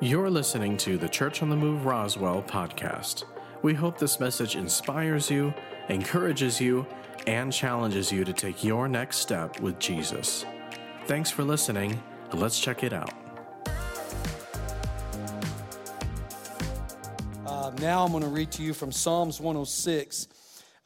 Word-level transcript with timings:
You're 0.00 0.28
listening 0.28 0.76
to 0.78 0.98
the 0.98 1.08
Church 1.08 1.40
on 1.40 1.48
the 1.48 1.56
Move 1.56 1.86
Roswell 1.86 2.42
podcast. 2.42 3.24
We 3.62 3.74
hope 3.74 3.96
this 3.96 4.18
message 4.18 4.56
inspires 4.56 5.30
you, 5.30 5.54
encourages 5.88 6.60
you, 6.60 6.84
and 7.28 7.52
challenges 7.52 8.10
you 8.10 8.24
to 8.24 8.32
take 8.32 8.64
your 8.64 8.88
next 8.88 9.18
step 9.18 9.60
with 9.60 9.78
Jesus. 9.78 10.44
Thanks 11.06 11.30
for 11.30 11.44
listening. 11.44 12.02
Let's 12.32 12.58
check 12.58 12.82
it 12.82 12.92
out. 12.92 13.12
Uh, 17.46 17.70
now 17.80 18.04
I'm 18.04 18.10
going 18.10 18.24
to 18.24 18.28
read 18.28 18.50
to 18.52 18.62
you 18.64 18.74
from 18.74 18.90
Psalms 18.90 19.40
106. 19.40 20.26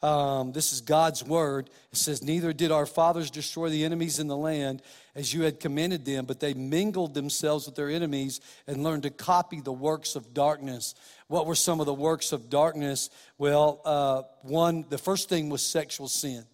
Um, 0.01 0.53
this 0.53 0.71
is 0.71 0.79
God's 0.79 1.23
word. 1.23 1.69
It 1.91 1.97
says, 1.97 2.23
Neither 2.23 2.53
did 2.53 2.71
our 2.71 2.85
fathers 2.85 3.29
destroy 3.29 3.69
the 3.69 3.83
enemies 3.83 4.19
in 4.19 4.27
the 4.27 4.37
land 4.37 4.81
as 5.13 5.33
you 5.33 5.41
had 5.41 5.59
commanded 5.59 6.05
them, 6.05 6.25
but 6.25 6.39
they 6.39 6.53
mingled 6.53 7.13
themselves 7.13 7.65
with 7.65 7.75
their 7.75 7.89
enemies 7.89 8.39
and 8.65 8.83
learned 8.83 9.03
to 9.03 9.09
copy 9.09 9.59
the 9.59 9.73
works 9.73 10.15
of 10.15 10.33
darkness. 10.33 10.95
What 11.27 11.45
were 11.45 11.55
some 11.55 11.81
of 11.81 11.85
the 11.85 11.93
works 11.93 12.31
of 12.31 12.49
darkness? 12.49 13.09
Well, 13.37 13.81
uh, 13.83 14.21
one, 14.43 14.85
the 14.87 14.97
first 14.97 15.27
thing 15.27 15.49
was 15.49 15.61
sexual 15.61 16.07
sin. 16.07 16.45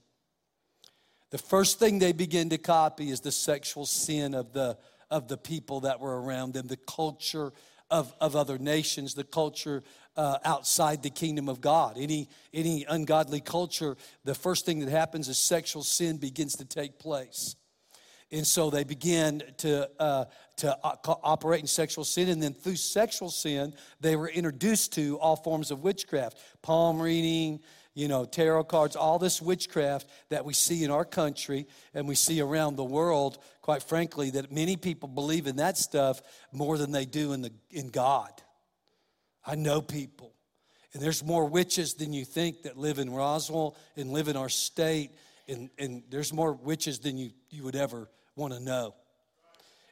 The 1.30 1.38
first 1.38 1.78
thing 1.78 2.00
they 2.00 2.14
begin 2.14 2.50
to 2.50 2.58
copy 2.58 3.12
is 3.12 3.20
the 3.20 3.32
sexual 3.32 3.86
sin 3.86 4.34
of 4.34 4.54
the, 4.54 4.78
of 5.12 5.28
the 5.28 5.38
people 5.38 5.82
that 5.82 6.00
were 6.00 6.20
around 6.20 6.54
them, 6.54 6.66
the 6.66 6.78
culture 6.78 7.52
of, 7.90 8.14
of 8.20 8.36
other 8.36 8.58
nations, 8.58 9.14
the 9.14 9.24
culture 9.24 9.84
uh, 10.18 10.38
outside 10.44 11.04
the 11.04 11.10
kingdom 11.10 11.50
of 11.50 11.62
God. 11.62 11.98
Any, 11.98 12.30
any 12.54 12.86
ungodly 12.88 13.42
culture, 13.42 13.98
the 14.24 14.36
first 14.36 14.66
thing 14.66 14.80
that 14.80 14.90
happens 14.90 15.28
is 15.28 15.38
sexual 15.38 15.84
sin 15.84 16.18
begins 16.18 16.56
to 16.58 16.66
take 16.66 17.00
place. 17.00 17.56
And 18.32 18.46
so 18.46 18.70
they 18.70 18.84
begin 18.84 19.44
to, 19.58 19.90
uh, 20.00 20.26
to 20.58 20.78
operate 20.84 21.62
in 21.62 21.68
sexual 21.68 22.04
sin. 22.04 22.30
And 22.30 22.42
then 22.42 22.54
through 22.54 22.78
sexual 22.78 23.30
sin, 23.30 23.74
they 24.00 24.16
were 24.16 24.30
introduced 24.30 24.94
to 24.94 25.20
all 25.20 25.36
forms 25.36 25.70
of 25.70 25.84
witchcraft 25.84 26.38
palm 26.62 27.02
reading, 27.02 27.60
you 27.96 28.10
know, 28.10 28.26
tarot 28.26 28.66
cards, 28.66 28.98
all 28.98 29.18
this 29.18 29.42
witchcraft 29.42 30.08
that 30.30 30.44
we 30.44 30.54
see 30.54 30.84
in 30.84 30.92
our 30.92 31.06
country 31.06 31.66
and 31.94 32.08
we 32.08 32.14
see 32.14 32.42
around 32.42 32.76
the 32.76 32.84
world, 32.84 33.40
quite 33.62 33.82
frankly, 33.82 34.30
that 34.32 34.52
many 34.52 34.76
people 34.76 35.08
believe 35.08 35.48
in 35.48 35.56
that 35.56 35.78
stuff 35.78 36.22
more 36.52 36.78
than 36.78 36.92
they 36.92 37.06
do 37.06 37.32
in, 37.32 37.42
the, 37.42 37.52
in 37.72 37.88
God. 37.88 38.30
I 39.46 39.56
know 39.56 39.82
people. 39.82 40.34
And 40.94 41.02
there's 41.02 41.24
more 41.24 41.46
witches 41.46 41.94
than 41.94 42.12
you 42.12 42.26
think 42.26 42.64
that 42.64 42.78
live 42.78 43.00
in 43.00 43.10
Roswell 43.10 43.78
and 43.96 44.12
live 44.12 44.28
in 44.28 44.36
our 44.36 44.50
state. 44.50 45.12
And, 45.48 45.70
and 45.80 46.04
there's 46.10 46.34
more 46.34 46.52
witches 46.52 47.00
than 47.00 47.18
you, 47.18 47.32
you 47.50 47.64
would 47.64 47.76
ever 47.76 48.10
want 48.36 48.54
to 48.54 48.60
know. 48.60 48.94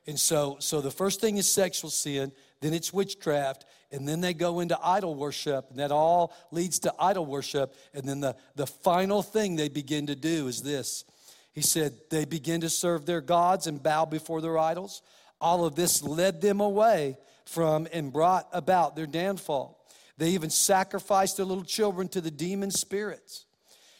And 0.05 0.19
so, 0.19 0.57
so 0.59 0.81
the 0.81 0.91
first 0.91 1.21
thing 1.21 1.37
is 1.37 1.49
sexual 1.49 1.89
sin, 1.89 2.31
then 2.59 2.73
it's 2.73 2.91
witchcraft, 2.91 3.65
and 3.91 4.07
then 4.07 4.21
they 4.21 4.33
go 4.33 4.59
into 4.59 4.77
idol 4.83 5.15
worship, 5.15 5.69
and 5.69 5.79
that 5.79 5.91
all 5.91 6.33
leads 6.51 6.79
to 6.79 6.93
idol 6.99 7.25
worship. 7.25 7.75
And 7.93 8.03
then 8.03 8.19
the, 8.19 8.35
the 8.55 8.67
final 8.67 9.21
thing 9.21 9.55
they 9.55 9.69
begin 9.69 10.07
to 10.07 10.15
do 10.15 10.47
is 10.47 10.61
this. 10.61 11.05
He 11.53 11.61
said, 11.61 11.93
they 12.09 12.25
begin 12.25 12.61
to 12.61 12.69
serve 12.69 13.05
their 13.05 13.21
gods 13.21 13.67
and 13.67 13.81
bow 13.81 14.05
before 14.05 14.41
their 14.41 14.57
idols. 14.57 15.01
All 15.39 15.65
of 15.65 15.75
this 15.75 16.01
led 16.01 16.41
them 16.41 16.59
away 16.59 17.17
from 17.45 17.87
and 17.93 18.11
brought 18.11 18.47
about 18.51 18.95
their 18.95 19.05
downfall. 19.05 19.79
They 20.17 20.29
even 20.29 20.49
sacrificed 20.49 21.37
their 21.37 21.45
little 21.45 21.63
children 21.63 22.07
to 22.09 22.21
the 22.21 22.31
demon 22.31 22.71
spirits, 22.71 23.45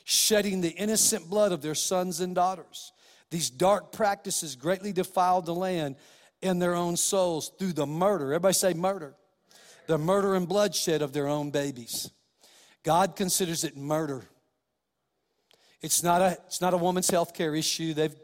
shedding 0.04 0.62
the 0.62 0.70
innocent 0.70 1.30
blood 1.30 1.52
of 1.52 1.62
their 1.62 1.76
sons 1.76 2.20
and 2.20 2.34
daughters. 2.34 2.92
These 3.34 3.50
dark 3.50 3.92
practices 3.92 4.56
greatly 4.56 4.94
defiled 4.94 5.48
the 5.48 5.56
land 5.56 5.96
and 6.44 6.62
their 6.62 6.76
own 6.76 6.96
souls 6.96 7.52
through 7.58 7.74
the 7.74 7.88
murder. 7.88 8.26
Everybody 8.26 8.54
say 8.54 8.74
murder 8.76 9.16
the 9.88 9.98
murder 9.98 10.36
and 10.36 10.48
bloodshed 10.48 11.02
of 11.02 11.14
their 11.14 11.28
own 11.28 11.50
babies. 11.50 12.12
God 12.84 13.16
considers 13.16 13.64
it 13.64 13.76
murder. 13.76 14.22
It's 15.82 16.04
not 16.04 16.22
a, 16.22 16.38
it's 16.46 16.62
not 16.62 16.76
a 16.76 16.78
woman's 16.78 17.10
health 17.10 17.34
care 17.34 17.56
issue. 17.56 17.96
They've, 17.96 18.16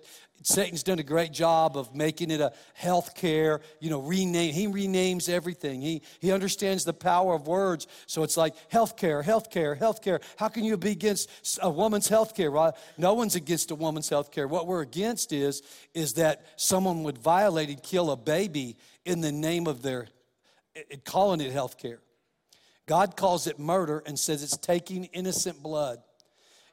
Satan's 0.41 0.83
done 0.83 0.99
a 0.99 1.03
great 1.03 1.31
job 1.31 1.77
of 1.77 1.93
making 1.93 2.31
it 2.31 2.39
a 2.39 2.53
health 2.73 3.13
care, 3.15 3.61
you 3.79 3.89
know, 3.89 3.99
rename. 4.01 4.53
He 4.53 4.67
renames 4.67 5.29
everything. 5.29 5.81
He, 5.81 6.01
he 6.19 6.31
understands 6.31 6.85
the 6.85 6.93
power 6.93 7.33
of 7.33 7.47
words. 7.47 7.87
So 8.05 8.23
it's 8.23 8.37
like 8.37 8.55
health 8.69 8.95
care, 8.95 9.21
health 9.21 9.51
care, 9.51 9.75
health 9.75 10.01
care. 10.01 10.21
How 10.37 10.47
can 10.47 10.63
you 10.63 10.77
be 10.77 10.91
against 10.91 11.29
a 11.61 11.69
woman's 11.69 12.07
health 12.07 12.35
care? 12.35 12.51
Right? 12.51 12.73
No 12.97 13.13
one's 13.13 13.35
against 13.35 13.71
a 13.71 13.75
woman's 13.75 14.09
health 14.09 14.31
care. 14.31 14.47
What 14.47 14.67
we're 14.67 14.81
against 14.81 15.33
is, 15.33 15.61
is 15.93 16.13
that 16.13 16.45
someone 16.55 17.03
would 17.03 17.17
violate 17.17 17.69
and 17.69 17.81
kill 17.83 18.11
a 18.11 18.17
baby 18.17 18.77
in 19.05 19.21
the 19.21 19.31
name 19.31 19.67
of 19.67 19.81
their 19.81 20.07
calling 21.03 21.41
it 21.41 21.51
health 21.51 21.77
care. 21.77 21.99
God 22.85 23.15
calls 23.15 23.45
it 23.45 23.59
murder 23.59 24.01
and 24.05 24.17
says 24.17 24.41
it's 24.41 24.57
taking 24.57 25.05
innocent 25.05 25.61
blood. 25.61 25.99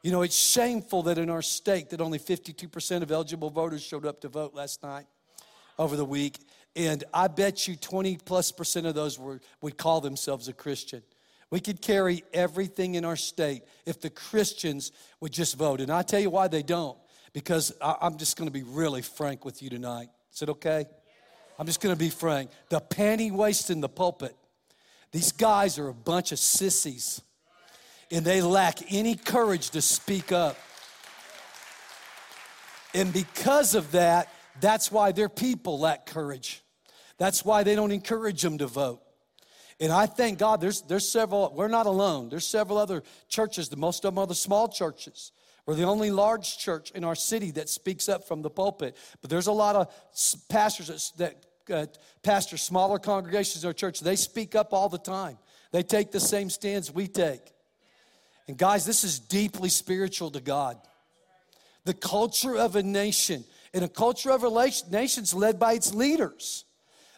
You 0.03 0.13
know, 0.13 0.23
it's 0.23 0.37
shameful 0.37 1.03
that 1.05 1.19
in 1.19 1.31
our 1.31 1.43
state 1.43 1.91
that 1.91 2.01
only 2.01 2.19
52% 2.19 3.03
of 3.03 3.11
eligible 3.11 3.51
voters 3.51 3.83
showed 3.83 4.07
up 4.07 4.21
to 4.21 4.29
vote 4.29 4.55
last 4.55 4.83
night 4.83 5.07
over 5.79 5.97
the 5.97 6.05
week. 6.05 6.39
And 6.75 7.03
I 7.13 7.29
bet 7.29 7.67
you 7.67 7.75
20 7.77 8.19
plus 8.25 8.53
percent 8.53 8.87
of 8.87 8.95
those 8.95 9.19
were, 9.19 9.41
would 9.63 9.79
call 9.79 10.01
themselves 10.01 10.49
a 10.49 10.53
Christian. 10.53 11.03
We 11.51 11.61
could 11.61 11.81
carry 11.81 12.25
everything 12.33 12.97
in 12.97 13.05
our 13.05 13.17
state 13.17 13.63
if 13.87 14.01
the 14.01 14.11
Christians 14.11 14.93
would 15.21 15.33
just 15.33 15.57
vote. 15.57 15.81
And 15.81 15.91
I 15.91 16.03
tell 16.03 16.21
you 16.21 16.31
why 16.31 16.49
they 16.49 16.63
don't. 16.63 16.99
Because 17.33 17.73
I, 17.81 17.97
I'm 18.01 18.17
just 18.17 18.37
going 18.37 18.49
to 18.49 18.53
be 18.53 18.63
really 18.63 19.03
frank 19.03 19.45
with 19.45 19.63
you 19.63 19.71
tonight. 19.71 20.09
Is 20.33 20.43
it 20.43 20.49
okay? 20.51 20.87
I'm 21.59 21.67
just 21.67 21.81
going 21.81 21.95
to 21.95 21.99
be 21.99 22.11
frank. 22.11 22.51
The 22.69 22.81
panty 22.81 23.31
waist 23.31 23.71
in 23.71 23.81
the 23.81 23.89
pulpit. 23.89 24.37
These 25.13 25.33
guys 25.33 25.79
are 25.79 25.89
a 25.89 25.95
bunch 25.95 26.33
of 26.33 26.39
sissies, 26.39 27.23
and 28.11 28.25
they 28.25 28.41
lack 28.41 28.93
any 28.93 29.15
courage 29.15 29.71
to 29.71 29.83
speak 29.83 30.33
up. 30.33 30.57
And 32.95 33.13
because 33.13 33.75
of 33.75 33.93
that, 33.93 34.33
that's 34.61 34.91
why 34.91 35.13
their 35.13 35.29
people 35.29 35.79
lack 35.79 36.07
courage. 36.07 36.63
That's 37.19 37.45
why 37.45 37.63
they 37.63 37.75
don't 37.75 37.93
encourage 37.93 38.43
them 38.43 38.59
to 38.59 38.67
vote. 38.67 39.01
And 39.79 39.93
I 39.93 40.07
thank 40.07 40.39
God 40.39 40.61
there's, 40.61 40.83
there's 40.83 41.09
several, 41.09 41.53
we're 41.55 41.69
not 41.69 41.87
alone. 41.87 42.31
There's 42.31 42.47
several 42.47 42.79
other 42.79 43.03
churches, 43.29 43.69
the 43.69 43.77
most 43.77 44.05
of 44.05 44.15
them 44.15 44.19
are 44.19 44.27
the 44.27 44.35
small 44.35 44.69
churches. 44.69 45.33
We're 45.67 45.75
the 45.75 45.85
only 45.85 46.11
large 46.11 46.59
church 46.59 46.93
in 46.93 47.05
our 47.05 47.17
city 47.17 47.51
that 47.53 47.69
speaks 47.69 48.09
up 48.09 48.27
from 48.27 48.41
the 48.41 48.51
pulpit. 48.51 48.97
But 49.21 49.31
there's 49.31 49.49
a 49.49 49.53
lot 49.53 49.77
of 49.77 49.93
pastors 50.49 51.13
that, 51.17 51.35
that 51.67 51.77
uh, 51.77 51.87
pastor 52.23 52.57
smaller 52.57 52.99
congregations 52.99 53.65
in 53.65 53.69
our 53.69 53.75
church. 53.75 54.01
They 54.01 54.17
speak 54.17 54.55
up 54.55 54.73
all 54.73 54.89
the 54.89 54.99
time. 54.99 55.39
They 55.73 55.83
take 55.83 56.13
the 56.13 56.21
same 56.21 56.49
stands 56.49 56.93
we 56.93 57.09
take. 57.09 57.41
And 58.49 58.57
guys, 58.57 58.85
this 58.85 59.05
is 59.05 59.19
deeply 59.19 59.69
spiritual 59.69 60.31
to 60.31 60.41
God. 60.41 60.79
The 61.85 61.95
culture 61.95 62.57
of 62.57 62.77
a 62.77 62.83
nation, 62.83 63.45
and 63.73 63.85
a 63.85 63.89
culture 63.89 64.31
of 64.31 64.45
a 64.45 64.71
nation 64.91 65.25
is 65.25 65.35
led 65.35 65.59
by 65.59 65.75
its 65.75 65.95
leaders 65.95 66.67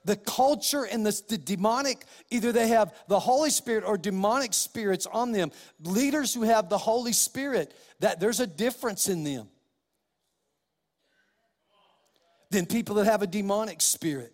the 0.09 0.17
culture 0.17 0.85
and 0.85 1.05
the, 1.05 1.23
the, 1.29 1.39
demonic, 1.39 2.05
either 2.31 2.51
they 2.51 2.69
have 2.69 2.95
the 3.09 3.19
Holy 3.21 3.51
Spirit 3.51 3.85
or 3.85 3.99
demonic 3.99 4.55
spirits 4.55 5.07
on 5.07 5.33
them. 5.33 5.53
Leaders 5.83 6.33
who 6.33 6.43
have 6.43 6.69
the 6.69 6.79
Holy 6.79 7.13
Spirit, 7.13 7.75
that 8.01 8.19
there's 8.19 8.41
a 8.41 8.47
difference 8.47 9.09
in 9.09 9.23
them 9.23 9.49
than 12.51 12.65
people 12.65 12.97
that 12.97 13.05
have 13.05 13.23
a 13.23 13.27
demonic 13.27 13.83
spirit. 13.83 14.33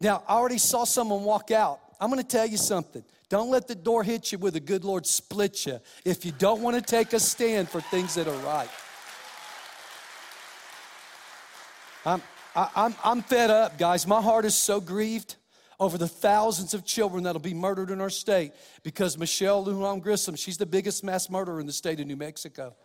Now, 0.00 0.22
I 0.28 0.34
already 0.34 0.58
saw 0.58 0.84
someone 0.84 1.24
walk 1.24 1.50
out. 1.50 1.80
I'm 2.00 2.08
gonna 2.08 2.22
tell 2.22 2.46
you 2.46 2.56
something. 2.56 3.04
Don't 3.32 3.48
let 3.48 3.66
the 3.66 3.74
door 3.74 4.04
hit 4.04 4.30
you 4.30 4.36
with 4.36 4.52
the 4.52 4.60
good 4.60 4.84
Lord 4.84 5.06
split 5.06 5.64
you 5.64 5.80
if 6.04 6.26
you 6.26 6.32
don't 6.32 6.60
wanna 6.60 6.82
take 6.82 7.14
a 7.14 7.18
stand 7.18 7.66
for 7.66 7.80
things 7.80 8.14
that 8.16 8.28
are 8.28 8.36
right. 8.44 8.68
I'm, 12.04 12.20
I, 12.54 12.68
I'm, 12.76 12.94
I'm 13.02 13.22
fed 13.22 13.48
up, 13.48 13.78
guys. 13.78 14.06
My 14.06 14.20
heart 14.20 14.44
is 14.44 14.54
so 14.54 14.82
grieved 14.82 15.36
over 15.80 15.96
the 15.96 16.06
thousands 16.06 16.74
of 16.74 16.84
children 16.84 17.24
that'll 17.24 17.40
be 17.40 17.54
murdered 17.54 17.90
in 17.90 18.02
our 18.02 18.10
state 18.10 18.52
because 18.82 19.16
Michelle 19.16 19.64
Lujan 19.64 20.04
Grisham, 20.04 20.36
she's 20.38 20.58
the 20.58 20.66
biggest 20.66 21.02
mass 21.02 21.30
murderer 21.30 21.58
in 21.58 21.66
the 21.66 21.72
state 21.72 22.00
of 22.00 22.06
New 22.06 22.16
Mexico. 22.16 22.76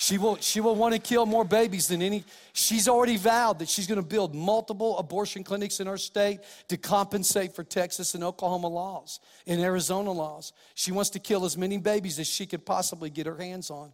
She 0.00 0.16
will, 0.16 0.36
she 0.36 0.60
will 0.60 0.76
want 0.76 0.94
to 0.94 1.00
kill 1.00 1.26
more 1.26 1.44
babies 1.44 1.88
than 1.88 2.02
any. 2.02 2.24
She's 2.52 2.86
already 2.86 3.16
vowed 3.16 3.58
that 3.58 3.68
she's 3.68 3.88
going 3.88 4.00
to 4.00 4.06
build 4.06 4.32
multiple 4.32 4.96
abortion 4.96 5.42
clinics 5.42 5.80
in 5.80 5.88
our 5.88 5.96
state 5.96 6.38
to 6.68 6.76
compensate 6.76 7.52
for 7.52 7.64
Texas 7.64 8.14
and 8.14 8.22
Oklahoma 8.22 8.68
laws 8.68 9.18
and 9.48 9.60
Arizona 9.60 10.12
laws. 10.12 10.52
She 10.76 10.92
wants 10.92 11.10
to 11.10 11.18
kill 11.18 11.44
as 11.44 11.58
many 11.58 11.78
babies 11.78 12.20
as 12.20 12.28
she 12.28 12.46
could 12.46 12.64
possibly 12.64 13.10
get 13.10 13.26
her 13.26 13.36
hands 13.36 13.70
on. 13.70 13.92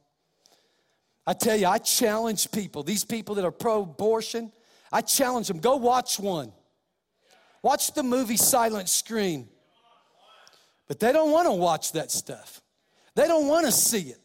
I 1.26 1.32
tell 1.32 1.56
you, 1.56 1.66
I 1.66 1.78
challenge 1.78 2.50
people, 2.52 2.82
these 2.82 3.06
people 3.06 3.36
that 3.36 3.46
are 3.46 3.50
pro 3.50 3.80
abortion, 3.80 4.52
I 4.92 5.00
challenge 5.00 5.48
them 5.48 5.58
go 5.58 5.76
watch 5.76 6.20
one. 6.20 6.52
Watch 7.62 7.94
the 7.94 8.02
movie 8.02 8.36
Silent 8.36 8.90
Scream. 8.90 9.48
But 10.86 11.00
they 11.00 11.12
don't 11.12 11.30
want 11.30 11.46
to 11.46 11.52
watch 11.52 11.92
that 11.92 12.10
stuff, 12.10 12.60
they 13.14 13.26
don't 13.26 13.48
want 13.48 13.64
to 13.64 13.72
see 13.72 14.10
it. 14.10 14.18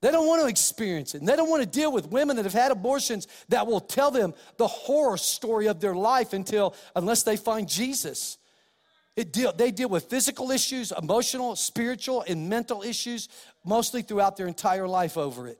They 0.00 0.12
don't 0.12 0.26
want 0.26 0.42
to 0.42 0.48
experience 0.48 1.14
it. 1.14 1.18
And 1.18 1.28
they 1.28 1.34
don't 1.34 1.50
want 1.50 1.62
to 1.62 1.68
deal 1.68 1.90
with 1.90 2.08
women 2.08 2.36
that 2.36 2.44
have 2.44 2.54
had 2.54 2.70
abortions 2.70 3.26
that 3.48 3.66
will 3.66 3.80
tell 3.80 4.10
them 4.10 4.32
the 4.56 4.66
horror 4.68 5.16
story 5.16 5.66
of 5.66 5.80
their 5.80 5.94
life 5.94 6.32
until, 6.32 6.74
unless 6.94 7.24
they 7.24 7.36
find 7.36 7.68
Jesus. 7.68 8.38
It 9.16 9.32
deal, 9.32 9.52
they 9.52 9.72
deal 9.72 9.88
with 9.88 10.04
physical 10.04 10.52
issues, 10.52 10.92
emotional, 10.96 11.56
spiritual, 11.56 12.24
and 12.28 12.48
mental 12.48 12.82
issues, 12.82 13.28
mostly 13.64 14.02
throughout 14.02 14.36
their 14.36 14.46
entire 14.46 14.86
life 14.86 15.18
over 15.18 15.48
it. 15.48 15.58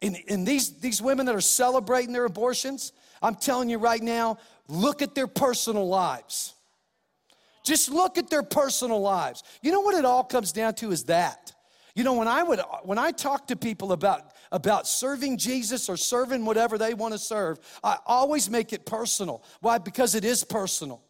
And, 0.00 0.16
and 0.28 0.46
these, 0.46 0.78
these 0.78 1.02
women 1.02 1.26
that 1.26 1.34
are 1.34 1.40
celebrating 1.42 2.14
their 2.14 2.24
abortions, 2.24 2.92
I'm 3.20 3.34
telling 3.34 3.68
you 3.68 3.76
right 3.76 4.02
now, 4.02 4.38
look 4.68 5.02
at 5.02 5.14
their 5.14 5.26
personal 5.26 5.86
lives. 5.86 6.54
Just 7.64 7.90
look 7.90 8.16
at 8.16 8.30
their 8.30 8.42
personal 8.42 9.02
lives. 9.02 9.42
You 9.60 9.72
know 9.72 9.82
what 9.82 9.94
it 9.94 10.06
all 10.06 10.24
comes 10.24 10.52
down 10.52 10.74
to 10.76 10.90
is 10.90 11.04
that. 11.04 11.52
You 11.98 12.04
know, 12.04 12.12
when 12.12 12.28
I 12.28 12.44
would 12.44 12.60
when 12.84 12.96
I 12.96 13.10
talk 13.10 13.48
to 13.48 13.56
people 13.56 13.90
about 13.90 14.30
about 14.52 14.86
serving 14.86 15.36
Jesus 15.36 15.88
or 15.88 15.96
serving 15.96 16.44
whatever 16.44 16.78
they 16.78 16.94
want 16.94 17.12
to 17.12 17.18
serve, 17.18 17.58
I 17.82 17.96
always 18.06 18.48
make 18.48 18.72
it 18.72 18.86
personal. 18.86 19.42
Why? 19.62 19.78
Because 19.78 20.14
it 20.14 20.24
is 20.24 20.44
personal. 20.44 21.02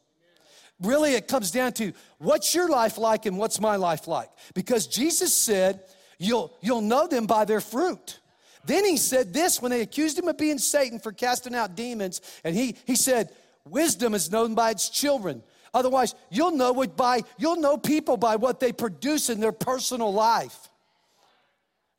Really, 0.81 1.13
it 1.13 1.29
comes 1.29 1.51
down 1.51 1.75
to 1.75 1.93
what's 2.17 2.55
your 2.55 2.71
life 2.71 2.97
like 2.97 3.27
and 3.27 3.37
what's 3.37 3.61
my 3.61 3.77
life 3.77 4.09
like? 4.09 4.31
Because 4.55 4.87
Jesus 4.87 5.35
said, 5.35 5.83
You'll, 6.19 6.57
you'll 6.63 6.81
know 6.81 7.07
them 7.07 7.27
by 7.27 7.45
their 7.45 7.61
fruit. 7.61 8.19
Then 8.65 8.87
he 8.87 8.97
said 8.97 9.35
this 9.35 9.61
when 9.61 9.71
they 9.71 9.83
accused 9.83 10.19
him 10.19 10.27
of 10.27 10.39
being 10.39 10.57
Satan 10.57 11.01
for 11.01 11.13
casting 11.13 11.55
out 11.55 11.77
demons, 11.77 12.23
and 12.45 12.57
he, 12.57 12.77
he 12.87 12.97
said, 12.97 13.29
Wisdom 13.67 14.15
is 14.15 14.33
known 14.33 14.55
by 14.55 14.71
its 14.71 14.89
children. 14.89 15.43
Otherwise, 15.75 16.15
you'll 16.31 16.57
know 16.57 16.81
it 16.81 16.97
by 16.97 17.25
you'll 17.37 17.61
know 17.61 17.77
people 17.77 18.17
by 18.17 18.37
what 18.37 18.59
they 18.59 18.73
produce 18.73 19.29
in 19.29 19.39
their 19.39 19.53
personal 19.53 20.11
life. 20.11 20.68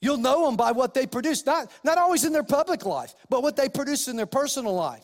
You'll 0.01 0.17
know 0.17 0.45
them 0.45 0.55
by 0.55 0.71
what 0.71 0.93
they 0.93 1.05
produce, 1.05 1.45
not, 1.45 1.71
not 1.83 1.97
always 1.97 2.23
in 2.23 2.31
their 2.31 2.43
public 2.43 2.85
life, 2.85 3.13
but 3.29 3.43
what 3.43 3.55
they 3.55 3.67
produce 3.67 4.07
in 4.07 4.15
their 4.15 4.25
personal 4.25 4.73
life. 4.73 5.03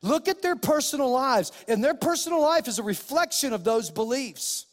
Look 0.00 0.28
at 0.28 0.42
their 0.42 0.56
personal 0.56 1.10
lives, 1.10 1.52
and 1.68 1.82
their 1.82 1.94
personal 1.94 2.40
life 2.40 2.68
is 2.68 2.78
a 2.78 2.82
reflection 2.82 3.52
of 3.52 3.64
those 3.64 3.90
beliefs. 3.90 4.66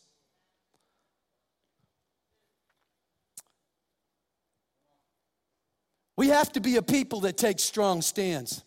We 6.15 6.27
have 6.27 6.51
to 6.53 6.59
be 6.59 6.75
a 6.75 6.81
people 6.81 7.21
that 7.21 7.37
take 7.37 7.59
strong 7.59 8.01
stands. 8.01 8.63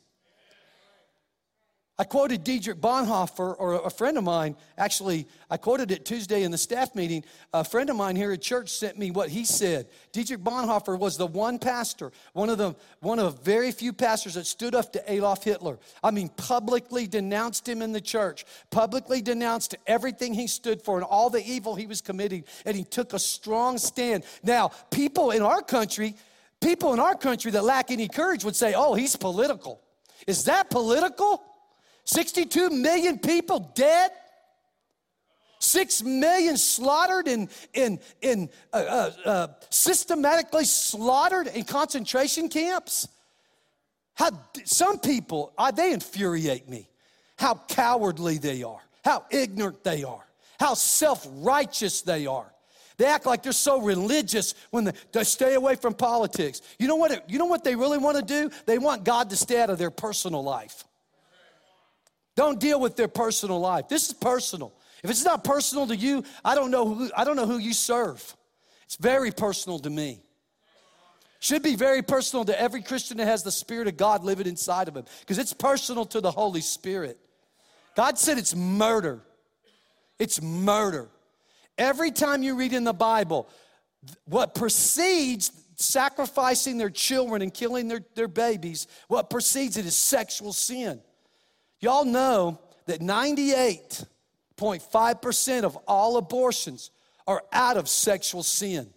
I 1.98 2.04
quoted 2.04 2.42
Dietrich 2.42 2.80
Bonhoeffer, 2.80 3.54
or 3.58 3.74
a 3.74 3.90
friend 3.90 4.16
of 4.16 4.24
mine, 4.24 4.56
actually, 4.78 5.28
I 5.50 5.58
quoted 5.58 5.90
it 5.90 6.06
Tuesday 6.06 6.42
in 6.42 6.50
the 6.50 6.56
staff 6.56 6.94
meeting. 6.94 7.22
A 7.52 7.62
friend 7.62 7.90
of 7.90 7.96
mine 7.96 8.16
here 8.16 8.32
at 8.32 8.40
church 8.40 8.70
sent 8.70 8.98
me 8.98 9.10
what 9.10 9.28
he 9.28 9.44
said. 9.44 9.88
Dietrich 10.10 10.40
Bonhoeffer 10.40 10.98
was 10.98 11.18
the 11.18 11.26
one 11.26 11.58
pastor, 11.58 12.10
one 12.32 12.48
of 12.48 12.56
the 12.56 12.74
one 13.00 13.18
of 13.18 13.44
very 13.44 13.70
few 13.72 13.92
pastors 13.92 14.34
that 14.34 14.46
stood 14.46 14.74
up 14.74 14.94
to 14.94 15.12
Adolf 15.12 15.44
Hitler. 15.44 15.78
I 16.02 16.12
mean, 16.12 16.30
publicly 16.30 17.06
denounced 17.06 17.68
him 17.68 17.82
in 17.82 17.92
the 17.92 18.00
church, 18.00 18.46
publicly 18.70 19.20
denounced 19.20 19.74
everything 19.86 20.32
he 20.32 20.46
stood 20.46 20.80
for 20.80 20.96
and 20.96 21.04
all 21.04 21.28
the 21.28 21.46
evil 21.46 21.74
he 21.74 21.86
was 21.86 22.00
committing, 22.00 22.44
and 22.64 22.74
he 22.74 22.84
took 22.84 23.12
a 23.12 23.18
strong 23.18 23.76
stand. 23.76 24.24
Now, 24.42 24.70
people 24.90 25.30
in 25.30 25.42
our 25.42 25.60
country, 25.60 26.14
people 26.62 26.94
in 26.94 27.00
our 27.00 27.16
country 27.16 27.50
that 27.50 27.64
lack 27.64 27.90
any 27.90 28.08
courage 28.08 28.44
would 28.44 28.56
say, 28.56 28.72
oh, 28.74 28.94
he's 28.94 29.14
political. 29.14 29.82
Is 30.26 30.44
that 30.44 30.70
political? 30.70 31.44
62 32.04 32.70
million 32.70 33.18
people 33.18 33.72
dead. 33.74 34.10
Six 35.60 36.02
million 36.02 36.56
slaughtered 36.56 37.28
in, 37.28 37.48
in, 37.72 38.00
in 38.20 38.50
uh, 38.72 38.76
uh, 38.76 39.10
uh, 39.24 39.46
systematically 39.70 40.64
slaughtered 40.64 41.46
in 41.46 41.64
concentration 41.64 42.48
camps. 42.48 43.06
How 44.14 44.30
some 44.64 44.98
people, 44.98 45.52
uh, 45.56 45.70
they 45.70 45.92
infuriate 45.92 46.68
me. 46.68 46.88
How 47.38 47.54
cowardly 47.68 48.38
they 48.38 48.62
are, 48.62 48.80
how 49.04 49.24
ignorant 49.30 49.82
they 49.84 50.04
are, 50.04 50.24
how 50.60 50.74
self 50.74 51.26
righteous 51.30 52.02
they 52.02 52.26
are. 52.26 52.52
They 52.98 53.06
act 53.06 53.26
like 53.26 53.42
they're 53.42 53.52
so 53.52 53.80
religious 53.80 54.54
when 54.70 54.84
they, 54.84 54.92
they, 55.12 55.24
stay 55.24 55.54
away 55.54 55.76
from 55.76 55.94
politics. 55.94 56.60
You 56.78 56.88
know 56.88 56.96
what? 56.96 57.28
You 57.30 57.38
know 57.38 57.46
what 57.46 57.64
they 57.64 57.74
really 57.74 57.98
want 57.98 58.16
to 58.16 58.22
do? 58.22 58.50
They 58.66 58.78
want 58.78 59.04
God 59.04 59.30
to 59.30 59.36
stay 59.36 59.60
out 59.60 59.70
of 59.70 59.78
their 59.78 59.90
personal 59.90 60.44
life. 60.44 60.84
Don't 62.34 62.58
deal 62.58 62.80
with 62.80 62.96
their 62.96 63.08
personal 63.08 63.60
life. 63.60 63.88
This 63.88 64.08
is 64.08 64.14
personal. 64.14 64.72
If 65.02 65.10
it's 65.10 65.24
not 65.24 65.44
personal 65.44 65.86
to 65.88 65.96
you, 65.96 66.24
I 66.44 66.54
don't 66.54 66.70
know 66.70 66.94
who, 66.94 67.10
I 67.16 67.24
don't 67.24 67.36
know 67.36 67.46
who 67.46 67.58
you 67.58 67.72
serve. 67.72 68.36
It's 68.84 68.96
very 68.96 69.30
personal 69.32 69.78
to 69.80 69.90
me. 69.90 70.22
Should 71.40 71.62
be 71.62 71.74
very 71.74 72.02
personal 72.02 72.44
to 72.44 72.58
every 72.58 72.82
Christian 72.82 73.16
that 73.16 73.26
has 73.26 73.42
the 73.42 73.50
Spirit 73.50 73.88
of 73.88 73.96
God 73.96 74.22
living 74.22 74.46
inside 74.46 74.86
of 74.86 74.96
him 74.96 75.04
because 75.20 75.38
it's 75.38 75.52
personal 75.52 76.04
to 76.06 76.20
the 76.20 76.30
Holy 76.30 76.60
Spirit. 76.60 77.18
God 77.96 78.16
said 78.16 78.38
it's 78.38 78.54
murder. 78.54 79.22
It's 80.18 80.40
murder. 80.40 81.08
Every 81.76 82.12
time 82.12 82.44
you 82.44 82.54
read 82.54 82.72
in 82.72 82.84
the 82.84 82.92
Bible, 82.92 83.48
what 84.24 84.54
precedes 84.54 85.50
sacrificing 85.74 86.78
their 86.78 86.90
children 86.90 87.42
and 87.42 87.52
killing 87.52 87.88
their, 87.88 88.02
their 88.14 88.28
babies, 88.28 88.86
what 89.08 89.30
precedes 89.30 89.76
it 89.76 89.84
is 89.84 89.96
sexual 89.96 90.52
sin. 90.52 91.00
Y'all 91.82 92.06
know 92.06 92.58
that 92.86 93.00
98.5% 93.00 95.64
of 95.64 95.76
all 95.88 96.16
abortions 96.16 96.92
are 97.26 97.42
out 97.52 97.76
of 97.76 97.88
sexual 97.88 98.44
sin. 98.44 98.88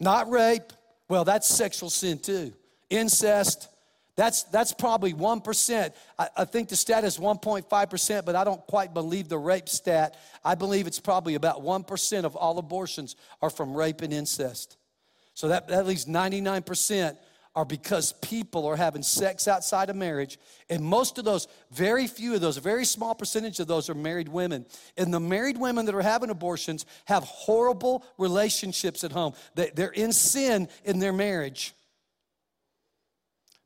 Not 0.00 0.30
rape, 0.30 0.72
well, 1.08 1.24
that's 1.24 1.46
sexual 1.46 1.90
sin 1.90 2.18
too. 2.18 2.54
Incest, 2.88 3.68
that's, 4.16 4.44
that's 4.44 4.72
probably 4.72 5.12
1%. 5.12 5.92
I, 6.18 6.28
I 6.38 6.46
think 6.46 6.70
the 6.70 6.76
stat 6.76 7.04
is 7.04 7.18
1.5%, 7.18 8.24
but 8.24 8.34
I 8.34 8.44
don't 8.44 8.66
quite 8.66 8.94
believe 8.94 9.28
the 9.28 9.38
rape 9.38 9.68
stat. 9.68 10.16
I 10.42 10.54
believe 10.54 10.86
it's 10.86 11.00
probably 11.00 11.34
about 11.34 11.62
1% 11.62 12.24
of 12.24 12.34
all 12.34 12.58
abortions 12.58 13.14
are 13.42 13.50
from 13.50 13.74
rape 13.74 14.00
and 14.00 14.10
incest. 14.12 14.78
So 15.34 15.48
that, 15.48 15.68
that 15.68 15.86
leaves 15.86 16.06
99% 16.06 17.18
are 17.54 17.64
because 17.64 18.14
people 18.14 18.66
are 18.66 18.76
having 18.76 19.02
sex 19.02 19.46
outside 19.46 19.90
of 19.90 19.96
marriage. 19.96 20.38
And 20.70 20.82
most 20.82 21.18
of 21.18 21.24
those, 21.24 21.48
very 21.70 22.06
few 22.06 22.34
of 22.34 22.40
those, 22.40 22.56
a 22.56 22.62
very 22.62 22.84
small 22.84 23.14
percentage 23.14 23.60
of 23.60 23.66
those 23.66 23.90
are 23.90 23.94
married 23.94 24.28
women. 24.28 24.64
And 24.96 25.12
the 25.12 25.20
married 25.20 25.58
women 25.58 25.84
that 25.86 25.94
are 25.94 26.02
having 26.02 26.30
abortions 26.30 26.86
have 27.04 27.24
horrible 27.24 28.04
relationships 28.16 29.04
at 29.04 29.12
home. 29.12 29.34
They're 29.54 29.90
in 29.90 30.12
sin 30.12 30.68
in 30.84 30.98
their 30.98 31.12
marriage. 31.12 31.74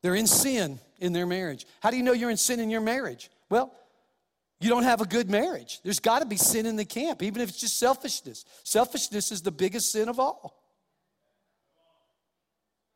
They're 0.03 0.17
in 0.17 0.27
sin 0.27 0.81
in 0.99 1.12
their 1.12 1.27
marriage. 1.27 1.67
How 1.81 1.91
do 1.91 1.97
you 1.97 2.03
know 2.03 2.12
you're 2.12 2.31
in 2.31 2.37
sin 2.37 2.59
in 2.59 2.71
your 2.71 2.81
marriage? 2.81 3.31
Well, 3.50 3.73
you 4.61 4.69
don't 4.69 4.85
have 4.85 5.00
a 5.00 5.06
good 5.06 5.31
marriage. 5.31 5.81
There's 5.85 6.00
got 6.00 6.21
to 6.21 6.26
be 6.26 6.37
sin 6.37 6.66
in 6.66 6.76
the 6.76 6.85
camp, 6.85 7.23
even 7.23 7.43
if 7.43 7.50
it's 7.50 7.61
just 7.61 7.78
selfishness. 7.78 8.45
Selfishness 8.64 9.31
is 9.31 9.43
the 9.43 9.52
biggest 9.52 9.93
sin 9.93 10.09
of 10.09 10.19
all. 10.19 10.65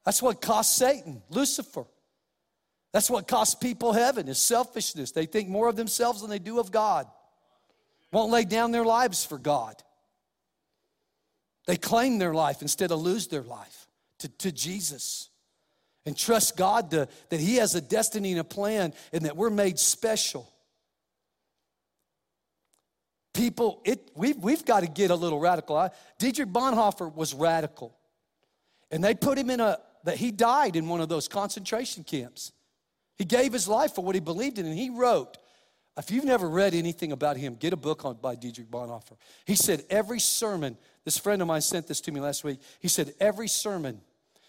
That's 0.05 0.23
what 0.23 0.41
cost 0.41 0.77
Satan, 0.77 1.23
Lucifer. 1.29 1.85
That's 2.93 3.11
what 3.11 3.29
cost 3.29 3.61
people 3.61 3.93
heaven 3.93 4.29
is 4.29 4.39
selfishness. 4.39 5.13
They 5.13 5.27
think 5.27 5.49
more 5.49 5.69
of 5.69 5.77
themselves 5.77 6.23
than 6.23 6.31
they 6.31 6.39
do 6.39 6.59
of 6.59 6.73
God. 6.73 7.07
Won't 8.13 8.33
lay 8.33 8.45
down 8.45 8.73
their 8.73 8.85
lives 8.85 9.25
for 9.25 9.39
God. 9.39 9.81
They 11.67 11.77
claim 11.77 12.19
their 12.19 12.35
life 12.35 12.63
instead 12.63 12.91
of 12.91 13.01
lose 13.01 13.29
their 13.29 13.43
life 13.43 13.87
to, 14.19 14.29
to 14.29 14.51
Jesus. 14.51 15.29
And 16.07 16.17
trust 16.17 16.57
God 16.57 16.91
to, 16.93 17.09
that 17.29 17.41
He 17.41 17.57
has 17.57 17.75
a 17.75 17.81
destiny 17.81 18.33
and 18.33 18.41
a 18.41 18.45
plan 18.45 18.95
and 19.13 19.27
that 19.27 19.37
we're 19.37 19.51
made 19.51 19.79
special. 19.79 20.51
People, 23.35 23.81
it, 23.85 24.11
we've, 24.17 24.39
we've 24.39 24.65
got 24.65 24.81
to 24.81 24.89
get 24.89 25.11
a 25.11 25.15
little 25.15 25.39
radical. 25.39 25.89
Dietrich 26.19 26.49
Bonhoeffer 26.49 27.15
was 27.15 27.33
radical. 27.35 27.97
And 28.91 29.05
they 29.05 29.15
put 29.15 29.39
him 29.39 29.51
in 29.51 29.61
a, 29.61 29.79
that 30.05 30.17
he 30.17 30.31
died 30.31 30.77
in 30.77 30.89
one 30.89 31.01
of 31.01 31.09
those 31.09 31.29
concentration 31.29 32.05
camps. 32.05 32.53
He 33.17 33.25
gave 33.25 33.53
his 33.53 33.69
life 33.69 33.95
for 33.95 34.03
what 34.03 34.15
he 34.15 34.21
believed 34.21 34.59
in, 34.59 34.67
and 34.67 34.77
he 34.77 34.91
wrote. 34.91 35.37
If 35.99 36.11
you've 36.11 36.25
never 36.25 36.49
read 36.49 36.73
anything 36.73 37.13
about 37.13 37.37
him, 37.37 37.57
get 37.57 37.73
a 37.73 37.77
book 37.77 38.05
on 38.05 38.17
by 38.17 38.35
Dietrich 38.35 38.71
Bonhoeffer. 38.71 39.17
He 39.45 39.55
said 39.55 39.85
every 39.91 40.21
sermon. 40.21 40.79
This 41.05 41.19
friend 41.19 41.43
of 41.43 41.49
mine 41.49 41.61
sent 41.61 41.87
this 41.87 42.01
to 42.03 42.13
me 42.13 42.21
last 42.21 42.45
week. 42.45 42.61
He 42.79 42.89
said 42.89 43.13
every 43.21 43.49
sermon 43.49 44.01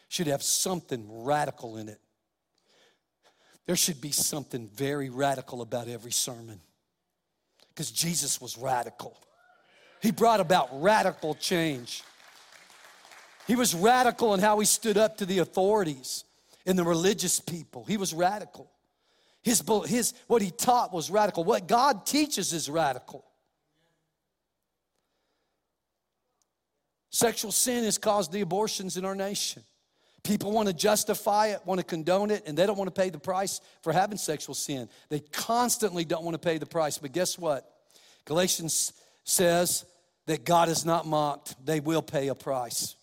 should 0.07 0.27
have 0.27 0.43
something 0.43 1.05
radical 1.23 1.77
in 1.77 1.89
it. 1.89 1.99
There 3.65 3.75
should 3.75 4.01
be 4.01 4.11
something 4.11 4.69
very 4.73 5.09
radical 5.09 5.61
about 5.61 5.87
every 5.87 6.11
sermon 6.11 6.61
because 7.69 7.91
Jesus 7.91 8.39
was 8.39 8.57
radical. 8.57 9.17
He 10.01 10.11
brought 10.11 10.39
about 10.39 10.69
radical 10.81 11.35
change. 11.35 12.03
He 13.51 13.57
was 13.57 13.75
radical 13.75 14.33
in 14.33 14.39
how 14.39 14.59
he 14.59 14.65
stood 14.65 14.97
up 14.97 15.17
to 15.17 15.25
the 15.25 15.39
authorities 15.39 16.23
and 16.65 16.79
the 16.79 16.85
religious 16.85 17.41
people. 17.41 17.83
He 17.83 17.97
was 17.97 18.13
radical. 18.13 18.71
His, 19.41 19.61
his, 19.87 20.13
what 20.27 20.41
he 20.41 20.51
taught 20.51 20.93
was 20.93 21.11
radical. 21.11 21.43
What 21.43 21.67
God 21.67 22.05
teaches 22.05 22.53
is 22.53 22.69
radical. 22.69 23.25
Sexual 27.09 27.51
sin 27.51 27.83
has 27.83 27.97
caused 27.97 28.31
the 28.31 28.39
abortions 28.39 28.95
in 28.95 29.03
our 29.03 29.15
nation. 29.15 29.63
People 30.23 30.53
want 30.53 30.69
to 30.69 30.73
justify 30.73 31.47
it, 31.47 31.59
want 31.65 31.81
to 31.81 31.85
condone 31.85 32.31
it, 32.31 32.43
and 32.45 32.57
they 32.57 32.65
don't 32.65 32.77
want 32.77 32.87
to 32.87 33.01
pay 33.01 33.09
the 33.09 33.19
price 33.19 33.59
for 33.81 33.91
having 33.91 34.17
sexual 34.17 34.55
sin. 34.55 34.87
They 35.09 35.19
constantly 35.19 36.05
don't 36.05 36.23
want 36.23 36.35
to 36.35 36.39
pay 36.39 36.57
the 36.57 36.65
price. 36.65 36.99
But 36.99 37.11
guess 37.11 37.37
what? 37.37 37.69
Galatians 38.23 38.93
says 39.25 39.83
that 40.27 40.45
God 40.45 40.69
is 40.69 40.85
not 40.85 41.05
mocked, 41.05 41.65
they 41.65 41.81
will 41.81 42.01
pay 42.01 42.29
a 42.29 42.35
price. 42.35 42.95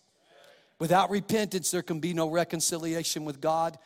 Without 0.79 1.09
repentance, 1.09 1.71
there 1.71 1.81
can 1.81 1.99
be 1.99 2.13
no 2.13 2.29
reconciliation 2.29 3.25
with 3.25 3.41
God. 3.41 3.77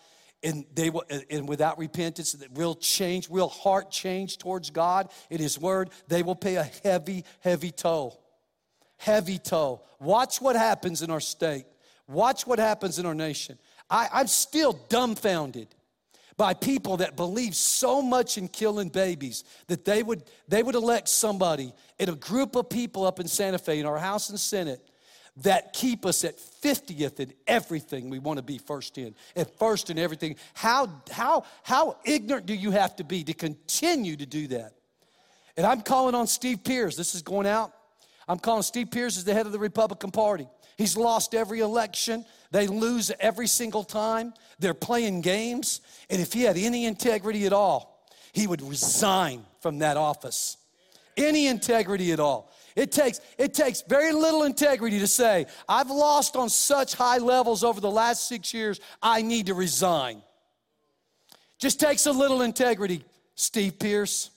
And, 0.44 0.66
they 0.76 0.90
will, 0.90 1.04
and 1.30 1.48
without 1.48 1.80
repentance, 1.80 2.36
real 2.54 2.76
change, 2.76 3.30
real 3.30 3.48
heart 3.48 3.90
change 3.90 4.38
towards 4.38 4.70
God 4.70 5.10
in 5.30 5.40
His 5.40 5.58
Word, 5.58 5.90
they 6.08 6.22
will 6.22 6.36
pay 6.36 6.56
a 6.56 6.70
heavy, 6.84 7.24
heavy 7.40 7.72
toll. 7.72 8.22
Heavy 8.98 9.40
toll. 9.40 9.86
Watch 10.00 10.42
what 10.42 10.56
happens 10.56 11.02
in 11.02 11.10
our 11.10 11.22
state. 11.22 11.66
Watch 12.08 12.46
what 12.46 12.60
happens 12.60 13.00
in 13.00 13.06
our 13.06 13.16
nation. 13.16 13.58
I, 13.90 14.10
I'm 14.14 14.28
still 14.28 14.74
dumbfounded 14.90 15.68
by 16.36 16.54
people 16.54 16.98
that 16.98 17.16
believe 17.16 17.56
so 17.56 18.02
much 18.02 18.38
in 18.38 18.48
killing 18.48 18.90
babies 18.90 19.44
that 19.68 19.86
they 19.86 20.04
would, 20.04 20.24
they 20.48 20.62
would 20.62 20.76
elect 20.76 21.08
somebody 21.08 21.74
in 22.00 22.10
a 22.10 22.16
group 22.16 22.56
of 22.56 22.70
people 22.70 23.06
up 23.06 23.20
in 23.20 23.28
Santa 23.28 23.60
Fe 23.60 23.80
in 23.80 23.86
our 23.86 24.00
House 24.00 24.30
and 24.30 24.40
Senate 24.40 24.82
that 25.38 25.74
keep 25.74 26.06
us 26.06 26.24
at 26.24 26.38
50th 26.38 27.20
in 27.20 27.34
everything 27.48 28.10
we 28.10 28.20
want 28.20 28.38
to 28.38 28.44
be 28.44 28.58
first 28.58 28.98
in, 28.98 29.16
at 29.36 29.58
first 29.58 29.90
in 29.90 29.98
everything. 29.98 30.36
How, 30.54 31.02
how, 31.12 31.46
how 31.64 31.98
ignorant 32.06 32.46
do 32.46 32.54
you 32.54 32.72
have 32.72 32.96
to 32.98 33.04
be 33.04 33.24
to 33.24 33.34
continue 33.34 34.16
to 34.16 34.26
do 34.26 34.48
that? 34.48 34.74
And 35.58 35.66
I'm 35.66 35.82
calling 35.82 36.16
on 36.16 36.28
Steve 36.28 36.64
Pearce. 36.64 36.96
This 36.96 37.16
is 37.16 37.22
going 37.22 37.48
out. 37.48 37.74
I'm 38.28 38.40
calling 38.40 38.64
Steve 38.64 38.92
Pearce 38.92 39.18
as 39.18 39.24
the 39.24 39.34
head 39.34 39.46
of 39.46 39.52
the 39.52 39.60
Republican 39.60 40.12
Party. 40.12 40.48
He's 40.78 40.98
lost 40.98 41.36
every 41.36 41.60
election. 41.60 42.26
They 42.52 42.68
lose 42.68 43.12
every 43.20 43.48
single 43.48 43.84
time. 43.84 44.34
They're 44.60 44.74
playing 44.74 45.22
games. 45.22 45.82
And 46.10 46.22
if 46.22 46.34
he 46.34 46.44
had 46.44 46.58
any 46.58 46.86
integrity 46.86 47.46
at 47.46 47.54
all, 47.54 48.08
he 48.32 48.48
would 48.48 48.62
resign 48.62 49.46
from 49.62 49.80
that 49.80 49.98
office. 49.98 50.58
Any 51.18 51.48
integrity 51.48 52.12
at 52.12 52.20
all. 52.20 52.52
It 52.76 52.92
takes, 52.92 53.22
it 53.38 53.54
takes 53.54 53.82
very 53.82 54.12
little 54.12 54.44
integrity 54.44 55.00
to 55.00 55.08
say, 55.08 55.46
I've 55.70 55.90
lost 55.90 56.36
on 56.36 56.50
such 56.50 56.96
high 56.96 57.20
levels 57.20 57.64
over 57.64 57.80
the 57.80 57.92
last 57.92 58.28
six 58.28 58.54
years, 58.54 58.80
I 59.02 59.22
need 59.22 59.48
to 59.48 59.54
resign. 59.54 60.22
Just 61.60 61.80
takes 61.80 62.06
a 62.08 62.12
little 62.12 62.42
integrity, 62.42 63.06
Steve 63.36 63.80
Pearce. 63.80 64.32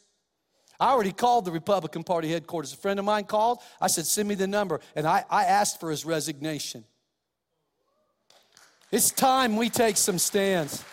I 0.79 0.91
already 0.91 1.13
called 1.13 1.47
the 1.47 1.51
Republican 1.51 2.05
Party 2.05 2.29
headquarters. 2.29 2.73
A 2.73 2.77
friend 2.77 2.99
of 2.99 3.05
mine 3.05 3.25
called. 3.25 3.61
I 3.81 3.87
said, 3.87 4.07
Send 4.07 4.29
me 4.29 4.35
the 4.35 4.47
number. 4.47 4.81
And 4.95 5.07
I, 5.07 5.25
I 5.31 5.45
asked 5.45 5.81
for 5.81 5.91
his 5.91 6.05
resignation. 6.05 6.85
It's 8.93 9.11
time 9.11 9.57
we 9.57 9.71
take 9.71 9.97
some 9.97 10.19
stands. 10.19 10.85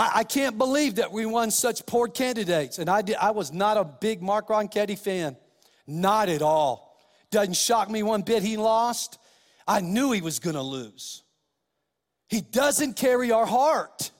I, 0.00 0.20
I 0.20 0.24
can't 0.24 0.56
believe 0.56 0.94
that 0.94 1.12
we 1.12 1.26
won 1.26 1.50
such 1.50 1.84
poor 1.84 2.08
candidates. 2.08 2.78
And 2.78 2.88
I, 2.88 3.02
did, 3.02 3.16
I 3.16 3.32
was 3.32 3.52
not 3.52 3.76
a 3.76 3.84
big 3.84 4.22
Mark 4.22 4.48
Ronchetti 4.48 4.98
fan. 4.98 5.36
Not 5.86 6.30
at 6.30 6.40
all. 6.40 6.96
Doesn't 7.30 7.56
shock 7.56 7.90
me 7.90 8.02
one 8.02 8.22
bit 8.22 8.42
he 8.42 8.56
lost. 8.56 9.18
I 9.68 9.80
knew 9.80 10.10
he 10.12 10.22
was 10.22 10.38
going 10.38 10.56
to 10.56 10.62
lose. 10.62 11.22
He 12.28 12.40
doesn't 12.40 12.94
carry 12.94 13.30
our 13.30 13.44
heart. 13.44 14.10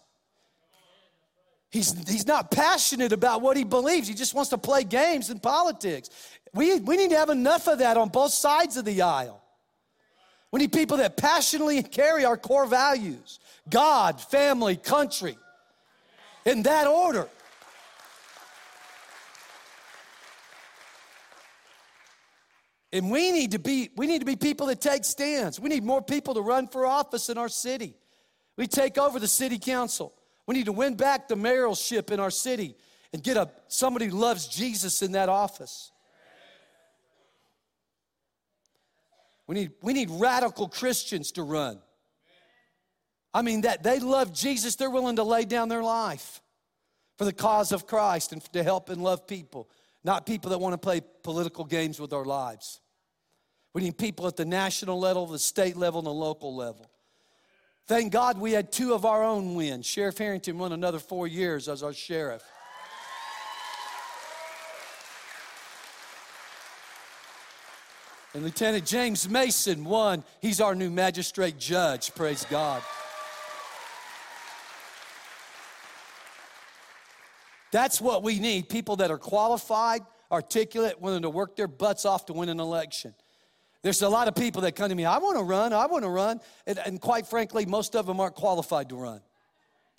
He's, 1.71 1.93
he's 2.07 2.27
not 2.27 2.51
passionate 2.51 3.13
about 3.13 3.41
what 3.41 3.57
he 3.57 3.65
believes. 3.65 4.07
He 4.07 4.15
just 4.15 4.35
wants 4.35 4.51
to 4.51 4.59
play 4.59 4.85
games 4.85 5.31
in 5.31 5.41
politics. 5.41 6.11
We, 6.53 6.79
we 6.81 6.99
need 6.99 7.11
to 7.11 7.17
have 7.17 7.31
enough 7.31 7.69
of 7.69 7.79
that 7.79 7.97
on 7.97 8.11
both 8.11 8.33
sides 8.33 8.77
of 8.77 8.85
the 8.85 9.01
aisle. 9.01 9.43
We 10.53 10.61
need 10.61 10.73
people 10.73 10.99
that 10.99 11.17
passionately 11.17 11.83
carry 11.83 12.27
our 12.27 12.37
core 12.37 12.67
values 12.67 13.39
God, 13.69 14.21
family, 14.21 14.77
country, 14.77 15.39
in 16.45 16.63
that 16.63 16.87
order. 16.87 17.29
And 22.93 23.11
we 23.11 23.31
need 23.31 23.53
to 23.53 23.59
be 23.59 23.91
we 23.97 24.07
need 24.07 24.19
to 24.19 24.25
be 24.25 24.37
people 24.37 24.67
that 24.67 24.81
take 24.81 25.05
stands. 25.05 25.61
We 25.61 25.69
need 25.69 25.85
more 25.85 26.03
people 26.03 26.35
to 26.35 26.41
run 26.41 26.67
for 26.67 26.87
office 26.87 27.29
in 27.29 27.39
our 27.39 27.49
city. 27.49 27.95
We 28.57 28.67
take 28.67 28.99
over 28.99 29.19
the 29.19 29.29
city 29.29 29.59
council. 29.59 30.13
We 30.47 30.57
need 30.57 30.67
to 30.67 30.73
win 30.73 30.97
back 30.97 31.29
the 31.29 31.37
mayoralship 31.37 32.11
in 32.11 32.19
our 32.19 32.31
city 32.31 32.75
and 33.13 33.23
get 33.23 33.37
a, 33.37 33.49
somebody 33.69 34.07
who 34.07 34.19
loves 34.19 34.49
Jesus 34.49 35.03
in 35.03 35.13
that 35.13 35.29
office. 35.29 35.93
We 39.47 39.55
need, 39.55 39.73
we 39.83 39.93
need 39.93 40.11
radical 40.11 40.69
Christians 40.69 41.33
to 41.33 41.43
run. 41.43 41.81
I 43.33 43.43
mean, 43.43 43.61
that 43.63 43.83
they 43.83 44.01
love 44.01 44.33
Jesus, 44.33 44.77
they're 44.77 44.91
willing 44.91 45.17
to 45.17 45.23
lay 45.23 45.45
down 45.45 45.69
their 45.69 45.83
life 45.83 46.43
for 47.17 47.25
the 47.25 47.33
cause 47.33 47.71
of 47.71 47.87
Christ 47.87 48.33
and 48.33 48.43
to 48.53 48.63
help 48.63 48.89
and 48.89 49.03
love 49.03 49.27
people, 49.27 49.69
not 50.03 50.27
people 50.27 50.51
that 50.51 50.59
want 50.59 50.73
to 50.73 50.79
play 50.79 51.01
political 51.23 51.65
games 51.65 52.01
with 52.01 52.13
our 52.13 52.25
lives. 52.25 52.81
We 53.73 53.83
need 53.83 53.99
people 53.99 54.27
at 54.27 54.37
the 54.37 54.45
national 54.45 54.99
level, 54.99 55.27
the 55.27 55.39
state 55.39 55.77
level, 55.77 56.01
and 56.01 56.07
the 56.07 56.13
local 56.13 56.57
level. 56.57 56.91
Thank 57.87 58.13
God 58.13 58.39
we 58.39 58.53
had 58.53 58.73
two 58.73 58.95
of 58.95 59.05
our 59.05 59.23
own 59.23 59.55
win. 59.55 59.83
Sheriff 59.83 60.19
Herrington 60.19 60.59
won 60.59 60.73
another 60.73 60.99
four 60.99 61.27
years 61.27 61.69
as 61.69 61.83
our 61.83 61.93
sheriff. 61.93 62.43
And 68.33 68.45
Lieutenant 68.45 68.87
James 68.87 69.29
Mason 69.29 69.85
won. 69.85 70.23
He's 70.41 70.61
our 70.61 70.77
new 70.77 70.89
magistrate 70.89 71.59
judge. 71.59 72.15
Praise 72.15 72.47
God. 72.49 72.81
That's 77.73 78.01
what 78.01 78.23
we 78.23 78.39
need 78.39 78.69
people 78.69 78.97
that 78.97 79.11
are 79.11 79.19
qualified, 79.19 80.03
articulate, 80.31 81.01
willing 81.01 81.23
to 81.23 81.31
work 81.31 81.57
their 81.57 81.69
butts 81.69 82.05
off 82.05 82.27
to 82.27 82.33
win 82.33 82.49
an 82.49 82.61
election. 82.61 83.15
There's 83.83 84.03
a 84.03 84.09
lot 84.09 84.29
of 84.29 84.35
people 84.35 84.63
that 84.63 84.77
come 84.77 84.91
to 84.91 84.95
me, 84.95 85.05
I 85.05 85.19
want 85.19 85.39
to 85.39 85.43
run, 85.43 85.73
I 85.73 85.87
want 85.87 86.05
to 86.05 86.11
run. 86.11 86.41
And, 86.67 86.79
and, 86.85 87.01
quite 87.01 87.27
frankly, 87.27 87.65
most 87.65 87.97
of 87.97 88.07
them 88.07 88.21
aren't 88.21 88.35
qualified 88.35 88.91
to 88.91 88.97
run. 88.97 89.23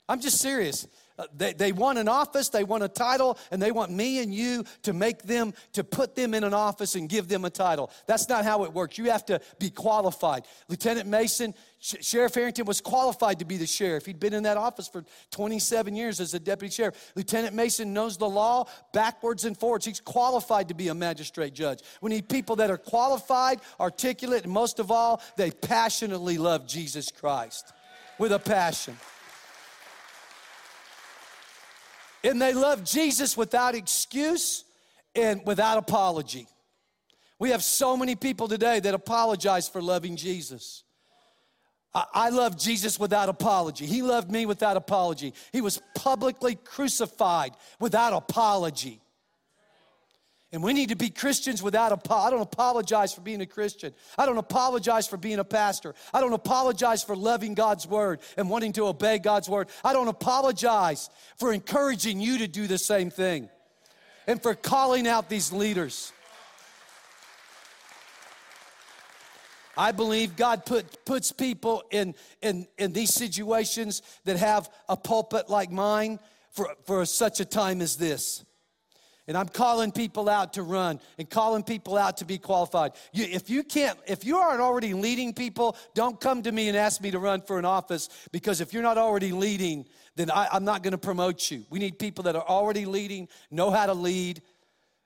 I'm 0.08 0.20
just 0.20 0.40
serious. 0.40 0.88
Uh, 1.22 1.26
they, 1.38 1.54
they 1.54 1.72
want 1.72 2.00
an 2.00 2.08
office, 2.08 2.50
they 2.50 2.64
want 2.64 2.82
a 2.82 2.88
title, 2.88 3.38
and 3.52 3.62
they 3.62 3.72
want 3.72 3.92
me 3.92 4.24
and 4.24 4.34
you 4.34 4.64
to 4.82 4.92
make 4.92 5.22
them, 5.22 5.54
to 5.72 5.84
put 5.84 6.16
them 6.16 6.34
in 6.34 6.44
an 6.44 6.54
office 6.54 6.96
and 6.96 7.08
give 7.08 7.28
them 7.28 7.46
a 7.46 7.50
title. 7.50 7.92
That's 8.08 8.28
not 8.28 8.44
how 8.44 8.64
it 8.64 8.74
works. 8.74 8.98
You 8.98 9.12
have 9.12 9.24
to 9.28 9.40
be 9.60 9.70
qualified. 9.70 10.46
Lieutenant 10.68 11.08
Mason, 11.08 11.54
Sheriff 11.80 12.34
Herrington 12.34 12.66
was 12.66 12.82
qualified 12.82 13.38
to 13.38 13.46
be 13.46 13.58
the 13.58 13.68
sheriff. 13.68 14.04
He'd 14.08 14.20
been 14.20 14.34
in 14.34 14.44
that 14.44 14.58
office 14.58 14.88
for 14.88 15.06
27 15.30 15.96
years 15.96 16.20
as 16.20 16.34
a 16.34 16.40
deputy 16.40 16.74
sheriff. 16.74 17.12
Lieutenant 17.16 17.54
Mason 17.54 17.94
knows 17.94 18.18
the 18.18 18.30
law 18.30 18.66
backwards 18.92 19.46
and 19.46 19.56
forwards. 19.56 19.86
He's 19.86 20.00
qualified 20.00 20.70
to 20.70 20.74
be 20.74 20.88
a 20.88 20.96
magistrate 20.96 21.54
judge. 21.54 21.82
We 22.02 22.10
need 22.10 22.30
people 22.30 22.56
that 22.56 22.72
are 22.72 22.78
qualified, 22.78 23.62
articulate, 23.80 24.46
and 24.46 24.52
most 24.52 24.80
of 24.80 24.90
all, 24.90 25.22
they 25.38 25.52
passionately 25.52 26.40
love 26.40 26.66
Jesus 26.68 27.12
Christ 27.12 27.74
with 28.18 28.32
a 28.32 28.40
passion. 28.40 28.98
And 32.24 32.42
they 32.42 32.54
love 32.54 32.84
Jesus 32.84 33.36
without 33.36 33.76
excuse 33.76 34.64
and 35.16 35.42
without 35.46 35.78
apology. 35.78 36.48
We 37.40 37.50
have 37.50 37.64
so 37.64 37.98
many 37.98 38.16
people 38.16 38.48
today 38.48 38.80
that 38.80 38.94
apologize 38.94 39.68
for 39.68 39.82
loving 39.82 40.16
Jesus. 40.16 40.84
I 41.94 42.30
love 42.30 42.58
Jesus 42.58 42.98
without 42.98 43.28
apology. 43.28 43.86
He 43.86 44.02
loved 44.02 44.32
me 44.32 44.46
without 44.46 44.78
apology. 44.78 45.34
He 45.52 45.60
was 45.60 45.82
publicly 45.94 46.56
crucified 46.56 47.52
without 47.82 48.14
apology. 48.14 49.02
And 50.54 50.62
we 50.62 50.74
need 50.74 50.90
to 50.90 50.98
be 50.98 51.10
Christians 51.10 51.64
without 51.64 51.94
apology. 51.94 52.28
I 52.28 52.30
don't 52.32 52.42
apologize 52.42 53.14
for 53.14 53.22
being 53.22 53.40
a 53.40 53.46
Christian. 53.46 53.94
I 54.18 54.26
don't 54.26 54.38
apologize 54.38 55.08
for 55.08 55.16
being 55.16 55.40
a 55.40 55.46
pastor. 55.46 55.96
I 56.14 56.20
don't 56.20 56.34
apologize 56.34 57.04
for 57.04 57.16
loving 57.16 57.54
God's 57.54 57.88
word 57.88 58.20
and 58.36 58.50
wanting 58.50 58.74
to 58.74 58.88
obey 58.88 59.18
God's 59.18 59.48
word. 59.48 59.70
I 59.84 59.94
don't 59.94 60.10
apologize 60.10 61.10
for 61.38 61.54
encouraging 61.54 62.20
you 62.20 62.40
to 62.40 62.48
do 62.48 62.68
the 62.68 62.78
same 62.78 63.10
thing 63.10 63.50
and 64.28 64.42
for 64.42 64.54
calling 64.54 65.08
out 65.08 65.30
these 65.30 65.54
leaders. 65.54 66.12
I 69.78 69.94
believe 69.94 70.36
God 70.36 70.66
put, 70.66 71.06
puts 71.06 71.32
people 71.32 71.84
in, 71.92 72.14
in, 72.42 72.68
in 72.78 72.92
these 72.92 73.14
situations 73.14 74.02
that 74.26 74.36
have 74.36 74.70
a 74.90 74.98
pulpit 74.98 75.50
like 75.50 75.72
mine 75.72 76.20
for, 76.52 76.76
for 76.86 77.06
such 77.06 77.40
a 77.40 77.46
time 77.46 77.82
as 77.82 77.96
this. 77.96 78.44
And 79.28 79.38
I'm 79.38 79.48
calling 79.48 79.92
people 79.92 80.28
out 80.28 80.54
to 80.54 80.64
run 80.64 81.00
and 81.18 81.30
calling 81.30 81.64
people 81.64 81.98
out 81.98 82.18
to 82.18 82.26
be 82.26 82.38
qualified. 82.38 82.94
You, 83.14 83.26
if 83.26 83.50
you 83.50 83.64
can't, 83.64 83.98
if 84.08 84.26
you 84.26 84.38
aren't 84.38 84.62
already 84.62 84.94
leading 84.94 85.34
people, 85.34 85.78
don't 85.94 86.20
come 86.20 86.42
to 86.44 86.52
me 86.52 86.68
and 86.68 86.76
ask 86.76 87.02
me 87.02 87.12
to 87.12 87.20
run 87.20 87.42
for 87.42 87.60
an 87.60 87.66
office 87.66 88.10
because 88.32 88.62
if 88.62 88.74
you're 88.74 88.84
not 88.84 88.98
already 88.98 89.32
leading, 89.32 89.86
then 90.16 90.32
I, 90.32 90.48
I'm 90.52 90.66
not 90.66 90.82
going 90.82 90.92
to 90.92 90.98
promote 90.98 91.52
you. 91.52 91.64
We 91.70 91.80
need 91.80 92.00
people 92.00 92.24
that 92.24 92.36
are 92.36 92.46
already 92.48 92.86
leading, 92.86 93.28
know 93.52 93.70
how 93.70 93.86
to 93.86 93.94
lead, 93.94 94.42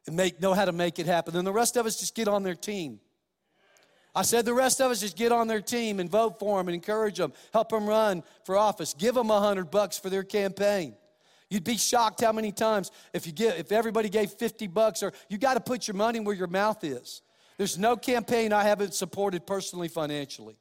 and 0.08 0.16
make, 0.16 0.42
know 0.42 0.54
how 0.54 0.66
to 0.66 0.72
make 0.72 0.98
it 0.98 1.06
happen. 1.06 1.34
Then 1.34 1.46
the 1.46 1.54
rest 1.54 1.76
of 1.76 1.86
us 1.86 2.00
just 2.00 2.16
get 2.16 2.28
on 2.28 2.44
their 2.44 2.56
team. 2.56 3.00
I 4.16 4.22
said 4.22 4.46
the 4.46 4.54
rest 4.54 4.80
of 4.80 4.92
us 4.92 5.02
just 5.02 5.18
get 5.18 5.34
on 5.34 5.48
their 5.48 5.62
team 5.62 6.00
and 6.00 6.10
vote 6.10 6.40
for 6.40 6.58
them 6.58 6.70
and 6.70 6.76
encourage 6.76 7.18
them, 7.18 7.34
help 7.52 7.70
them 7.70 7.86
run 7.86 8.24
for 8.46 8.56
office, 8.56 8.94
give 8.94 9.14
them 9.14 9.30
a 9.30 9.42
hundred 9.42 9.70
bucks 9.70 10.00
for 10.00 10.10
their 10.10 10.24
campaign. 10.24 10.96
You'd 11.50 11.64
be 11.64 11.78
shocked 11.78 12.22
how 12.22 12.32
many 12.32 12.52
times 12.52 12.92
if 13.14 13.28
you 13.28 13.34
get 13.34 13.60
if 13.60 13.72
everybody 13.72 14.10
gave 14.10 14.32
50 14.32 14.68
bucks 14.68 15.04
or 15.04 15.14
you 15.30 15.38
got 15.38 15.54
to 15.54 15.60
put 15.60 15.88
your 15.88 15.96
money 15.96 16.20
where 16.20 16.36
your 16.36 16.48
mouth 16.48 16.84
is. 16.84 17.22
There's 17.58 17.78
no 17.78 17.96
campaign 17.96 18.52
I 18.52 18.64
haven't 18.64 18.94
supported 18.94 19.46
personally 19.46 19.88
financially. 19.88 20.58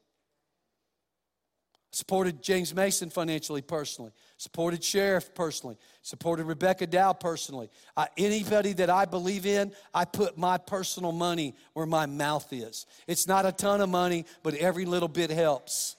Supported 1.95 2.43
James 2.43 2.75
Mason 2.75 3.09
financially, 3.09 3.63
personally. 3.63 4.11
Supported 4.37 4.83
Sheriff 4.83 5.33
personally. 5.33 5.77
Supported 6.03 6.45
Rebecca 6.45 6.89
Dow 6.89 7.13
personally. 7.13 7.71
I, 7.97 8.09
anybody 8.19 8.73
that 8.75 8.91
I 8.91 9.05
believe 9.05 9.47
in, 9.47 9.73
I 9.95 10.05
put 10.05 10.37
my 10.37 10.59
personal 10.59 11.13
money 11.13 11.55
where 11.73 11.87
my 11.87 12.07
mouth 12.07 12.53
is. 12.53 12.87
It's 13.07 13.29
not 13.29 13.47
a 13.47 13.53
ton 13.53 13.81
of 13.81 13.89
money, 13.89 14.25
but 14.43 14.55
every 14.55 14.87
little 14.87 15.09
bit 15.09 15.31
helps. 15.31 15.95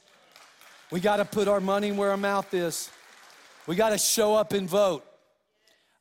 We 0.91 0.99
got 0.99 1.17
to 1.17 1.25
put 1.25 1.47
our 1.47 1.61
money 1.61 1.93
where 1.93 2.11
our 2.11 2.17
mouth 2.17 2.53
is. 2.53 2.89
We 3.67 3.75
got 3.75 3.89
to 3.89 3.97
show 3.97 4.35
up 4.35 4.53
and 4.53 4.69
vote. 4.69 5.05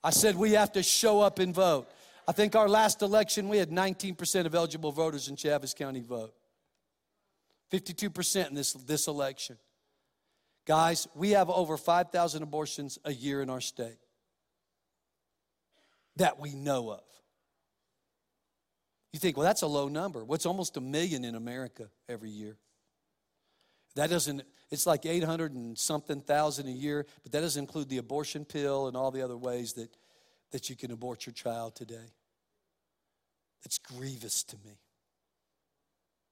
I 0.03 0.11
said 0.11 0.37
we 0.37 0.53
have 0.53 0.73
to 0.73 0.83
show 0.83 1.21
up 1.21 1.39
and 1.39 1.55
vote. 1.55 1.89
I 2.29 2.33
think 2.33 2.57
our 2.57 2.69
last 2.69 3.03
election, 3.03 3.49
we 3.49 3.59
had 3.59 3.71
19% 3.71 4.47
of 4.47 4.55
eligible 4.55 4.93
voters 4.93 5.29
in 5.29 5.37
Chaves 5.37 5.75
County 5.75 6.01
vote. 6.01 6.35
52% 7.73 8.49
in 8.49 8.55
this, 8.55 8.73
this 8.75 9.09
election. 9.09 9.59
Guys, 10.67 11.07
we 11.15 11.31
have 11.31 11.51
over 11.51 11.77
5,000 11.77 12.43
abortions 12.43 12.99
a 13.05 13.13
year 13.13 13.43
in 13.43 13.51
our 13.51 13.61
state 13.61 13.99
that 16.17 16.39
we 16.39 16.55
know 16.55 16.91
of. 16.91 17.03
You 19.13 19.21
think, 19.21 19.37
well, 19.37 19.45
that's 19.45 19.63
a 19.63 19.67
low 19.67 19.89
number. 19.89 20.25
What's 20.25 20.47
almost 20.47 20.77
a 20.77 20.81
million 20.81 21.25
in 21.25 21.35
America 21.35 21.89
every 22.09 22.31
year? 22.31 22.57
That 23.95 24.11
doesn't, 24.11 24.43
it's 24.71 24.87
like 24.87 25.07
800 25.07 25.53
and 25.53 25.79
something 25.79 26.21
thousand 26.21 26.69
a 26.69 26.73
year, 26.73 27.07
but 27.23 27.33
that 27.33 27.41
doesn't 27.41 27.63
include 27.63 27.89
the 27.89 27.99
abortion 27.99 28.45
pill 28.45 28.89
and 28.89 28.97
all 28.97 29.11
the 29.11 29.23
other 29.23 29.37
ways 29.37 29.75
that, 29.75 29.89
that 30.53 30.71
you 30.71 30.77
can 30.77 30.91
abort 30.91 31.27
your 31.27 31.33
child 31.33 31.75
today. 31.75 32.13
It's 33.65 33.79
grievous 33.79 34.43
to 34.45 34.57
me. 34.65 34.79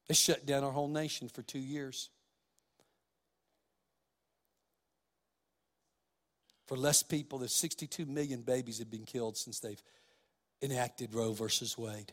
They 0.09 0.15
shut 0.15 0.45
down 0.45 0.65
our 0.65 0.73
whole 0.73 0.89
nation 0.89 1.29
for 1.29 1.43
two 1.43 1.59
years. 1.59 2.11
For 6.67 6.77
less 6.77 7.03
people, 7.03 7.39
there's 7.39 7.55
62 7.55 8.07
million 8.07 8.43
babies 8.43 8.79
have 8.79 8.91
been 8.91 9.05
killed 9.05 9.37
since 9.37 9.61
they've 9.61 9.83
enacted 10.62 11.15
Roe 11.15 11.33
versus 11.33 11.77
Wade. 11.77 12.12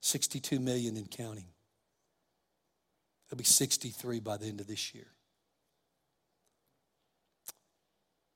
62 0.00 0.58
million 0.58 0.96
in 0.96 1.06
counting. 1.06 1.46
It'll 3.30 3.38
be 3.38 3.44
63 3.44 4.18
by 4.20 4.36
the 4.36 4.46
end 4.46 4.60
of 4.60 4.66
this 4.66 4.92
year. 4.92 5.06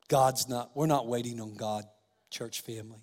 God's 0.08 0.48
not, 0.48 0.70
we're 0.76 0.86
not 0.86 1.08
waiting 1.08 1.40
on 1.40 1.54
God, 1.54 1.84
church 2.30 2.60
family. 2.60 3.02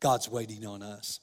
God's 0.00 0.28
waiting 0.28 0.66
on 0.66 0.82
us. 0.82 1.20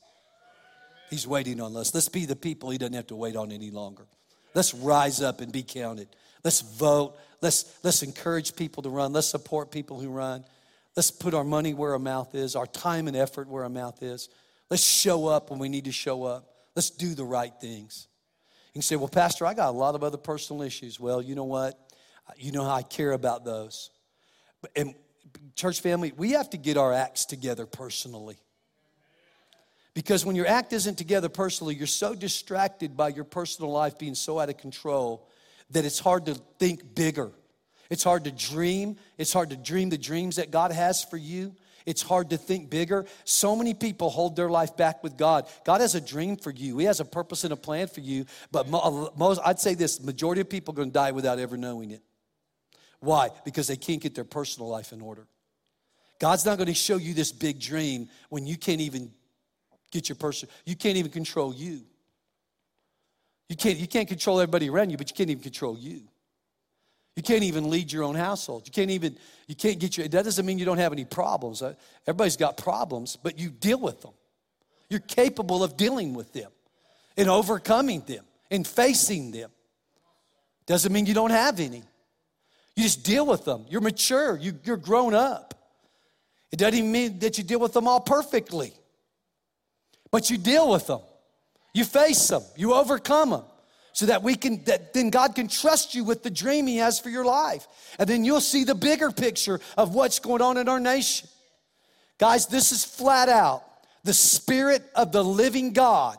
He's 1.10 1.28
waiting 1.28 1.60
on 1.60 1.76
us. 1.76 1.94
Let's 1.94 2.08
be 2.08 2.26
the 2.26 2.36
people 2.36 2.70
He 2.70 2.78
doesn't 2.78 2.94
have 2.94 3.08
to 3.08 3.16
wait 3.16 3.36
on 3.36 3.52
any 3.52 3.72
longer. 3.72 4.06
Let's 4.54 4.74
rise 4.74 5.22
up 5.22 5.42
and 5.42 5.52
be 5.52 5.64
counted. 5.64 6.08
Let's 6.44 6.62
vote. 6.62 7.18
Let's, 7.42 7.78
let's 7.84 8.04
encourage 8.04 8.56
people 8.56 8.84
to 8.84 8.90
run. 8.90 9.12
Let's 9.12 9.28
support 9.28 9.72
people 9.72 10.00
who 10.00 10.10
run. 10.10 10.46
Let's 10.96 11.12
put 11.12 11.34
our 11.34 11.44
money 11.44 11.74
where 11.74 11.94
our 11.94 12.00
mouth 12.00 12.34
is, 12.36 12.56
our 12.56 12.68
time 12.68 13.08
and 13.08 13.18
effort 13.18 13.48
where 13.48 13.64
our 13.64 13.70
mouth 13.70 14.02
is. 14.02 14.30
Let's 14.70 14.84
show 14.84 15.28
up 15.28 15.50
when 15.50 15.60
we 15.60 15.70
need 15.70 15.86
to 15.86 15.92
show 15.92 16.24
up. 16.24 16.50
Let's 16.76 16.90
do 16.90 17.16
the 17.16 17.26
right 17.26 17.54
things. 17.60 18.08
You 18.70 18.74
can 18.74 18.82
say, 18.82 18.96
Well, 18.96 19.08
Pastor, 19.08 19.46
I 19.46 19.54
got 19.54 19.70
a 19.70 19.78
lot 19.78 19.96
of 19.96 20.04
other 20.04 20.18
personal 20.18 20.62
issues. 20.62 21.00
Well, 21.00 21.22
you 21.22 21.36
know 21.36 21.46
what? 21.46 21.80
You 22.38 22.52
know 22.52 22.64
how 22.64 22.76
I 22.76 22.84
care 22.84 23.12
about 23.12 23.44
those. 23.44 23.90
And 24.76 24.94
church 25.56 25.82
family, 25.82 26.14
we 26.16 26.32
have 26.32 26.50
to 26.52 26.58
get 26.58 26.78
our 26.78 26.94
acts 26.94 27.26
together 27.26 27.66
personally. 27.66 28.38
Because 29.94 30.26
when 30.26 30.36
your 30.36 30.48
act 30.48 30.72
isn't 30.72 30.98
together 30.98 31.30
personally, 31.30 31.76
you're 31.76 31.88
so 31.88 32.14
distracted 32.14 32.96
by 32.96 33.10
your 33.10 33.24
personal 33.24 33.72
life 33.72 33.98
being 33.98 34.16
so 34.16 34.40
out 34.40 34.50
of 34.50 34.58
control 34.58 35.28
that 35.72 35.84
it's 35.84 36.00
hard 36.00 36.28
to 36.28 36.36
think 36.58 36.96
bigger. 36.96 37.32
It's 37.90 38.04
hard 38.04 38.26
to 38.26 38.32
dream. 38.32 38.98
It's 39.18 39.34
hard 39.34 39.50
to 39.50 39.58
dream 39.58 39.90
the 39.90 39.98
dreams 39.98 40.36
that 40.36 40.52
God 40.52 40.72
has 40.72 41.04
for 41.04 41.18
you. 41.18 41.56
It's 41.86 42.02
hard 42.02 42.30
to 42.32 42.38
think 42.38 42.70
bigger. 42.70 43.06
So 43.24 43.56
many 43.56 43.74
people 43.74 44.10
hold 44.10 44.36
their 44.36 44.50
life 44.50 44.76
back 44.78 45.04
with 45.04 45.18
God. 45.18 45.48
God 45.66 45.82
has 45.82 45.96
a 45.96 46.02
dream 46.02 46.38
for 46.38 46.52
you. 46.52 46.78
He 46.78 46.86
has 46.86 47.00
a 47.00 47.06
purpose 47.06 47.44
and 47.44 47.54
a 47.54 47.58
plan 47.58 47.88
for 47.88 48.02
you. 48.02 48.26
But 48.52 48.68
most, 48.68 49.42
I'd 49.46 49.60
say 49.60 49.74
this: 49.74 50.02
majority 50.02 50.42
of 50.42 50.50
people 50.50 50.74
are 50.74 50.78
going 50.78 50.90
to 50.90 50.94
die 50.94 51.12
without 51.12 51.40
ever 51.40 51.58
knowing 51.58 51.92
it. 51.92 52.02
Why? 53.00 53.30
Because 53.46 53.68
they 53.68 53.78
can't 53.78 54.02
get 54.02 54.16
their 54.16 54.26
personal 54.26 54.70
life 54.70 54.92
in 54.92 55.02
order. 55.02 55.26
God's 56.20 56.46
not 56.46 56.58
going 56.58 56.68
to 56.68 56.74
show 56.74 56.98
you 56.98 57.14
this 57.14 57.32
big 57.32 57.60
dream 57.60 58.10
when 58.28 58.46
you 58.46 58.58
can't 58.58 58.82
even 58.82 59.12
get 59.90 60.10
your 60.10 60.18
person. 60.18 60.50
You 60.66 60.76
can't 60.76 60.98
even 60.98 61.12
control 61.12 61.54
you. 61.54 61.82
You 63.48 63.56
can't, 63.56 63.78
you 63.78 63.88
can't 63.88 64.08
control 64.08 64.40
everybody 64.40 64.70
around 64.70 64.90
you, 64.90 64.98
but 64.98 65.10
you 65.10 65.16
can't 65.16 65.30
even 65.30 65.42
control 65.42 65.78
you. 65.78 66.02
You 67.20 67.24
can't 67.24 67.44
even 67.44 67.70
lead 67.70 67.92
your 67.92 68.06
own 68.06 68.16
household. 68.16 68.66
You 68.66 68.72
can't 68.72 68.92
even, 68.92 69.18
you 69.46 69.54
can't 69.54 69.78
get 69.78 69.98
your, 69.98 70.08
that 70.08 70.24
doesn't 70.24 70.46
mean 70.46 70.58
you 70.58 70.64
don't 70.64 70.78
have 70.78 70.94
any 70.94 71.04
problems. 71.04 71.62
Uh, 71.62 71.74
everybody's 72.08 72.38
got 72.38 72.56
problems, 72.56 73.18
but 73.22 73.38
you 73.38 73.50
deal 73.50 73.78
with 73.78 74.02
them. 74.02 74.14
You're 74.90 75.02
capable 75.02 75.62
of 75.62 75.76
dealing 75.76 76.14
with 76.14 76.32
them 76.32 76.50
and 77.18 77.30
overcoming 77.30 78.04
them 78.08 78.24
and 78.50 78.66
facing 78.66 79.32
them. 79.32 79.50
Doesn't 80.66 80.94
mean 80.94 81.08
you 81.08 81.14
don't 81.14 81.32
have 81.32 81.60
any. 81.60 81.84
You 82.78 82.84
just 82.84 83.04
deal 83.04 83.26
with 83.26 83.44
them. 83.44 83.66
You're 83.68 83.82
mature. 83.82 84.38
You, 84.38 84.58
you're 84.64 84.78
grown 84.78 85.14
up. 85.14 85.54
It 86.54 86.60
doesn't 86.60 86.90
mean 86.90 87.20
that 87.20 87.38
you 87.38 87.44
deal 87.44 87.60
with 87.60 87.74
them 87.74 87.86
all 87.86 88.00
perfectly, 88.00 88.72
but 90.10 90.30
you 90.30 90.38
deal 90.38 90.72
with 90.72 90.88
them. 90.88 91.02
You 91.74 91.84
face 91.84 92.30
them, 92.30 92.44
you 92.56 92.74
overcome 92.74 93.32
them. 93.32 93.44
So 94.00 94.06
that 94.06 94.24
we 94.24 94.36
can, 94.36 94.64
that 94.64 94.94
then 94.94 95.10
God 95.10 95.36
can 95.36 95.50
trust 95.50 95.94
you 95.94 96.06
with 96.06 96.24
the 96.24 96.30
dream 96.30 96.68
He 96.68 96.78
has 96.78 97.02
for 97.02 97.10
your 97.10 97.26
life. 97.26 97.68
And 98.00 98.10
then 98.10 98.24
you'll 98.24 98.40
see 98.40 98.64
the 98.64 98.74
bigger 98.74 99.12
picture 99.12 99.60
of 99.78 99.94
what's 99.94 100.20
going 100.20 100.42
on 100.42 100.56
in 100.56 100.70
our 100.70 100.80
nation. 100.80 101.28
Guys, 102.18 102.48
this 102.48 102.72
is 102.72 102.86
flat 102.86 103.28
out 103.28 103.62
the 104.06 104.14
spirit 104.14 104.90
of 104.96 105.12
the 105.12 105.22
living 105.22 105.74
God 105.74 106.18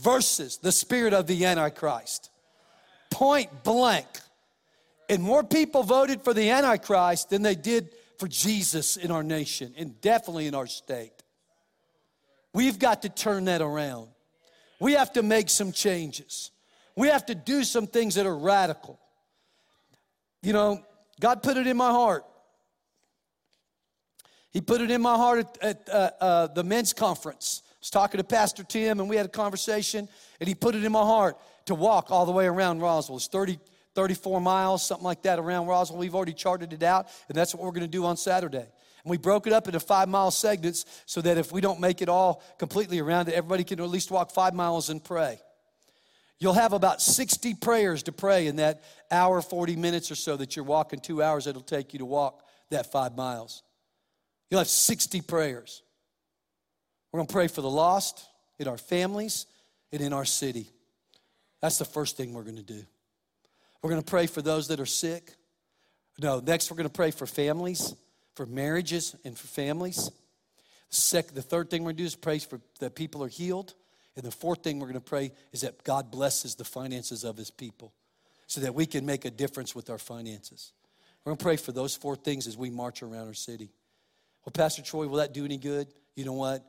versus 0.00 0.58
the 0.58 0.70
spirit 0.70 1.12
of 1.12 1.26
the 1.26 1.44
Antichrist. 1.44 2.30
Point 3.10 3.64
blank. 3.64 4.06
And 5.08 5.24
more 5.24 5.42
people 5.42 5.82
voted 5.82 6.22
for 6.22 6.32
the 6.32 6.50
Antichrist 6.50 7.30
than 7.30 7.42
they 7.42 7.56
did 7.56 7.90
for 8.20 8.28
Jesus 8.28 8.96
in 8.96 9.10
our 9.10 9.24
nation 9.24 9.74
and 9.76 10.00
definitely 10.00 10.46
in 10.46 10.54
our 10.54 10.68
state. 10.68 11.24
We've 12.54 12.78
got 12.78 13.02
to 13.02 13.08
turn 13.08 13.46
that 13.46 13.60
around. 13.60 14.06
We 14.78 14.92
have 14.92 15.12
to 15.14 15.24
make 15.24 15.50
some 15.50 15.72
changes. 15.72 16.51
We 16.96 17.08
have 17.08 17.26
to 17.26 17.34
do 17.34 17.64
some 17.64 17.86
things 17.86 18.16
that 18.16 18.26
are 18.26 18.36
radical. 18.36 18.98
You 20.42 20.52
know, 20.52 20.84
God 21.20 21.42
put 21.42 21.56
it 21.56 21.66
in 21.66 21.76
my 21.76 21.90
heart. 21.90 22.24
He 24.50 24.60
put 24.60 24.80
it 24.80 24.90
in 24.90 25.00
my 25.00 25.16
heart 25.16 25.38
at, 25.40 25.58
at 25.62 25.88
uh, 25.88 26.10
uh, 26.20 26.46
the 26.48 26.62
men's 26.62 26.92
conference. 26.92 27.62
I 27.64 27.74
was 27.80 27.90
talking 27.90 28.18
to 28.18 28.24
Pastor 28.24 28.62
Tim, 28.62 29.00
and 29.00 29.08
we 29.08 29.16
had 29.16 29.26
a 29.26 29.30
conversation, 29.30 30.08
and 30.40 30.48
he 30.48 30.54
put 30.54 30.74
it 30.74 30.84
in 30.84 30.92
my 30.92 31.02
heart 31.02 31.38
to 31.66 31.74
walk 31.74 32.10
all 32.10 32.26
the 32.26 32.32
way 32.32 32.46
around 32.46 32.80
Roswell. 32.80 33.16
It's 33.16 33.28
30, 33.28 33.58
34 33.94 34.40
miles, 34.40 34.86
something 34.86 35.04
like 35.04 35.22
that, 35.22 35.38
around 35.38 35.68
Roswell. 35.68 35.98
We've 35.98 36.14
already 36.14 36.34
charted 36.34 36.72
it 36.72 36.82
out, 36.82 37.08
and 37.28 37.36
that's 37.36 37.54
what 37.54 37.64
we're 37.64 37.70
going 37.70 37.82
to 37.82 37.88
do 37.88 38.04
on 38.04 38.16
Saturday. 38.16 38.58
And 38.58 39.10
we 39.10 39.16
broke 39.16 39.46
it 39.46 39.52
up 39.52 39.66
into 39.66 39.80
five 39.80 40.08
mile 40.08 40.30
segments 40.30 40.84
so 41.06 41.20
that 41.22 41.38
if 41.38 41.50
we 41.50 41.60
don't 41.60 41.80
make 41.80 42.02
it 42.02 42.08
all 42.08 42.42
completely 42.58 43.00
around 43.00 43.28
it, 43.28 43.34
everybody 43.34 43.64
can 43.64 43.80
at 43.80 43.88
least 43.88 44.10
walk 44.10 44.30
five 44.32 44.54
miles 44.54 44.90
and 44.90 45.02
pray. 45.02 45.40
You'll 46.42 46.54
have 46.54 46.72
about 46.72 47.00
60 47.00 47.54
prayers 47.54 48.02
to 48.02 48.12
pray 48.12 48.48
in 48.48 48.56
that 48.56 48.82
hour, 49.12 49.40
40 49.40 49.76
minutes 49.76 50.10
or 50.10 50.16
so 50.16 50.36
that 50.36 50.56
you're 50.56 50.64
walking, 50.64 50.98
two 50.98 51.22
hours 51.22 51.46
it'll 51.46 51.62
take 51.62 51.92
you 51.92 52.00
to 52.00 52.04
walk 52.04 52.42
that 52.70 52.90
five 52.90 53.16
miles. 53.16 53.62
You'll 54.50 54.58
have 54.58 54.66
60 54.66 55.20
prayers. 55.20 55.84
We're 57.12 57.18
going 57.18 57.28
to 57.28 57.32
pray 57.32 57.46
for 57.46 57.60
the 57.60 57.70
lost 57.70 58.26
in 58.58 58.66
our 58.66 58.76
families 58.76 59.46
and 59.92 60.02
in 60.02 60.12
our 60.12 60.24
city. 60.24 60.68
That's 61.60 61.78
the 61.78 61.84
first 61.84 62.16
thing 62.16 62.34
we're 62.34 62.42
going 62.42 62.56
to 62.56 62.62
do. 62.64 62.82
We're 63.80 63.90
going 63.90 64.02
to 64.02 64.10
pray 64.10 64.26
for 64.26 64.42
those 64.42 64.66
that 64.66 64.80
are 64.80 64.86
sick. 64.86 65.36
No, 66.20 66.40
next 66.40 66.72
we're 66.72 66.76
going 66.76 66.88
to 66.88 66.92
pray 66.92 67.12
for 67.12 67.24
families 67.24 67.94
for 68.34 68.46
marriages 68.46 69.14
and 69.24 69.38
for 69.38 69.46
families. 69.46 70.10
Second, 70.90 71.36
the 71.36 71.42
third 71.42 71.70
thing 71.70 71.82
we're 71.82 71.90
going 71.90 71.98
to 71.98 72.02
do 72.02 72.06
is 72.06 72.16
pray 72.16 72.40
for 72.40 72.60
that 72.80 72.96
people 72.96 73.22
are 73.22 73.28
healed. 73.28 73.74
And 74.16 74.24
the 74.24 74.30
fourth 74.30 74.62
thing 74.62 74.78
we're 74.78 74.88
going 74.88 74.94
to 74.94 75.00
pray 75.00 75.32
is 75.52 75.62
that 75.62 75.84
God 75.84 76.10
blesses 76.10 76.54
the 76.54 76.64
finances 76.64 77.24
of 77.24 77.36
his 77.36 77.50
people 77.50 77.92
so 78.46 78.60
that 78.60 78.74
we 78.74 78.84
can 78.84 79.06
make 79.06 79.24
a 79.24 79.30
difference 79.30 79.74
with 79.74 79.88
our 79.88 79.98
finances. 79.98 80.72
We're 81.24 81.30
going 81.30 81.38
to 81.38 81.44
pray 81.44 81.56
for 81.56 81.72
those 81.72 81.96
four 81.96 82.16
things 82.16 82.46
as 82.46 82.56
we 82.56 82.68
march 82.68 83.02
around 83.02 83.28
our 83.28 83.34
city. 83.34 83.70
Well, 84.44 84.52
Pastor 84.52 84.82
Troy, 84.82 85.06
will 85.06 85.18
that 85.18 85.32
do 85.32 85.44
any 85.44 85.56
good? 85.56 85.86
You 86.14 86.24
know 86.24 86.32
what? 86.34 86.64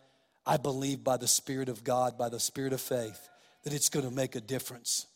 I 0.45 0.58
believe 0.58 1.03
by 1.03 1.17
the 1.17 1.27
Spirit 1.27 1.69
of 1.69 1.84
God, 1.84 2.17
by 2.17 2.29
the 2.29 2.39
Spirit 2.39 2.71
of 2.71 2.82
faith, 2.82 3.29
that 3.63 3.73
it's 3.73 3.89
going 3.89 4.08
to 4.08 4.13
make 4.13 4.36
a 4.36 4.41
difference. 4.41 5.08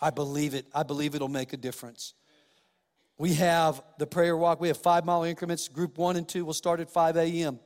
I 0.00 0.10
believe 0.10 0.54
it. 0.54 0.66
I 0.74 0.82
believe 0.82 1.14
it'll 1.14 1.28
make 1.28 1.52
a 1.52 1.56
difference. 1.58 2.14
We 3.18 3.34
have 3.34 3.82
the 3.98 4.06
prayer 4.06 4.36
walk. 4.36 4.60
We 4.60 4.68
have 4.68 4.78
five 4.78 5.04
mile 5.04 5.24
increments. 5.24 5.68
Group 5.68 5.98
one 5.98 6.16
and 6.16 6.26
two 6.28 6.44
will 6.44 6.54
start 6.54 6.80
at 6.80 6.90
5 6.90 7.16
a.m. 7.16 7.60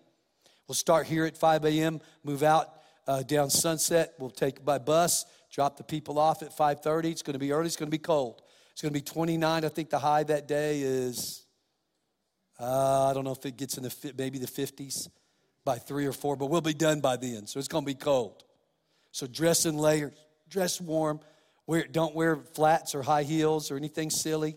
We'll 0.66 0.74
start 0.74 1.06
here 1.06 1.24
at 1.26 1.36
5 1.36 1.64
a.m., 1.64 2.00
move 2.24 2.42
out 2.42 2.68
uh, 3.06 3.22
down 3.22 3.50
Sunset. 3.50 4.14
We'll 4.18 4.30
take 4.30 4.64
by 4.64 4.78
bus, 4.78 5.26
drop 5.52 5.76
the 5.76 5.84
people 5.84 6.18
off 6.18 6.42
at 6.42 6.56
5.30. 6.56 7.04
It's 7.06 7.22
going 7.22 7.34
to 7.34 7.38
be 7.38 7.52
early. 7.52 7.66
It's 7.66 7.76
going 7.76 7.88
to 7.88 7.94
be 7.94 7.98
cold. 7.98 8.42
It's 8.72 8.82
going 8.82 8.92
to 8.92 8.98
be 8.98 9.04
29. 9.04 9.64
I 9.64 9.68
think 9.68 9.90
the 9.90 9.98
high 9.98 10.24
that 10.24 10.48
day 10.48 10.80
is, 10.80 11.44
uh, 12.58 13.10
I 13.10 13.14
don't 13.14 13.24
know 13.24 13.32
if 13.32 13.44
it 13.46 13.56
gets 13.56 13.76
in 13.76 13.84
the, 13.84 14.14
maybe 14.16 14.38
the 14.38 14.46
50s 14.46 15.08
by 15.64 15.78
3 15.78 16.06
or 16.06 16.12
4, 16.12 16.36
but 16.36 16.46
we'll 16.46 16.60
be 16.60 16.74
done 16.74 17.00
by 17.00 17.16
then. 17.16 17.46
So 17.46 17.58
it's 17.58 17.68
going 17.68 17.84
to 17.84 17.86
be 17.86 17.94
cold. 17.94 18.44
So 19.12 19.26
dress 19.26 19.64
in 19.64 19.78
layers, 19.78 20.12
dress 20.48 20.80
warm. 20.80 21.20
Wear, 21.66 21.86
don't 21.90 22.14
wear 22.14 22.36
flats 22.36 22.94
or 22.94 23.02
high 23.02 23.22
heels 23.22 23.70
or 23.70 23.76
anything 23.76 24.10
silly. 24.10 24.56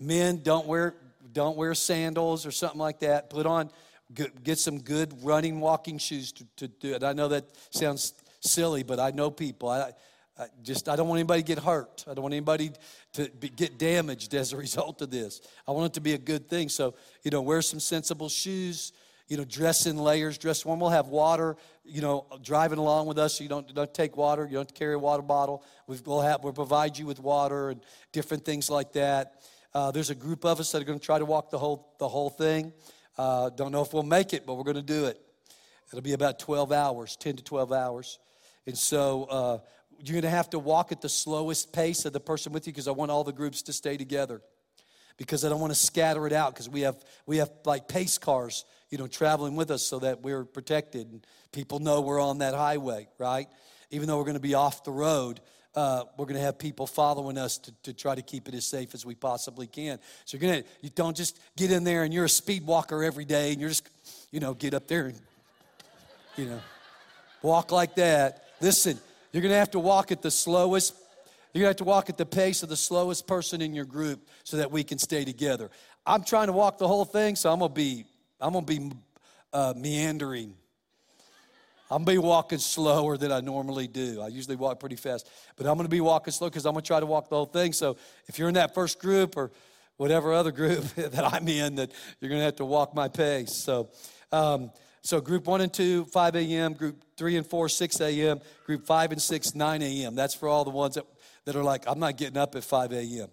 Men, 0.00 0.40
don't 0.42 0.66
wear, 0.66 0.94
don't 1.32 1.56
wear 1.56 1.74
sandals 1.74 2.44
or 2.44 2.50
something 2.50 2.80
like 2.80 3.00
that. 3.00 3.30
Put 3.30 3.46
on 3.46 3.70
get 4.14 4.58
some 4.58 4.80
good 4.80 5.12
running, 5.24 5.60
walking 5.60 5.98
shoes 5.98 6.32
to, 6.32 6.46
to 6.56 6.68
do 6.68 6.94
it. 6.94 7.02
I 7.02 7.12
know 7.12 7.28
that 7.28 7.44
sounds 7.70 8.14
silly, 8.40 8.82
but 8.82 9.00
I 9.00 9.10
know 9.10 9.30
people. 9.30 9.68
I, 9.68 9.92
I 10.38 10.46
just 10.62 10.88
I 10.88 10.96
don't 10.96 11.08
want 11.08 11.18
anybody 11.18 11.42
to 11.42 11.46
get 11.46 11.58
hurt. 11.58 12.04
I 12.08 12.14
don't 12.14 12.22
want 12.22 12.34
anybody 12.34 12.70
to 13.14 13.28
be, 13.30 13.48
get 13.48 13.78
damaged 13.78 14.34
as 14.34 14.52
a 14.52 14.56
result 14.56 15.00
of 15.02 15.10
this. 15.10 15.40
I 15.66 15.72
want 15.72 15.86
it 15.86 15.94
to 15.94 16.00
be 16.00 16.12
a 16.12 16.18
good 16.18 16.48
thing. 16.48 16.68
So 16.68 16.94
you 17.22 17.30
know, 17.30 17.42
wear 17.42 17.62
some 17.62 17.80
sensible 17.80 18.28
shoes. 18.28 18.92
You 19.28 19.36
know, 19.36 19.44
dress 19.44 19.86
in 19.86 19.96
layers, 19.96 20.38
dress 20.38 20.64
warm. 20.64 20.78
We'll 20.78 20.90
have 20.90 21.08
water. 21.08 21.56
You 21.84 22.00
know, 22.00 22.26
driving 22.44 22.78
along 22.78 23.06
with 23.06 23.18
us, 23.18 23.38
so 23.38 23.42
you 23.42 23.48
don't 23.48 23.74
don't 23.74 23.92
take 23.92 24.16
water. 24.16 24.44
You 24.44 24.56
don't 24.56 24.72
carry 24.74 24.94
a 24.94 24.98
water 24.98 25.22
bottle. 25.22 25.64
we 25.86 25.98
will 26.04 26.20
have 26.20 26.44
we'll 26.44 26.52
provide 26.52 26.96
you 26.96 27.06
with 27.06 27.18
water 27.18 27.70
and 27.70 27.80
different 28.12 28.44
things 28.44 28.70
like 28.70 28.92
that. 28.92 29.42
Uh, 29.74 29.90
there's 29.90 30.10
a 30.10 30.14
group 30.14 30.44
of 30.44 30.60
us 30.60 30.70
that 30.72 30.80
are 30.80 30.84
going 30.84 30.98
to 30.98 31.04
try 31.04 31.18
to 31.18 31.24
walk 31.24 31.50
the 31.50 31.58
whole 31.58 31.92
the 31.98 32.08
whole 32.08 32.30
thing. 32.30 32.72
Uh, 33.18 33.50
don't 33.50 33.72
know 33.72 33.82
if 33.82 33.94
we'll 33.94 34.02
make 34.02 34.32
it, 34.32 34.46
but 34.46 34.54
we're 34.54 34.64
going 34.64 34.76
to 34.76 34.82
do 34.82 35.06
it. 35.06 35.20
It'll 35.88 36.02
be 36.02 36.12
about 36.12 36.38
12 36.38 36.72
hours, 36.72 37.16
10 37.16 37.36
to 37.36 37.44
12 37.44 37.72
hours. 37.72 38.18
And 38.66 38.76
so 38.76 39.24
uh, 39.24 39.58
you're 39.98 40.14
going 40.14 40.22
to 40.22 40.30
have 40.30 40.50
to 40.50 40.58
walk 40.58 40.92
at 40.92 41.00
the 41.00 41.08
slowest 41.08 41.72
pace 41.72 42.04
of 42.04 42.12
the 42.12 42.20
person 42.20 42.52
with 42.52 42.66
you 42.66 42.72
because 42.72 42.88
I 42.88 42.92
want 42.92 43.10
all 43.10 43.24
the 43.24 43.32
groups 43.32 43.62
to 43.62 43.72
stay 43.72 43.96
together. 43.96 44.42
Because 45.16 45.44
I 45.44 45.48
don't 45.48 45.60
want 45.60 45.72
to 45.72 45.78
scatter 45.78 46.26
it 46.26 46.32
out 46.32 46.52
because 46.52 46.68
we 46.68 46.82
have, 46.82 47.02
we 47.24 47.38
have 47.38 47.50
like 47.64 47.88
pace 47.88 48.18
cars, 48.18 48.66
you 48.90 48.98
know, 48.98 49.06
traveling 49.06 49.56
with 49.56 49.70
us 49.70 49.82
so 49.82 49.98
that 50.00 50.22
we're 50.22 50.44
protected 50.44 51.10
and 51.10 51.26
people 51.52 51.78
know 51.78 52.02
we're 52.02 52.20
on 52.20 52.38
that 52.38 52.52
highway, 52.52 53.08
right? 53.16 53.46
Even 53.90 54.08
though 54.08 54.18
we're 54.18 54.24
going 54.24 54.34
to 54.34 54.40
be 54.40 54.54
off 54.54 54.84
the 54.84 54.90
road, 54.90 55.40
uh, 55.76 56.04
we're 56.16 56.24
going 56.24 56.36
to 56.36 56.42
have 56.42 56.58
people 56.58 56.86
following 56.86 57.36
us 57.36 57.58
to, 57.58 57.72
to 57.82 57.92
try 57.92 58.14
to 58.14 58.22
keep 58.22 58.48
it 58.48 58.54
as 58.54 58.64
safe 58.64 58.94
as 58.94 59.04
we 59.04 59.14
possibly 59.14 59.66
can. 59.66 59.98
So 60.24 60.38
you're 60.38 60.50
going 60.50 60.62
to, 60.62 60.68
you 60.80 60.88
don't 60.88 61.14
just 61.14 61.38
get 61.54 61.70
in 61.70 61.84
there 61.84 62.02
and 62.02 62.14
you're 62.14 62.24
a 62.24 62.30
speed 62.30 62.66
walker 62.66 63.04
every 63.04 63.26
day 63.26 63.52
and 63.52 63.60
you're 63.60 63.68
just, 63.68 63.86
you 64.32 64.40
know, 64.40 64.54
get 64.54 64.72
up 64.72 64.88
there 64.88 65.06
and, 65.06 65.20
you 66.36 66.46
know, 66.46 66.60
walk 67.42 67.72
like 67.72 67.94
that. 67.96 68.44
Listen, 68.60 68.98
you're 69.32 69.42
going 69.42 69.52
to 69.52 69.58
have 69.58 69.72
to 69.72 69.78
walk 69.78 70.10
at 70.10 70.22
the 70.22 70.30
slowest, 70.30 70.94
you're 71.52 71.60
going 71.60 71.66
to 71.66 71.70
have 71.70 71.76
to 71.76 71.84
walk 71.84 72.08
at 72.08 72.16
the 72.16 72.26
pace 72.26 72.62
of 72.62 72.70
the 72.70 72.76
slowest 72.76 73.26
person 73.26 73.60
in 73.60 73.74
your 73.74 73.84
group 73.84 74.26
so 74.44 74.56
that 74.56 74.72
we 74.72 74.82
can 74.82 74.98
stay 74.98 75.26
together. 75.26 75.70
I'm 76.06 76.24
trying 76.24 76.46
to 76.46 76.52
walk 76.54 76.78
the 76.78 76.88
whole 76.88 77.04
thing, 77.04 77.36
so 77.36 77.52
I'm 77.52 77.58
going 77.58 77.70
to 77.70 77.74
be, 77.74 78.04
I'm 78.40 78.54
going 78.54 78.64
to 78.64 78.80
be 78.80 78.92
uh, 79.52 79.74
meandering 79.76 80.54
I'm 81.90 82.04
gonna 82.04 82.16
be 82.16 82.18
walking 82.18 82.58
slower 82.58 83.16
than 83.16 83.30
I 83.30 83.40
normally 83.40 83.86
do. 83.86 84.20
I 84.20 84.28
usually 84.28 84.56
walk 84.56 84.80
pretty 84.80 84.96
fast, 84.96 85.28
but 85.56 85.66
I'm 85.66 85.76
gonna 85.76 85.88
be 85.88 86.00
walking 86.00 86.32
slow 86.32 86.48
because 86.48 86.66
I'm 86.66 86.72
gonna 86.72 86.82
try 86.82 86.98
to 86.98 87.06
walk 87.06 87.28
the 87.28 87.36
whole 87.36 87.46
thing. 87.46 87.72
So 87.72 87.96
if 88.26 88.38
you're 88.38 88.48
in 88.48 88.54
that 88.54 88.74
first 88.74 88.98
group 88.98 89.36
or 89.36 89.52
whatever 89.96 90.32
other 90.32 90.50
group 90.50 90.84
that 90.96 91.32
I'm 91.32 91.46
in, 91.46 91.76
that 91.76 91.92
you're 92.20 92.30
gonna 92.30 92.42
have 92.42 92.56
to 92.56 92.64
walk 92.64 92.94
my 92.94 93.08
pace. 93.08 93.52
So, 93.52 93.90
um, 94.32 94.72
so 95.02 95.20
group 95.20 95.46
one 95.46 95.60
and 95.60 95.72
two, 95.72 96.04
5 96.06 96.34
a.m. 96.34 96.72
Group 96.72 97.04
three 97.16 97.36
and 97.36 97.46
four, 97.46 97.68
6 97.68 98.00
a.m. 98.00 98.40
Group 98.64 98.84
five 98.84 99.12
and 99.12 99.22
six, 99.22 99.54
9 99.54 99.82
a.m. 99.82 100.16
That's 100.16 100.34
for 100.34 100.48
all 100.48 100.64
the 100.64 100.70
ones 100.70 100.96
that, 100.96 101.04
that 101.44 101.54
are 101.54 101.62
like, 101.62 101.84
I'm 101.86 102.00
not 102.00 102.16
getting 102.16 102.36
up 102.36 102.56
at 102.56 102.64
5 102.64 102.92
a.m. 102.92 103.28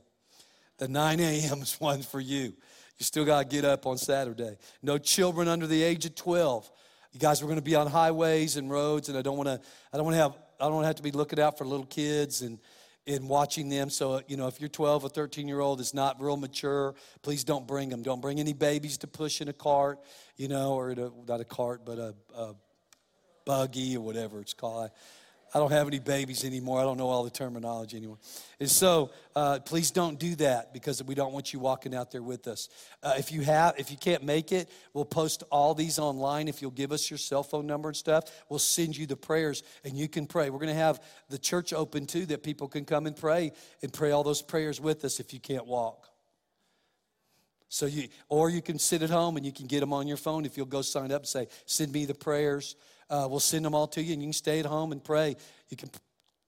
The 0.77 0.87
9 0.87 1.19
a.m. 1.19 1.61
is 1.63 1.79
one 1.79 2.03
for 2.03 2.19
you. 2.19 2.53
You 2.99 3.05
still 3.05 3.25
got 3.25 3.49
to 3.49 3.55
get 3.55 3.65
up 3.65 3.87
on 3.87 3.97
Saturday. 3.97 4.57
No 4.83 4.99
children 4.99 5.47
under 5.47 5.65
the 5.65 5.81
age 5.81 6.05
of 6.05 6.13
12. 6.13 6.69
You 7.13 7.19
guys, 7.19 7.43
we're 7.43 7.47
going 7.47 7.59
to 7.59 7.63
be 7.63 7.75
on 7.75 7.85
highways 7.85 8.57
and 8.57 8.71
roads, 8.71 9.07
and 9.07 9.15
I 9.15 9.21
don't 9.21 9.37
want 9.37 9.47
to. 9.47 9.61
I 9.93 9.97
don't 9.97 10.05
want 10.05 10.15
to 10.15 10.21
have. 10.21 10.35
I 10.59 10.63
don't 10.63 10.73
want 10.73 10.85
to 10.85 10.87
have 10.87 10.95
to 10.95 11.03
be 11.03 11.11
looking 11.11 11.39
out 11.39 11.59
for 11.59 11.63
little 11.63 11.85
kids 11.85 12.41
and 12.41 12.57
and 13.05 13.29
watching 13.29 13.69
them. 13.69 13.91
So 13.91 14.13
uh, 14.13 14.21
you 14.27 14.35
know, 14.35 14.47
if 14.47 14.59
you're 14.59 14.67
12 14.67 15.03
or 15.03 15.09
13 15.09 15.47
year 15.47 15.59
old 15.59 15.79
is 15.79 15.93
not 15.93 16.19
real 16.19 16.37
mature, 16.37 16.95
please 17.21 17.43
don't 17.43 17.67
bring 17.67 17.89
them. 17.89 18.01
Don't 18.01 18.19
bring 18.19 18.39
any 18.39 18.53
babies 18.53 18.97
to 18.99 19.07
push 19.07 19.41
in 19.41 19.47
a 19.47 19.53
cart, 19.53 19.99
you 20.37 20.47
know, 20.47 20.73
or 20.73 20.89
a, 20.89 21.11
not 21.27 21.39
a 21.39 21.45
cart, 21.45 21.81
but 21.85 21.99
a, 21.99 22.15
a 22.35 22.55
buggy 23.45 23.95
or 23.95 24.03
whatever 24.03 24.41
it's 24.41 24.55
called. 24.55 24.89
Don't 25.59 25.71
have 25.71 25.87
any 25.87 25.99
babies 25.99 26.43
anymore. 26.43 26.79
I 26.79 26.83
don't 26.83 26.97
know 26.97 27.09
all 27.09 27.23
the 27.23 27.29
terminology 27.29 27.97
anymore. 27.97 28.17
And 28.59 28.69
so, 28.69 29.11
uh, 29.35 29.59
please 29.59 29.91
don't 29.91 30.17
do 30.17 30.33
that 30.35 30.73
because 30.73 31.03
we 31.03 31.13
don't 31.13 31.31
want 31.31 31.53
you 31.53 31.59
walking 31.59 31.93
out 31.93 32.11
there 32.11 32.23
with 32.23 32.47
us. 32.47 32.69
Uh, 33.03 33.13
if 33.17 33.31
you 33.31 33.41
have, 33.41 33.75
if 33.77 33.91
you 33.91 33.97
can't 33.97 34.23
make 34.23 34.51
it, 34.51 34.67
we'll 34.93 35.05
post 35.05 35.43
all 35.51 35.75
these 35.75 35.99
online. 35.99 36.47
If 36.47 36.61
you'll 36.61 36.71
give 36.71 36.91
us 36.91 37.09
your 37.11 37.19
cell 37.19 37.43
phone 37.43 37.67
number 37.67 37.89
and 37.89 37.95
stuff, 37.95 38.23
we'll 38.49 38.57
send 38.57 38.97
you 38.97 39.05
the 39.05 39.15
prayers 39.15 39.61
and 39.83 39.95
you 39.95 40.07
can 40.07 40.25
pray. 40.25 40.49
We're 40.49 40.59
going 40.59 40.69
to 40.69 40.75
have 40.75 41.01
the 41.29 41.37
church 41.37 41.71
open 41.71 42.07
too, 42.07 42.25
that 42.27 42.41
people 42.41 42.67
can 42.67 42.83
come 42.83 43.05
and 43.05 43.15
pray 43.15 43.51
and 43.81 43.93
pray 43.93 44.11
all 44.11 44.23
those 44.23 44.41
prayers 44.41 44.81
with 44.81 45.05
us 45.05 45.19
if 45.19 45.33
you 45.33 45.39
can't 45.39 45.67
walk. 45.67 46.07
So 47.69 47.87
you, 47.87 48.07
or 48.29 48.51
you 48.51 48.61
can 48.61 48.77
sit 48.77 49.01
at 49.01 49.09
home 49.09 49.35
and 49.35 49.43
you 49.43 49.51
can 49.51 49.65
get 49.65 49.79
them 49.79 49.93
on 49.93 50.07
your 50.07 50.17
phone 50.17 50.45
if 50.45 50.57
you'll 50.57 50.67
go 50.67 50.83
sign 50.83 51.11
up 51.11 51.21
and 51.21 51.27
say, 51.27 51.47
"Send 51.65 51.91
me 51.91 52.05
the 52.05 52.13
prayers." 52.13 52.75
Uh, 53.13 53.27
we'll 53.27 53.39
send 53.39 53.63
them 53.63 53.75
all 53.75 53.85
to 53.85 54.01
you, 54.01 54.13
and 54.13 54.23
you 54.23 54.25
can 54.25 54.33
stay 54.33 54.59
at 54.59 54.65
home 54.65 54.91
and 54.91 55.03
pray. 55.03 55.35
You 55.69 55.77
can 55.77 55.91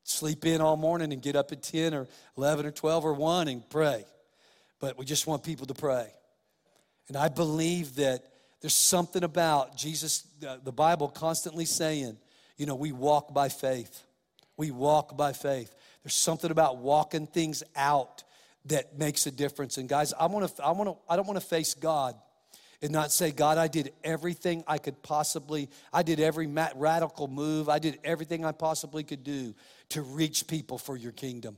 sleep 0.03 0.47
in 0.47 0.61
all 0.61 0.75
morning 0.75 1.13
and 1.13 1.21
get 1.21 1.35
up 1.35 1.51
at 1.51 1.61
10 1.61 1.93
or 1.93 2.07
11 2.39 2.65
or 2.65 2.71
12 2.71 3.05
or 3.05 3.13
1 3.13 3.47
and 3.49 3.69
pray. 3.69 4.03
But 4.79 4.97
we 4.97 5.05
just 5.05 5.27
want 5.27 5.43
people 5.43 5.67
to 5.67 5.75
pray. 5.75 6.07
And 7.07 7.15
I 7.17 7.29
believe 7.29 7.97
that 7.97 8.25
there's 8.61 8.73
something 8.73 9.23
about 9.23 9.77
Jesus, 9.77 10.25
the 10.39 10.71
Bible 10.71 11.07
constantly 11.07 11.65
saying, 11.65 12.17
you 12.57 12.65
know, 12.65 12.73
we 12.73 12.91
walk 12.91 13.31
by 13.31 13.49
faith. 13.49 14.03
We 14.57 14.71
walk 14.71 15.15
by 15.15 15.33
faith. 15.33 15.71
There's 16.03 16.15
something 16.15 16.49
about 16.49 16.77
walking 16.77 17.27
things 17.27 17.61
out 17.75 18.23
that 18.65 18.97
makes 18.97 19.27
a 19.27 19.31
difference. 19.31 19.77
And 19.77 19.87
guys, 19.87 20.13
I 20.19 20.25
want 20.25 20.55
to, 20.55 20.65
I 20.65 20.71
want 20.71 20.89
to, 20.89 20.95
I 21.07 21.15
don't 21.15 21.27
want 21.27 21.39
to 21.39 21.45
face 21.45 21.75
God 21.75 22.15
and 22.85 22.93
not 22.93 23.11
say, 23.11 23.31
God, 23.31 23.57
I 23.57 23.67
did 23.67 23.91
everything 24.03 24.63
I 24.67 24.77
could 24.77 25.01
possibly, 25.01 25.69
I 25.91 26.03
did 26.03 26.19
every 26.19 26.47
radical 26.47 27.27
move, 27.27 27.67
I 27.67 27.79
did 27.79 27.99
everything 28.03 28.45
I 28.45 28.51
possibly 28.51 29.03
could 29.03 29.23
do 29.23 29.55
to 29.89 30.03
reach 30.03 30.47
people 30.47 30.77
for 30.77 30.95
your 30.95 31.11
kingdom. 31.11 31.57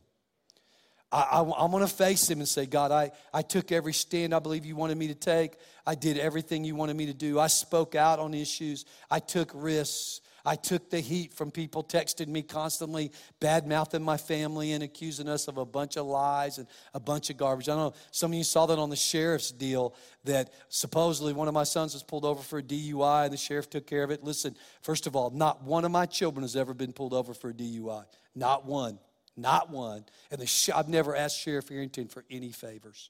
I, 1.12 1.40
I 1.40 1.42
want 1.42 1.88
to 1.88 1.94
face 1.94 2.30
him 2.30 2.40
and 2.40 2.48
say, 2.48 2.66
God, 2.66 2.92
I, 2.92 3.12
I 3.34 3.42
took 3.42 3.72
every 3.72 3.94
stand 3.94 4.34
I 4.34 4.40
believe 4.40 4.66
you 4.66 4.76
wanted 4.76 4.98
me 4.98 5.08
to 5.08 5.16
take. 5.16 5.58
I 5.86 5.96
did 5.96 6.18
everything 6.18 6.64
you 6.64 6.76
wanted 6.76 6.96
me 6.96 7.06
to 7.08 7.14
do. 7.14 7.40
I 7.40 7.48
spoke 7.48 7.96
out 7.96 8.20
on 8.20 8.34
issues. 8.34 8.86
I 9.12 9.20
took 9.20 9.52
risks. 9.54 10.22
I 10.48 10.56
took 10.56 10.90
the 10.90 11.02
heat 11.02 11.34
from 11.34 11.52
people 11.52 11.84
texting 11.84 12.30
me 12.30 12.42
constantly, 12.42 13.12
bad 13.42 13.68
mouthing 13.68 14.02
my 14.02 14.16
family 14.16 14.72
and 14.72 14.82
accusing 14.82 15.28
us 15.28 15.50
of 15.50 15.58
a 15.58 15.66
bunch 15.66 15.98
of 15.98 16.06
lies 16.06 16.58
and 16.58 16.68
a 16.94 17.02
bunch 17.02 17.30
of 17.30 17.36
garbage. 17.36 17.68
I 17.68 17.74
don't 17.76 17.94
know, 17.94 17.94
some 18.12 18.32
of 18.32 18.38
you 18.38 18.46
saw 18.46 18.66
that 18.68 18.80
on 18.80 18.90
the 18.90 18.96
sheriff's 18.96 19.52
deal 19.52 19.94
that 20.24 20.54
supposedly 20.70 21.34
one 21.34 21.50
of 21.50 21.54
my 21.54 21.66
sons 21.66 21.94
was 21.94 22.02
pulled 22.02 22.24
over 22.24 22.42
for 22.42 22.60
a 22.60 22.64
DUI 22.64 23.26
and 23.26 23.34
the 23.34 23.38
sheriff 23.38 23.70
took 23.70 23.86
care 23.86 24.04
of 24.04 24.10
it. 24.10 24.24
Listen, 24.24 24.56
first 24.82 25.06
of 25.06 25.18
all, 25.18 25.32
not 25.32 25.64
one 25.64 25.84
of 25.84 25.92
my 25.92 26.06
children 26.06 26.44
has 26.44 26.56
ever 26.56 26.74
been 26.74 26.94
pulled 26.94 27.14
over 27.14 27.34
for 27.34 27.50
a 27.50 27.54
DUI. 27.54 28.06
Not 28.34 28.66
one. 28.66 29.00
Not 29.36 29.70
one. 29.70 30.06
And 30.32 30.40
the 30.40 30.48
sh- 30.48 30.70
I've 30.74 30.88
never 30.88 31.14
asked 31.14 31.42
Sheriff 31.42 31.68
Herrington 31.68 32.08
for 32.08 32.24
any 32.32 32.54
favors. 32.54 33.10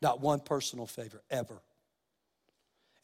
Not 0.00 0.20
one 0.20 0.38
personal 0.38 0.86
favor, 0.86 1.20
ever. 1.32 1.60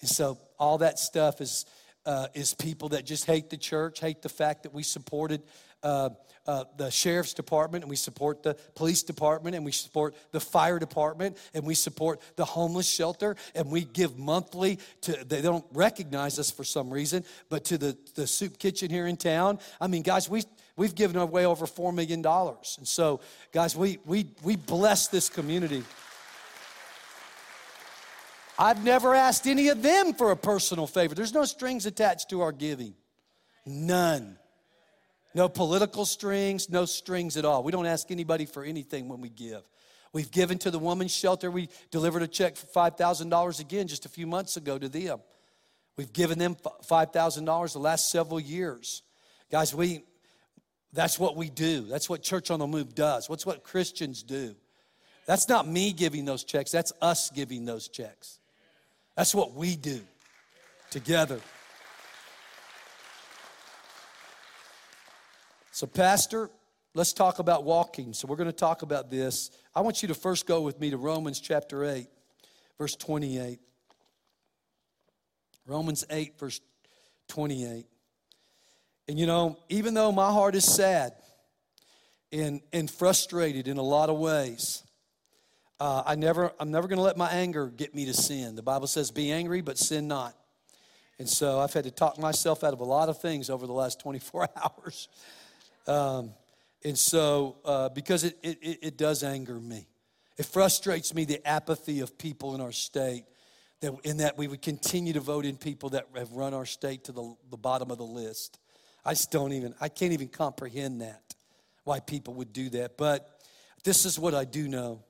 And 0.00 0.09
so 0.09 0.38
all 0.57 0.79
that 0.79 1.00
stuff 1.00 1.40
is 1.40 1.66
uh, 2.07 2.29
is 2.35 2.55
people 2.55 2.90
that 2.90 3.05
just 3.05 3.27
hate 3.27 3.51
the 3.51 3.57
church, 3.57 4.01
hate 4.01 4.23
the 4.23 4.29
fact 4.29 4.62
that 4.62 4.73
we 4.73 4.83
supported 4.83 5.42
uh, 5.83 6.11
uh, 6.47 6.64
the 6.77 6.90
sheriff's 6.90 7.35
department 7.35 7.83
and 7.83 7.90
we 7.90 7.97
support 7.97 8.42
the 8.42 8.55
police 8.75 9.03
department 9.03 9.57
and 9.57 9.64
we 9.64 9.73
support 9.73 10.14
the 10.31 10.40
fire 10.40 10.79
department 10.79 11.37
and 11.55 11.64
we 11.64 11.75
support 11.75 12.21
the 12.37 12.45
homeless 12.45 12.88
shelter 12.88 13.35
and 13.55 13.71
we 13.71 13.85
give 13.85 14.16
monthly 14.16 14.79
to 15.01 15.12
they 15.25 15.42
don't 15.42 15.64
recognize 15.73 16.38
us 16.38 16.51
for 16.51 16.62
some 16.62 16.88
reason 16.90 17.25
but 17.49 17.64
to 17.64 17.77
the, 17.77 17.97
the 18.14 18.27
soup 18.27 18.59
kitchen 18.59 18.90
here 18.90 19.07
in 19.07 19.16
town. 19.16 19.59
I 19.81 19.88
mean 19.88 20.03
guys 20.03 20.31
we 20.31 20.45
we've 20.77 20.95
given 20.95 21.16
away 21.16 21.47
over 21.47 21.66
$4 21.66 21.92
million 21.92 22.25
and 22.25 22.88
so 22.88 23.21
guys 23.53 23.77
we 23.77 23.99
we 24.07 24.29
we 24.45 24.55
bless 24.55 25.09
this 25.09 25.29
community 25.29 25.83
I've 28.59 28.83
never 28.83 29.14
asked 29.14 29.47
any 29.47 29.69
of 29.69 29.83
them 29.83 30.14
for 30.14 30.31
a 30.31 30.37
personal 30.37 30.87
favor. 30.87 31.14
There's 31.14 31.35
no 31.35 31.45
strings 31.45 31.87
attached 31.87 32.31
to 32.31 32.40
our 32.40 32.53
giving. 32.53 32.95
None. 33.66 34.38
No 35.35 35.49
political 35.49 36.07
strings, 36.07 36.71
no 36.71 36.87
strings 36.87 37.37
at 37.37 37.45
all. 37.45 37.62
We 37.62 37.73
don't 37.73 37.87
ask 37.87 38.11
anybody 38.11 38.47
for 38.47 38.64
anything 38.64 39.09
when 39.09 39.21
we 39.21 39.29
give. 39.29 39.62
We've 40.12 40.31
given 40.31 40.57
to 40.61 40.71
the 40.71 40.79
women's 40.79 41.14
shelter. 41.14 41.51
We 41.51 41.69
delivered 41.90 42.23
a 42.23 42.29
check 42.29 42.57
for 42.57 42.66
$5,000 42.66 43.61
again 43.61 43.87
just 43.87 44.07
a 44.07 44.09
few 44.09 44.27
months 44.27 44.57
ago 44.57 44.79
to 44.79 44.88
them. 44.88 45.19
We've 45.99 46.12
given 46.12 46.38
them 46.38 46.55
$5,000 46.55 47.73
the 47.73 47.79
last 47.79 48.11
several 48.11 48.40
years. 48.40 49.03
Guys, 49.51 49.75
we 49.75 50.05
that's 50.92 51.19
what 51.19 51.37
we 51.37 51.51
do. 51.51 51.83
That's 51.83 52.09
what 52.09 52.23
Church 52.23 52.51
on 52.51 52.59
the 52.59 52.66
Move 52.66 52.95
does. 52.95 53.29
What's 53.29 53.45
what 53.45 53.62
Christians 53.62 54.23
do. 54.23 54.57
That's 55.27 55.49
not 55.49 55.69
me 55.69 55.92
giving 55.92 56.25
those 56.25 56.45
checks, 56.45 56.71
that's 56.71 56.92
us 57.03 57.31
giving 57.31 57.66
those 57.66 57.88
checks. 57.88 58.38
That's 59.16 59.35
what 59.35 59.55
we 59.55 59.76
do 59.76 60.00
together. 60.90 61.40
So, 65.72 65.87
Pastor, 65.87 66.50
let's 66.94 67.12
talk 67.12 67.38
about 67.38 67.64
walking. 67.64 68.12
So, 68.12 68.29
we're 68.29 68.37
going 68.37 68.48
to 68.48 68.52
talk 68.52 68.83
about 68.83 69.11
this. 69.11 69.50
I 69.74 69.81
want 69.81 70.02
you 70.02 70.09
to 70.09 70.14
first 70.14 70.46
go 70.46 70.61
with 70.61 70.79
me 70.81 70.90
to 70.90 70.98
Romans 70.98 71.40
chapter 71.40 71.85
8, 71.85 72.07
verse 72.79 72.94
28. 72.94 73.59
Romans 75.66 76.05
8, 76.09 76.38
verse 76.38 76.61
28. 77.29 77.87
And 79.09 79.18
you 79.18 79.26
know, 79.26 79.59
even 79.68 79.94
though 79.94 80.12
my 80.12 80.31
heart 80.31 80.55
is 80.55 80.64
sad 80.64 81.12
and, 82.33 82.61
and 82.72 82.90
frustrated 82.90 83.66
in 83.66 83.79
a 83.79 83.83
lot 83.83 84.11
of 84.11 84.18
ways, 84.18 84.83
uh, 85.79 86.03
I 86.07 86.15
never, 86.15 86.53
I'm 86.59 86.71
never 86.71 86.89
going 86.89 86.99
to 86.99 87.03
let 87.03 87.17
my 87.17 87.31
anger 87.31 87.69
get 87.69 87.95
me 87.95 88.07
to 88.07 88.15
sin. 88.15 88.57
The 88.57 88.62
Bible 88.62 88.87
says, 88.87 89.11
be 89.11 89.31
angry, 89.31 89.61
but 89.61 89.79
sin 89.79 90.09
not. 90.09 90.35
And 91.19 91.29
so 91.29 91.61
I've 91.61 91.73
had 91.73 91.85
to 91.85 91.91
talk 91.91 92.19
myself 92.19 92.62
out 92.65 92.73
of 92.73 92.81
a 92.81 92.85
lot 92.85 93.09
of 93.09 93.21
things 93.21 93.49
over 93.51 93.67
the 93.67 93.73
last 93.73 94.01
24 94.01 94.49
hours. 94.57 95.09
Um, 95.87 96.33
and 96.85 96.99
so, 96.99 97.57
uh, 97.65 97.89
because 97.91 98.25
it, 98.25 98.39
it, 98.43 98.79
it 98.83 98.97
does 98.97 99.23
anger 99.23 99.59
me, 99.59 99.87
it 100.37 100.47
frustrates 100.47 101.15
me 101.15 101.25
the 101.25 101.47
apathy 101.47 102.01
of 102.01 102.19
people 102.19 102.55
in 102.55 102.61
our 102.61 102.73
state 102.73 103.25
that 103.81 103.93
in 104.05 104.19
that 104.19 104.39
we 104.39 104.49
would 104.49 104.62
continue 104.62 105.12
to 105.12 105.21
vote 105.21 105.45
in 105.45 105.57
people 105.57 105.91
that 105.91 106.07
have 106.15 106.33
run 106.33 106.55
our 106.55 106.67
state 106.67 107.05
to 107.05 107.12
the, 107.12 107.35
the 107.51 107.57
bottom 107.57 107.91
of 107.91 107.99
the 107.99 108.05
list. 108.05 108.59
I 109.05 109.12
just 109.12 109.31
don't 109.31 109.53
even, 109.53 109.75
I 109.81 109.89
can't 109.89 110.12
even 110.12 110.29
comprehend 110.29 111.01
that, 111.01 111.35
why 111.85 112.01
people 112.01 112.35
would 112.35 112.53
do 112.53 112.69
that. 112.71 112.97
But 112.97 113.29
this 113.85 114.05
is 114.05 114.19
what 114.19 114.35
I 114.35 114.45
do 114.45 114.67
know. 114.67 115.03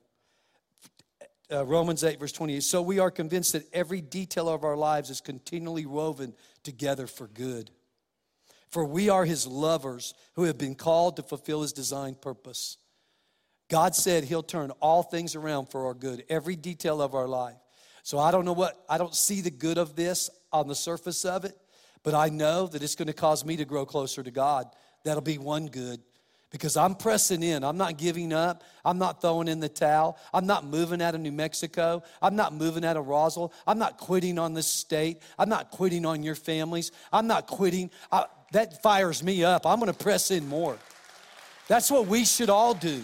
Uh, 1.51 1.65
Romans 1.65 2.03
8, 2.03 2.19
verse 2.19 2.33
28. 2.33 2.61
So 2.61 2.81
we 2.81 2.99
are 2.99 3.09
convinced 3.09 3.53
that 3.53 3.73
every 3.73 4.01
detail 4.01 4.49
of 4.49 4.65
our 4.65 4.75
lives 4.75 5.09
is 5.09 5.21
continually 5.21 5.85
woven 5.85 6.33
together 6.63 7.07
for 7.07 7.27
good. 7.27 7.71
For 8.69 8.83
we 8.83 9.07
are 9.07 9.23
his 9.23 9.47
lovers 9.47 10.13
who 10.33 10.43
have 10.43 10.57
been 10.57 10.75
called 10.75 11.15
to 11.15 11.23
fulfill 11.23 11.61
his 11.61 11.71
design 11.71 12.15
purpose. 12.15 12.77
God 13.69 13.95
said 13.95 14.25
he'll 14.25 14.43
turn 14.43 14.71
all 14.81 15.03
things 15.03 15.35
around 15.35 15.67
for 15.67 15.85
our 15.87 15.93
good, 15.93 16.25
every 16.29 16.57
detail 16.57 17.01
of 17.01 17.15
our 17.15 17.27
life. 17.27 17.55
So 18.03 18.19
I 18.19 18.31
don't 18.31 18.45
know 18.45 18.53
what, 18.53 18.83
I 18.89 18.97
don't 18.97 19.15
see 19.15 19.41
the 19.41 19.51
good 19.51 19.77
of 19.77 19.95
this 19.95 20.29
on 20.51 20.67
the 20.67 20.75
surface 20.75 21.23
of 21.23 21.45
it, 21.45 21.57
but 22.03 22.13
I 22.13 22.29
know 22.29 22.67
that 22.67 22.83
it's 22.83 22.95
going 22.95 23.07
to 23.07 23.13
cause 23.13 23.45
me 23.45 23.57
to 23.57 23.65
grow 23.65 23.85
closer 23.85 24.21
to 24.21 24.31
God. 24.31 24.67
That'll 25.03 25.21
be 25.21 25.37
one 25.37 25.67
good 25.67 26.01
because 26.51 26.77
I'm 26.77 26.95
pressing 26.95 27.43
in. 27.43 27.63
I'm 27.63 27.77
not 27.77 27.97
giving 27.97 28.31
up. 28.31 28.63
I'm 28.85 28.97
not 28.97 29.21
throwing 29.21 29.47
in 29.47 29.59
the 29.59 29.69
towel. 29.69 30.17
I'm 30.33 30.45
not 30.45 30.65
moving 30.65 31.01
out 31.01 31.13
of 31.13 31.21
New 31.21 31.31
Mexico. 31.31 32.03
I'm 32.21 32.35
not 32.35 32.53
moving 32.53 32.85
out 32.85 32.97
of 32.97 33.07
Roswell. 33.07 33.51
I'm 33.65 33.77
not 33.77 33.97
quitting 33.97 34.39
on 34.39 34.53
this 34.53 34.67
state. 34.67 35.21
I'm 35.37 35.49
not 35.49 35.71
quitting 35.71 36.05
on 36.05 36.23
your 36.23 36.35
families. 36.35 36.91
I'm 37.11 37.27
not 37.27 37.47
quitting. 37.47 37.91
I, 38.11 38.25
that 38.53 38.81
fires 38.81 39.21
me 39.23 39.43
up. 39.43 39.65
I'm 39.65 39.79
going 39.79 39.91
to 39.91 39.97
press 39.97 40.31
in 40.31 40.47
more. 40.47 40.77
That's 41.67 41.91
what 41.91 42.07
we 42.07 42.23
should 42.23 42.49
all 42.49 42.73
do. 42.73 43.03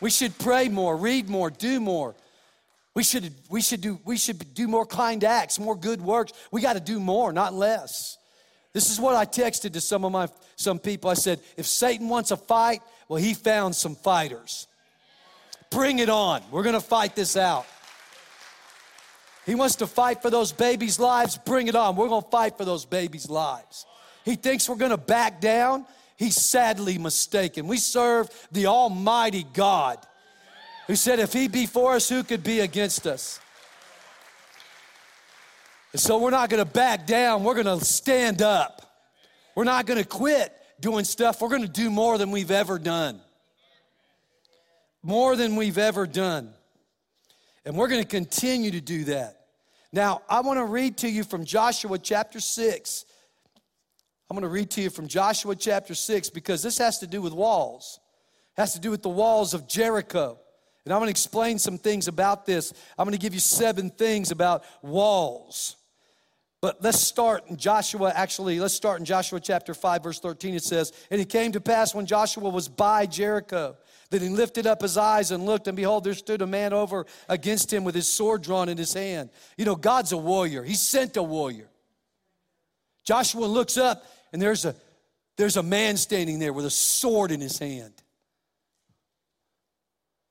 We 0.00 0.10
should 0.10 0.38
pray 0.38 0.68
more, 0.68 0.94
read 0.94 1.28
more, 1.30 1.48
do 1.48 1.80
more. 1.80 2.14
We 2.94 3.02
should, 3.02 3.32
we 3.48 3.62
should, 3.62 3.80
do, 3.80 3.98
we 4.04 4.16
should 4.16 4.54
do 4.54 4.68
more 4.68 4.86
kind 4.86 5.24
acts, 5.24 5.58
more 5.58 5.76
good 5.76 6.00
works. 6.00 6.32
We 6.50 6.60
got 6.60 6.74
to 6.74 6.80
do 6.80 7.00
more, 7.00 7.32
not 7.32 7.54
less. 7.54 8.15
This 8.76 8.90
is 8.90 9.00
what 9.00 9.16
I 9.16 9.24
texted 9.24 9.72
to 9.72 9.80
some 9.80 10.04
of 10.04 10.12
my 10.12 10.28
some 10.54 10.78
people. 10.78 11.08
I 11.08 11.14
said, 11.14 11.40
if 11.56 11.64
Satan 11.64 12.10
wants 12.10 12.30
a 12.30 12.36
fight, 12.36 12.82
well, 13.08 13.16
he 13.16 13.32
found 13.32 13.74
some 13.74 13.94
fighters. 13.94 14.66
Bring 15.70 15.98
it 15.98 16.10
on. 16.10 16.42
We're 16.50 16.62
gonna 16.62 16.82
fight 16.82 17.16
this 17.16 17.38
out. 17.38 17.64
He 19.46 19.54
wants 19.54 19.76
to 19.76 19.86
fight 19.86 20.20
for 20.20 20.28
those 20.28 20.52
babies' 20.52 21.00
lives. 21.00 21.38
Bring 21.38 21.68
it 21.68 21.74
on. 21.74 21.96
We're 21.96 22.10
gonna 22.10 22.26
fight 22.30 22.58
for 22.58 22.66
those 22.66 22.84
babies' 22.84 23.30
lives. 23.30 23.86
He 24.26 24.34
thinks 24.34 24.68
we're 24.68 24.76
gonna 24.76 24.98
back 24.98 25.40
down. 25.40 25.86
He's 26.18 26.36
sadly 26.36 26.98
mistaken. 26.98 27.68
We 27.68 27.78
serve 27.78 28.28
the 28.52 28.66
Almighty 28.66 29.46
God 29.54 29.96
who 30.86 30.96
said, 30.96 31.18
If 31.18 31.32
he 31.32 31.48
be 31.48 31.64
for 31.64 31.94
us, 31.94 32.10
who 32.10 32.22
could 32.22 32.44
be 32.44 32.60
against 32.60 33.06
us? 33.06 33.40
And 35.96 36.00
so 36.02 36.18
we're 36.18 36.28
not 36.28 36.50
gonna 36.50 36.66
back 36.66 37.06
down, 37.06 37.42
we're 37.42 37.54
gonna 37.54 37.80
stand 37.80 38.42
up. 38.42 38.82
We're 39.54 39.64
not 39.64 39.86
gonna 39.86 40.04
quit 40.04 40.52
doing 40.78 41.06
stuff, 41.06 41.40
we're 41.40 41.48
gonna 41.48 41.66
do 41.66 41.88
more 41.88 42.18
than 42.18 42.30
we've 42.30 42.50
ever 42.50 42.78
done. 42.78 43.18
More 45.02 45.36
than 45.36 45.56
we've 45.56 45.78
ever 45.78 46.06
done. 46.06 46.52
And 47.64 47.78
we're 47.78 47.88
gonna 47.88 48.04
continue 48.04 48.72
to 48.72 48.80
do 48.82 49.04
that. 49.04 49.46
Now, 49.90 50.20
I 50.28 50.40
wanna 50.40 50.66
read 50.66 50.98
to 50.98 51.08
you 51.08 51.24
from 51.24 51.46
Joshua 51.46 51.98
chapter 51.98 52.40
6. 52.40 53.06
I'm 54.28 54.34
going 54.34 54.42
to 54.42 54.48
read 54.48 54.70
to 54.72 54.82
you 54.82 54.90
from 54.90 55.08
Joshua 55.08 55.56
chapter 55.56 55.94
6 55.94 56.28
because 56.28 56.62
this 56.62 56.76
has 56.76 56.98
to 56.98 57.06
do 57.06 57.22
with 57.22 57.32
walls. 57.32 58.00
It 58.58 58.60
has 58.60 58.74
to 58.74 58.80
do 58.80 58.90
with 58.90 59.02
the 59.02 59.08
walls 59.08 59.54
of 59.54 59.66
Jericho. 59.66 60.38
And 60.84 60.92
I'm 60.92 60.98
going 60.98 61.06
to 61.06 61.10
explain 61.10 61.58
some 61.58 61.78
things 61.78 62.06
about 62.06 62.44
this. 62.44 62.74
I'm 62.98 63.06
going 63.06 63.16
to 63.16 63.22
give 63.22 63.32
you 63.32 63.40
seven 63.40 63.88
things 63.88 64.30
about 64.30 64.64
walls. 64.82 65.76
But 66.66 66.82
let's 66.82 66.98
start 66.98 67.44
in 67.46 67.58
Joshua, 67.58 68.12
actually, 68.12 68.58
let's 68.58 68.74
start 68.74 68.98
in 68.98 69.04
Joshua 69.04 69.38
chapter 69.38 69.72
5, 69.72 70.02
verse 70.02 70.18
13. 70.18 70.56
It 70.56 70.64
says, 70.64 70.92
And 71.12 71.20
it 71.20 71.28
came 71.28 71.52
to 71.52 71.60
pass 71.60 71.94
when 71.94 72.06
Joshua 72.06 72.48
was 72.48 72.66
by 72.66 73.06
Jericho 73.06 73.76
that 74.10 74.20
he 74.20 74.28
lifted 74.28 74.66
up 74.66 74.82
his 74.82 74.96
eyes 74.96 75.30
and 75.30 75.46
looked, 75.46 75.68
and 75.68 75.76
behold, 75.76 76.02
there 76.02 76.12
stood 76.12 76.42
a 76.42 76.46
man 76.48 76.72
over 76.72 77.06
against 77.28 77.72
him 77.72 77.84
with 77.84 77.94
his 77.94 78.08
sword 78.08 78.42
drawn 78.42 78.68
in 78.68 78.76
his 78.76 78.92
hand. 78.92 79.30
You 79.56 79.64
know, 79.64 79.76
God's 79.76 80.10
a 80.10 80.16
warrior, 80.16 80.64
he 80.64 80.74
sent 80.74 81.16
a 81.16 81.22
warrior. 81.22 81.68
Joshua 83.04 83.44
looks 83.44 83.76
up, 83.76 84.04
and 84.32 84.42
there's 84.42 84.64
a, 84.64 84.74
there's 85.36 85.56
a 85.56 85.62
man 85.62 85.96
standing 85.96 86.40
there 86.40 86.52
with 86.52 86.66
a 86.66 86.70
sword 86.70 87.30
in 87.30 87.40
his 87.40 87.60
hand. 87.60 87.94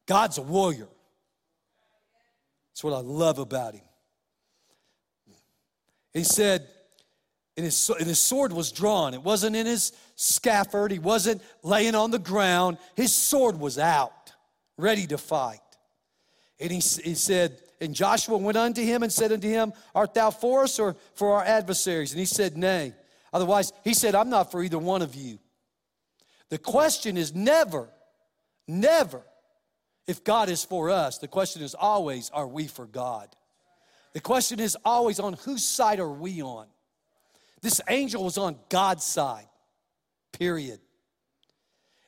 God's 0.05 0.37
a 0.37 0.41
warrior. 0.41 0.89
That's 2.73 2.83
what 2.83 2.91
I 2.91 2.99
love 2.99 3.39
about 3.39 3.73
him. 3.73 3.84
He 6.15 6.23
said, 6.23 6.65
and 7.57 7.65
his, 7.65 7.89
and 7.89 8.07
his 8.07 8.19
sword 8.19 8.53
was 8.53 8.71
drawn. 8.71 9.13
It 9.13 9.21
wasn't 9.21 9.55
in 9.55 9.65
his 9.65 9.91
scabbard, 10.15 10.91
he 10.91 10.99
wasn't 10.99 11.43
laying 11.61 11.93
on 11.93 12.09
the 12.09 12.19
ground. 12.19 12.77
His 12.95 13.13
sword 13.13 13.59
was 13.59 13.77
out, 13.77 14.31
ready 14.77 15.05
to 15.07 15.17
fight. 15.17 15.59
And 16.57 16.71
he, 16.71 16.77
he 16.77 17.15
said, 17.15 17.59
and 17.81 17.93
Joshua 17.93 18.37
went 18.37 18.57
unto 18.57 18.81
him 18.81 19.03
and 19.03 19.11
said 19.11 19.33
unto 19.33 19.49
him, 19.49 19.73
Art 19.93 20.13
thou 20.13 20.31
for 20.31 20.63
us 20.63 20.79
or 20.79 20.95
for 21.15 21.33
our 21.33 21.43
adversaries? 21.43 22.13
And 22.13 22.19
he 22.19 22.25
said, 22.25 22.55
Nay. 22.55 22.93
Otherwise, 23.33 23.73
he 23.83 23.93
said, 23.93 24.15
I'm 24.15 24.29
not 24.29 24.51
for 24.51 24.63
either 24.63 24.79
one 24.79 25.01
of 25.01 25.15
you. 25.15 25.39
The 26.49 26.57
question 26.57 27.17
is 27.17 27.35
never, 27.35 27.89
never 28.69 29.21
if 30.07 30.23
God 30.23 30.47
is 30.47 30.63
for 30.63 30.89
us, 30.89 31.17
the 31.17 31.27
question 31.27 31.61
is 31.61 31.75
always, 31.75 32.29
are 32.29 32.47
we 32.47 32.67
for 32.67 32.85
God? 32.85 33.35
The 34.15 34.21
question 34.21 34.61
is 34.61 34.77
always, 34.85 35.19
on 35.19 35.33
whose 35.33 35.65
side 35.65 35.99
are 35.99 36.09
we 36.09 36.41
on? 36.41 36.67
This 37.61 37.81
angel 37.89 38.23
was 38.23 38.37
on 38.37 38.57
God's 38.69 39.03
side, 39.03 39.49
period. 40.31 40.79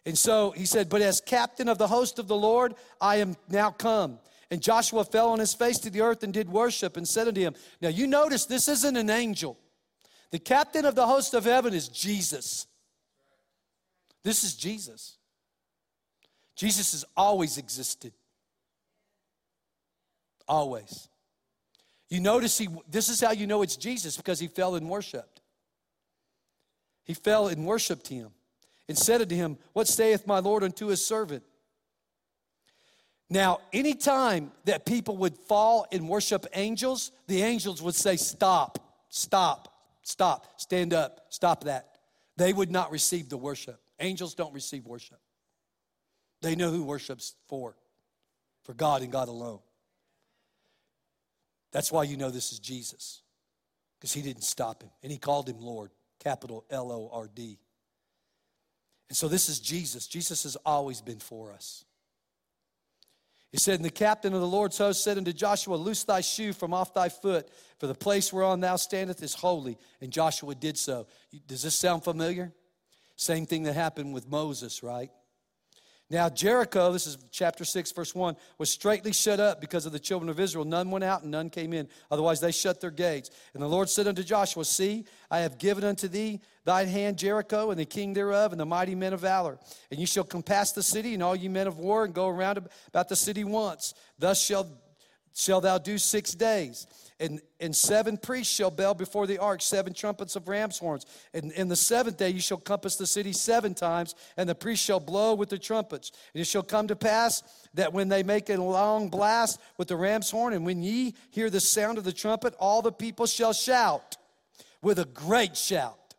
And 0.06 0.18
so 0.18 0.52
he 0.52 0.66
said, 0.66 0.88
But 0.88 1.02
as 1.02 1.20
captain 1.20 1.68
of 1.68 1.78
the 1.78 1.90
host 1.90 2.18
of 2.18 2.30
the 2.30 2.36
Lord, 2.36 2.76
I 3.02 3.18
am 3.18 3.36
now 3.50 3.72
come. 3.72 4.20
And 4.50 4.62
Joshua 4.62 5.04
fell 5.04 5.32
on 5.32 5.40
his 5.40 5.54
face 5.54 5.80
to 5.80 5.90
the 5.90 6.00
earth 6.00 6.24
and 6.24 6.34
did 6.34 6.48
worship 6.48 6.96
and 6.96 7.06
said 7.06 7.28
unto 7.28 7.42
him, 7.42 7.56
Now 7.82 7.90
you 7.90 8.08
notice 8.08 8.46
this 8.46 8.70
isn't 8.70 8.96
an 8.96 9.10
angel. 9.10 9.60
The 10.32 10.40
captain 10.40 10.86
of 10.86 10.96
the 10.96 11.08
host 11.08 11.34
of 11.34 11.44
heaven 11.44 11.74
is 11.74 11.90
Jesus. 11.90 12.68
This 14.24 14.46
is 14.46 14.56
Jesus. 14.56 15.18
Jesus 16.56 16.94
has 16.94 17.04
always 17.18 17.58
existed. 17.58 18.14
Always. 20.48 21.10
You 22.10 22.22
notice 22.22 22.58
he, 22.58 22.70
this 22.90 23.10
is 23.10 23.20
how 23.20 23.32
you 23.32 23.48
know 23.48 23.62
it's 23.62 23.76
Jesus 23.76 24.16
because 24.16 24.40
he 24.40 24.48
fell 24.48 24.76
and 24.76 24.90
worshiped. 24.90 25.42
He 27.04 27.14
fell 27.14 27.48
and 27.48 27.66
worshiped 27.66 28.08
him 28.08 28.30
and 28.88 28.98
said 28.98 29.22
unto 29.22 29.36
him, 29.36 29.58
What 29.74 29.88
saith 29.88 30.26
my 30.26 30.40
Lord 30.40 30.64
unto 30.64 30.88
his 30.88 31.06
servant? 31.06 31.44
Now, 33.30 33.60
anytime 33.74 34.52
that 34.66 34.86
people 34.86 35.18
would 35.18 35.36
fall 35.36 35.86
and 35.92 36.08
worship 36.08 36.46
angels, 36.54 37.12
the 37.28 37.42
angels 37.42 37.82
would 37.82 37.96
say, 37.96 38.16
Stop, 38.16 38.80
stop, 39.10 39.74
stop, 40.04 40.48
stand 40.58 40.94
up, 40.94 41.26
stop 41.30 41.66
that. 41.66 41.98
They 42.38 42.54
would 42.54 42.72
not 42.72 42.92
receive 42.92 43.30
the 43.30 43.38
worship. 43.38 43.80
Angels 44.00 44.36
don't 44.36 44.54
receive 44.54 44.86
worship. 44.86 45.20
They 46.42 46.56
know 46.56 46.72
who 46.72 46.84
worship's 46.84 47.36
for, 47.48 47.76
for 48.64 48.74
God 48.74 49.02
and 49.02 49.12
God 49.12 49.28
alone. 49.28 49.60
That's 51.78 51.92
why 51.92 52.06
you 52.06 52.18
know 52.18 52.32
this 52.32 52.52
is 52.52 52.58
Jesus, 52.58 53.22
because 54.00 54.12
he 54.12 54.24
didn't 54.24 54.42
stop 54.42 54.82
him. 54.82 54.90
And 55.04 55.12
he 55.12 55.20
called 55.20 55.48
him 55.48 55.60
Lord, 55.60 55.92
capital 56.20 56.66
L 56.72 56.92
O 56.92 57.08
R 57.14 57.30
D. 57.32 57.60
And 59.10 59.16
so 59.16 59.28
this 59.28 59.48
is 59.48 59.60
Jesus. 59.60 60.08
Jesus 60.08 60.42
has 60.42 60.56
always 60.66 61.02
been 61.02 61.20
for 61.20 61.54
us. 61.54 61.86
He 63.52 63.60
said, 63.60 63.76
And 63.76 63.86
the 63.86 63.92
captain 63.92 64.34
of 64.34 64.42
the 64.42 64.48
Lord's 64.48 64.80
host 64.80 65.04
said 65.04 65.20
unto 65.20 65.32
Joshua, 65.32 65.76
Loose 65.76 66.04
thy 66.04 66.22
shoe 66.22 66.52
from 66.52 66.74
off 66.74 66.96
thy 66.96 67.10
foot, 67.10 67.48
for 67.78 67.86
the 67.86 67.94
place 67.94 68.34
whereon 68.34 68.60
thou 68.60 68.78
standest 68.78 69.22
is 69.22 69.36
holy. 69.36 69.78
And 70.02 70.12
Joshua 70.12 70.56
did 70.56 70.80
so. 70.80 71.06
Does 71.46 71.62
this 71.62 71.76
sound 71.76 72.04
familiar? 72.04 72.54
Same 73.18 73.46
thing 73.46 73.62
that 73.64 73.74
happened 73.74 74.16
with 74.16 74.28
Moses, 74.28 74.82
right? 74.82 75.12
Now, 76.10 76.30
Jericho, 76.30 76.94
this 76.94 77.06
is 77.06 77.18
chapter 77.32 77.66
6, 77.66 77.92
verse 77.92 78.16
1, 78.16 78.38
was 78.58 78.70
straightly 78.70 79.12
shut 79.12 79.42
up 79.42 79.60
because 79.60 79.86
of 79.86 79.92
the 79.92 80.00
children 80.00 80.30
of 80.30 80.40
Israel. 80.40 80.64
None 80.64 80.90
went 80.90 81.04
out 81.04 81.24
and 81.24 81.32
none 81.32 81.50
came 81.50 81.74
in. 81.74 81.90
Otherwise, 82.10 82.40
they 82.40 82.54
shut 82.54 82.80
their 82.80 82.92
gates. 82.92 83.30
And 83.54 83.62
the 83.62 83.68
Lord 83.68 83.90
said 83.90 84.08
unto 84.08 84.24
Joshua, 84.24 84.64
See, 84.64 85.04
I 85.30 85.40
have 85.40 85.58
given 85.58 85.84
unto 85.84 86.08
thee 86.08 86.40
thine 86.64 86.88
hand 86.88 87.18
Jericho 87.18 87.72
and 87.72 87.80
the 87.80 87.86
king 87.86 88.14
thereof 88.14 88.54
and 88.54 88.60
the 88.60 88.66
mighty 88.66 88.96
men 88.96 89.12
of 89.12 89.20
valor. 89.20 89.58
And 89.92 90.00
you 90.00 90.06
shall 90.06 90.24
compass 90.24 90.72
the 90.72 90.84
city 90.84 91.14
and 91.14 91.22
all 91.22 91.36
you 91.36 91.50
men 91.50 91.68
of 91.68 91.78
war 91.78 92.06
and 92.06 92.14
go 92.14 92.30
around 92.30 92.58
about 92.88 93.10
the 93.10 93.16
city 93.18 93.44
once. 93.44 93.94
Thus 94.18 94.42
shall, 94.42 94.66
shall 95.36 95.60
thou 95.60 95.78
do 95.78 95.98
six 95.98 96.32
days. 96.32 96.88
And, 97.20 97.42
and 97.60 97.76
seven 97.76 98.18
priests 98.18 98.54
shall 98.54 98.70
bell 98.70 98.94
before 98.94 99.26
the 99.26 99.40
ark, 99.40 99.64
seven 99.64 99.94
trumpets 99.94 100.36
of 100.36 100.48
ram's 100.48 100.78
horns. 100.78 101.04
And 101.34 101.52
in 101.54 101.68
the 101.68 101.76
seventh 101.76 102.18
day 102.18 102.30
you 102.30 102.40
shall 102.40 102.60
compass 102.60 102.96
the 102.96 103.08
city 103.08 103.34
seven 103.34 103.74
times, 103.74 104.14
and 104.38 104.48
the 104.48 104.54
priests 104.54 104.86
shall 104.86 105.00
blow 105.00 105.34
with 105.34 105.50
the 105.50 105.58
trumpets. 105.58 106.12
And 106.36 106.42
it 106.42 106.46
shall 106.46 106.62
come 106.62 106.88
to 106.90 106.96
pass 106.96 107.42
that 107.74 107.92
when 107.92 108.08
they 108.08 108.22
make 108.22 108.52
a 108.52 108.58
long 108.58 109.10
blast 109.10 109.60
with 109.78 109.88
the 109.88 109.96
ram's 109.96 110.30
horn, 110.30 110.54
and 110.54 110.64
when 110.64 110.84
ye 110.84 111.16
hear 111.32 111.50
the 111.50 111.60
sound 111.60 111.98
of 111.98 112.04
the 112.04 112.14
trumpet, 112.14 112.54
all 112.60 112.84
the 112.84 112.92
people 112.92 113.26
shall 113.26 113.54
shout 113.54 114.18
with 114.84 115.00
a 115.00 115.06
great 115.06 115.58
shout. 115.58 116.14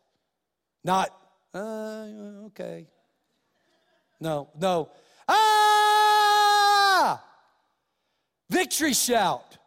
Not, 0.83 1.15
uh, 1.53 2.07
okay. 2.47 2.87
No, 4.19 4.49
no. 4.59 4.89
Ah! 5.29 7.23
Victory 8.49 8.93
shout. 8.93 9.58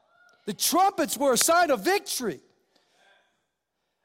The 0.46 0.52
trumpets 0.52 1.16
were 1.16 1.32
a 1.32 1.38
sign 1.38 1.70
of 1.70 1.84
victory. 1.84 2.40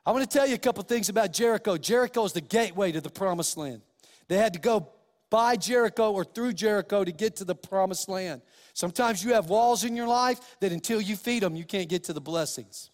I 0.05 0.11
want 0.11 0.29
to 0.29 0.37
tell 0.37 0.47
you 0.47 0.55
a 0.55 0.59
couple 0.59 0.83
things 0.83 1.09
about 1.09 1.33
Jericho. 1.33 1.77
Jericho 1.77 2.23
is 2.25 2.33
the 2.33 2.41
gateway 2.41 2.91
to 2.91 3.01
the 3.01 3.09
promised 3.09 3.57
land. 3.57 3.81
They 4.27 4.37
had 4.37 4.53
to 4.53 4.59
go 4.59 4.89
by 5.29 5.55
Jericho 5.57 6.11
or 6.11 6.23
through 6.23 6.53
Jericho 6.53 7.03
to 7.03 7.11
get 7.11 7.35
to 7.37 7.45
the 7.45 7.55
promised 7.55 8.07
land. 8.07 8.41
Sometimes 8.73 9.23
you 9.23 9.33
have 9.33 9.49
walls 9.49 9.83
in 9.83 9.95
your 9.95 10.07
life 10.07 10.57
that 10.61 10.71
until 10.71 11.01
you 11.01 11.15
feed 11.15 11.43
them, 11.43 11.55
you 11.55 11.65
can't 11.65 11.89
get 11.89 12.05
to 12.05 12.13
the 12.13 12.21
blessings. 12.21 12.91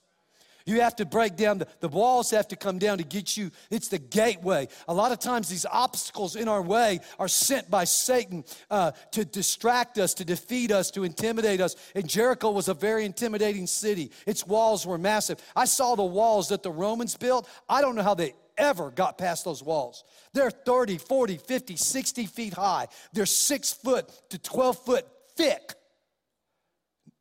You 0.66 0.82
have 0.82 0.96
to 0.98 1.06
break 1.06 1.36
down, 1.36 1.58
the, 1.58 1.68
the 1.82 1.90
walls 1.90 2.32
have 2.32 2.48
to 2.50 2.56
come 2.56 2.80
down 2.80 2.98
to 3.00 3.04
get 3.04 3.36
you. 3.36 3.52
It's 3.70 3.90
the 3.90 4.00
gateway. 4.00 4.68
A 4.88 4.94
lot 4.94 5.12
of 5.12 5.20
times, 5.20 5.50
these 5.50 5.66
obstacles 5.66 6.36
in 6.36 6.48
our 6.48 6.62
way 6.62 7.02
are 7.20 7.28
sent 7.28 7.70
by 7.70 7.84
Satan 7.84 8.46
uh, 8.72 8.92
to 9.12 9.26
distract 9.26 9.98
us, 9.98 10.14
to 10.16 10.26
defeat 10.26 10.72
us, 10.72 10.92
to 10.92 11.04
intimidate 11.04 11.60
us. 11.60 11.76
And 11.96 12.08
Jericho 12.08 12.52
was 12.52 12.70
a 12.70 12.74
very 12.74 13.06
intimidating 13.06 13.68
city. 13.68 14.12
Its 14.26 14.48
walls 14.48 14.86
were 14.86 14.98
massive. 14.98 15.40
I 15.56 15.66
saw 15.66 15.96
the 15.96 16.04
walls 16.04 16.50
that 16.50 16.64
the 16.64 16.72
Romans 16.72 17.18
built. 17.18 17.48
I 17.68 17.82
don't 17.82 17.96
know 17.96 18.04
how 18.04 18.16
they 18.16 18.34
ever 18.58 18.92
got 18.92 19.18
past 19.18 19.46
those 19.46 19.64
walls. 19.64 20.04
They're 20.34 20.52
30, 20.52 20.98
40, 20.98 21.38
50, 21.38 21.76
60 21.76 22.26
feet 22.26 22.54
high. 22.54 22.88
They're 23.12 23.26
six 23.26 23.74
foot 23.74 24.10
to 24.30 24.38
12 24.38 24.78
foot 24.86 25.08
thick. 25.36 25.74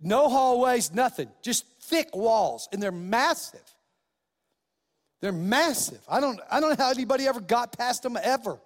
No 0.02 0.28
hallways, 0.28 0.92
nothing. 0.92 1.28
Just 1.42 1.64
thick 1.80 2.14
walls, 2.14 2.68
and 2.72 2.82
they're 2.82 2.90
massive. 2.92 3.60
They're 5.20 5.32
massive. 5.32 6.00
I 6.08 6.20
don't, 6.20 6.40
I 6.50 6.58
don't 6.60 6.70
know 6.70 6.84
how 6.84 6.90
anybody 6.90 7.28
ever 7.28 7.40
got 7.40 7.78
past 7.78 8.02
them 8.02 8.18
ever. 8.20 8.58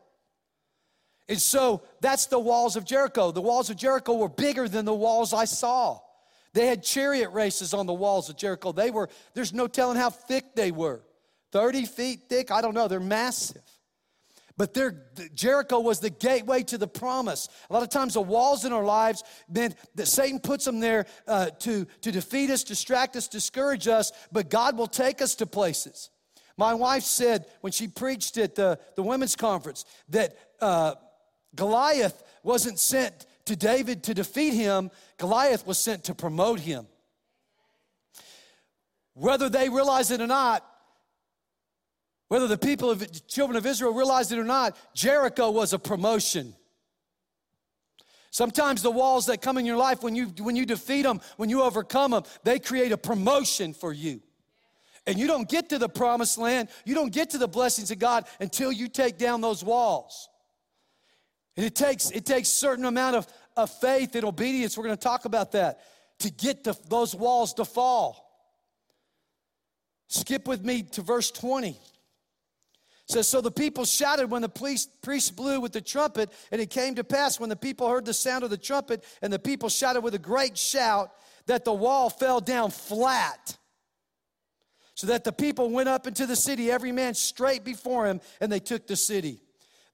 And 1.29 1.41
so 1.41 1.83
that's 2.01 2.27
the 2.27 2.39
walls 2.39 2.77
of 2.77 2.85
Jericho. 2.85 3.31
The 3.31 3.43
walls 3.43 3.69
of 3.69 3.77
Jericho 3.77 4.15
were 4.15 4.29
bigger 4.29 4.69
than 4.69 4.85
the 4.85 4.95
walls 4.95 5.35
I 5.35 5.45
saw. 5.45 6.01
They 6.55 6.67
had 6.67 6.83
chariot 6.83 7.31
races 7.31 7.75
on 7.75 7.85
the 7.85 7.93
walls 7.93 8.31
of 8.31 8.37
Jericho. 8.39 8.73
They 8.73 8.91
were, 8.91 9.11
there's 9.35 9.53
no 9.53 9.67
telling 9.67 9.99
how 9.99 10.09
thick 10.09 10.55
they 10.55 10.71
were. 10.71 11.03
30 11.53 11.85
feet 11.85 12.21
thick, 12.29 12.51
I 12.51 12.63
don't 12.63 12.75
know, 12.75 12.89
they're 12.89 13.01
massive. 13.01 13.63
But 14.59 14.75
Jericho 15.35 15.81
was 15.81 16.01
the 16.01 16.09
gateway 16.09 16.63
to 16.65 16.79
the 16.79 16.89
promise. 16.89 17.49
A 17.69 17.73
lot 17.73 17.83
of 17.83 17.91
times, 17.91 18.15
the 18.15 18.23
walls 18.23 18.65
in 18.65 18.73
our 18.73 18.85
lives, 18.85 19.23
man, 19.51 19.75
that 19.97 20.07
Satan 20.07 20.41
puts 20.41 20.65
them 20.65 20.81
there 20.81 21.07
uh, 21.29 21.51
to, 21.61 21.87
to 22.01 22.11
defeat 22.11 22.49
us, 22.49 22.65
distract 22.65 23.17
us, 23.17 23.29
discourage 23.29 23.87
us, 23.87 24.13
but 24.33 24.49
God 24.49 24.79
will 24.79 24.87
take 24.87 25.21
us 25.21 25.35
to 25.37 25.47
places. 25.47 26.11
My 26.57 26.73
wife 26.73 27.03
said 27.03 27.45
when 27.61 27.73
she 27.73 27.87
preached 27.87 28.39
at 28.39 28.55
the, 28.55 28.79
the 28.95 29.03
women's 29.03 29.37
conference 29.37 29.85
that 30.09 30.37
uh, 30.61 30.95
Goliath 31.55 32.23
wasn't 32.43 32.79
sent 32.79 33.27
to 33.45 33.57
David 33.57 34.05
to 34.05 34.15
defeat 34.15 34.55
him, 34.55 34.91
Goliath 35.19 35.67
was 35.67 35.79
sent 35.79 36.05
to 36.05 36.15
promote 36.15 36.61
him. 36.61 36.87
Whether 39.13 39.51
they 39.51 39.69
realize 39.69 40.11
it 40.11 40.23
or 40.23 40.27
not, 40.27 40.65
whether 42.29 42.49
the 42.49 42.59
people 42.59 42.91
of 42.91 43.27
children 43.29 43.57
of 43.57 43.67
Israel 43.67 43.93
realized 43.93 44.33
it 44.33 44.39
or 44.39 44.45
not, 44.45 44.77
Jericho 44.95 45.51
was 45.51 45.73
a 45.73 45.79
promotion. 45.79 46.55
Sometimes 48.31 48.83
the 48.83 48.91
walls 48.91 49.27
that 49.27 49.41
come 49.41 49.57
in 49.59 49.65
your 49.65 49.77
life, 49.77 50.03
when 50.03 50.15
you, 50.15 50.27
when 50.41 50.57
you 50.57 50.67
defeat 50.67 51.03
them, 51.03 51.21
when 51.37 51.49
you 51.49 51.63
overcome 51.63 52.11
them, 52.11 52.25
they 52.43 52.59
create 52.59 52.93
a 52.93 52.99
promotion 52.99 53.73
for 53.73 53.93
you. 53.93 54.21
And 55.07 55.19
you 55.19 55.29
don't 55.29 55.49
get 55.49 55.69
to 55.69 55.79
the 55.79 55.89
promised 55.89 56.37
land, 56.37 56.69
you 56.85 56.95
don't 56.95 57.13
get 57.13 57.31
to 57.31 57.39
the 57.39 57.47
blessings 57.47 57.93
of 57.93 58.01
God 58.01 58.27
until 58.41 58.73
you 58.73 58.89
take 58.89 59.19
down 59.19 59.41
those 59.41 59.63
walls. 59.63 60.29
And 61.57 61.65
it 61.65 61.77
takes, 61.77 62.11
it 62.11 62.27
takes 62.27 62.49
certain 62.49 62.85
amount 62.85 63.17
of, 63.17 63.27
of 63.57 63.71
faith 63.71 64.17
and 64.17 64.25
obedience, 64.25 64.77
we're 64.77 64.85
gonna 64.85 64.97
talk 64.97 65.27
about 65.27 65.53
that, 65.53 65.81
to 66.19 66.31
get 66.31 66.65
to 66.65 66.77
those 66.89 67.15
walls 67.15 67.55
to 67.55 67.65
fall. 67.65 68.25
Skip 70.09 70.49
with 70.49 70.65
me 70.65 70.83
to 70.83 71.03
verse 71.03 71.31
20 71.31 71.79
says, 73.07 73.29
So 73.29 73.41
the 73.41 73.51
people 73.51 73.85
shouted 73.85 74.31
when 74.31 74.43
the 74.43 74.49
priest, 74.49 75.37
blew 75.37 75.61
with 75.61 75.73
the 75.73 75.81
trumpet, 75.81 76.33
and 76.51 76.61
it 76.61 76.71
came 76.71 76.95
to 76.97 77.05
pass 77.05 77.41
when 77.41 77.49
the 77.49 77.57
people 77.57 77.89
heard 77.89 78.05
the 78.05 78.15
sound 78.15 78.45
of 78.45 78.51
the 78.51 78.57
trumpet, 78.57 79.05
and 79.23 79.33
the 79.33 79.39
people 79.39 79.69
shouted 79.69 80.01
with 80.01 80.15
a 80.15 80.19
great 80.19 80.59
shout, 80.59 81.11
that 81.47 81.65
the 81.65 81.73
wall 81.73 82.11
fell 82.11 82.41
down 82.41 82.71
flat. 82.71 83.57
So 84.95 85.09
that 85.09 85.25
the 85.25 85.33
people 85.33 85.71
went 85.71 85.89
up 85.89 86.07
into 86.07 86.27
the 86.27 86.37
city, 86.37 86.71
every 86.71 86.91
man 86.91 87.15
straight 87.15 87.65
before 87.65 88.07
him, 88.07 88.21
and 88.41 88.51
they 88.51 88.61
took 88.61 88.87
the 88.87 88.97
city. 88.97 89.41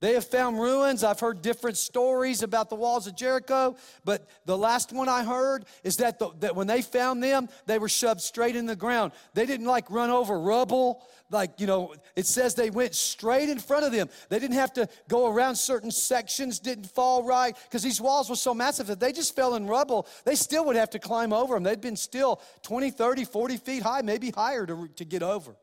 They 0.03 0.15
have 0.15 0.27
found 0.27 0.59
ruins. 0.59 1.05
I've 1.05 1.21
heard 1.21 1.43
different 1.43 1.77
stories 1.77 2.43
about 2.43 2.69
the 2.69 2.75
walls 2.75 3.07
of 3.07 3.15
Jericho, 3.15 3.77
but 4.05 4.29
the 4.47 4.59
last 4.59 4.93
one 4.93 5.09
I 5.09 5.23
heard 5.23 5.65
is 5.85 5.99
that, 5.99 6.19
the, 6.19 6.31
that 6.41 6.57
when 6.57 6.67
they 6.67 6.83
found 6.83 7.23
them, 7.23 7.49
they 7.67 7.79
were 7.79 7.88
shoved 7.88 8.21
straight 8.21 8.57
in 8.57 8.67
the 8.67 8.75
ground. 8.75 9.12
They 9.35 9.47
didn't 9.47 9.67
like 9.67 9.88
run 9.93 10.11
over 10.11 10.41
rubble. 10.41 11.05
Like, 11.31 11.61
you 11.61 11.69
know, 11.69 11.95
it 12.17 12.27
says 12.27 12.57
they 12.57 12.69
went 12.69 12.97
straight 12.97 13.49
in 13.49 13.61
front 13.61 13.85
of 13.85 13.93
them. 13.93 14.09
They 14.29 14.41
didn't 14.41 14.57
have 14.57 14.73
to 14.73 14.88
go 15.07 15.33
around 15.33 15.55
certain 15.55 15.93
sections, 15.93 16.59
didn't 16.59 16.91
fall 16.91 17.23
right, 17.23 17.57
because 17.69 17.85
these 17.85 18.01
walls 18.01 18.29
were 18.29 18.35
so 18.35 18.55
massive 18.55 18.88
that 18.88 18.99
they 18.99 19.12
just 19.12 19.37
fell 19.37 19.55
in 19.55 19.69
rubble. 19.69 20.09
They 20.25 20.35
still 20.35 20.65
would 20.65 20.75
have 20.75 20.91
to 20.91 20.99
climb 20.99 21.33
over 21.33 21.55
them. 21.55 21.62
They'd 21.62 21.81
been 21.81 21.95
still 21.95 22.43
20, 22.62 22.91
30, 22.91 23.25
40 23.25 23.57
feet 23.57 23.85
high, 23.85 24.03
maybe 24.03 24.31
higher 24.31 24.67
to, 24.67 24.88
to 24.97 25.05
get 25.05 25.23
over. 25.23 25.55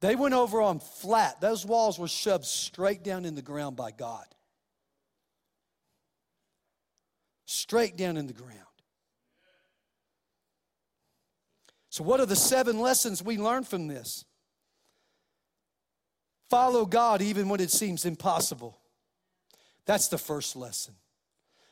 They 0.00 0.14
went 0.14 0.34
over 0.34 0.60
on 0.60 0.78
flat. 0.78 1.40
Those 1.40 1.66
walls 1.66 1.98
were 1.98 2.08
shoved 2.08 2.44
straight 2.44 3.02
down 3.02 3.24
in 3.24 3.34
the 3.34 3.42
ground 3.42 3.76
by 3.76 3.90
God. 3.90 4.26
Straight 7.46 7.96
down 7.96 8.16
in 8.16 8.26
the 8.26 8.32
ground. 8.32 8.54
So, 11.90 12.04
what 12.04 12.20
are 12.20 12.26
the 12.26 12.36
seven 12.36 12.78
lessons 12.78 13.22
we 13.24 13.38
learn 13.38 13.64
from 13.64 13.88
this? 13.88 14.24
Follow 16.48 16.86
God 16.86 17.20
even 17.20 17.48
when 17.48 17.60
it 17.60 17.70
seems 17.70 18.04
impossible. 18.04 18.78
That's 19.84 20.08
the 20.08 20.18
first 20.18 20.54
lesson. 20.54 20.94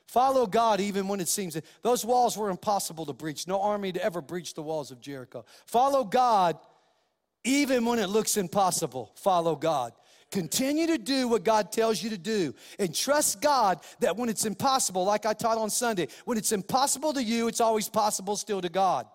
Follow 0.06 0.46
God 0.46 0.80
even 0.80 1.08
when 1.08 1.20
it 1.20 1.28
seems 1.28 1.56
those 1.82 2.04
walls 2.04 2.36
were 2.36 2.50
impossible 2.50 3.06
to 3.06 3.12
breach. 3.12 3.46
No 3.46 3.60
army 3.60 3.92
to 3.92 4.02
ever 4.02 4.20
breach 4.20 4.54
the 4.54 4.62
walls 4.62 4.90
of 4.90 5.00
Jericho. 5.00 5.44
Follow 5.66 6.04
God 6.04 6.58
even 7.46 7.84
when 7.84 7.98
it 7.98 8.08
looks 8.08 8.36
impossible, 8.36 9.12
follow 9.14 9.54
God. 9.54 9.92
Continue 10.32 10.88
to 10.88 10.98
do 10.98 11.28
what 11.28 11.44
God 11.44 11.70
tells 11.70 12.02
you 12.02 12.10
to 12.10 12.18
do 12.18 12.52
and 12.80 12.92
trust 12.92 13.40
God 13.40 13.78
that 14.00 14.16
when 14.16 14.28
it's 14.28 14.44
impossible, 14.44 15.04
like 15.04 15.24
I 15.24 15.32
taught 15.32 15.56
on 15.56 15.70
Sunday, 15.70 16.08
when 16.24 16.36
it's 16.36 16.50
impossible 16.50 17.12
to 17.12 17.22
you, 17.22 17.46
it's 17.46 17.60
always 17.60 17.88
possible 17.88 18.36
still 18.36 18.60
to 18.60 18.68
God. 18.68 19.06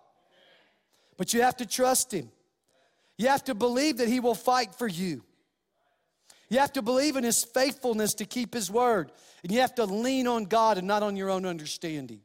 But 1.17 1.33
you 1.33 1.41
have 1.41 1.57
to 1.57 1.65
trust 1.65 2.13
Him. 2.13 2.31
You 3.17 3.27
have 3.27 3.43
to 3.43 3.53
believe 3.53 3.97
that 3.97 4.07
He 4.07 4.21
will 4.21 4.33
fight 4.33 4.73
for 4.73 4.87
you. 4.87 5.21
You 6.49 6.59
have 6.59 6.73
to 6.73 6.81
believe 6.81 7.17
in 7.17 7.25
His 7.25 7.43
faithfulness 7.43 8.13
to 8.15 8.25
keep 8.25 8.53
His 8.53 8.71
word. 8.71 9.11
And 9.43 9.51
you 9.51 9.59
have 9.59 9.75
to 9.75 9.85
lean 9.85 10.27
on 10.27 10.45
God 10.45 10.77
and 10.77 10.87
not 10.87 11.03
on 11.03 11.17
your 11.17 11.29
own 11.29 11.45
understanding. 11.45 12.21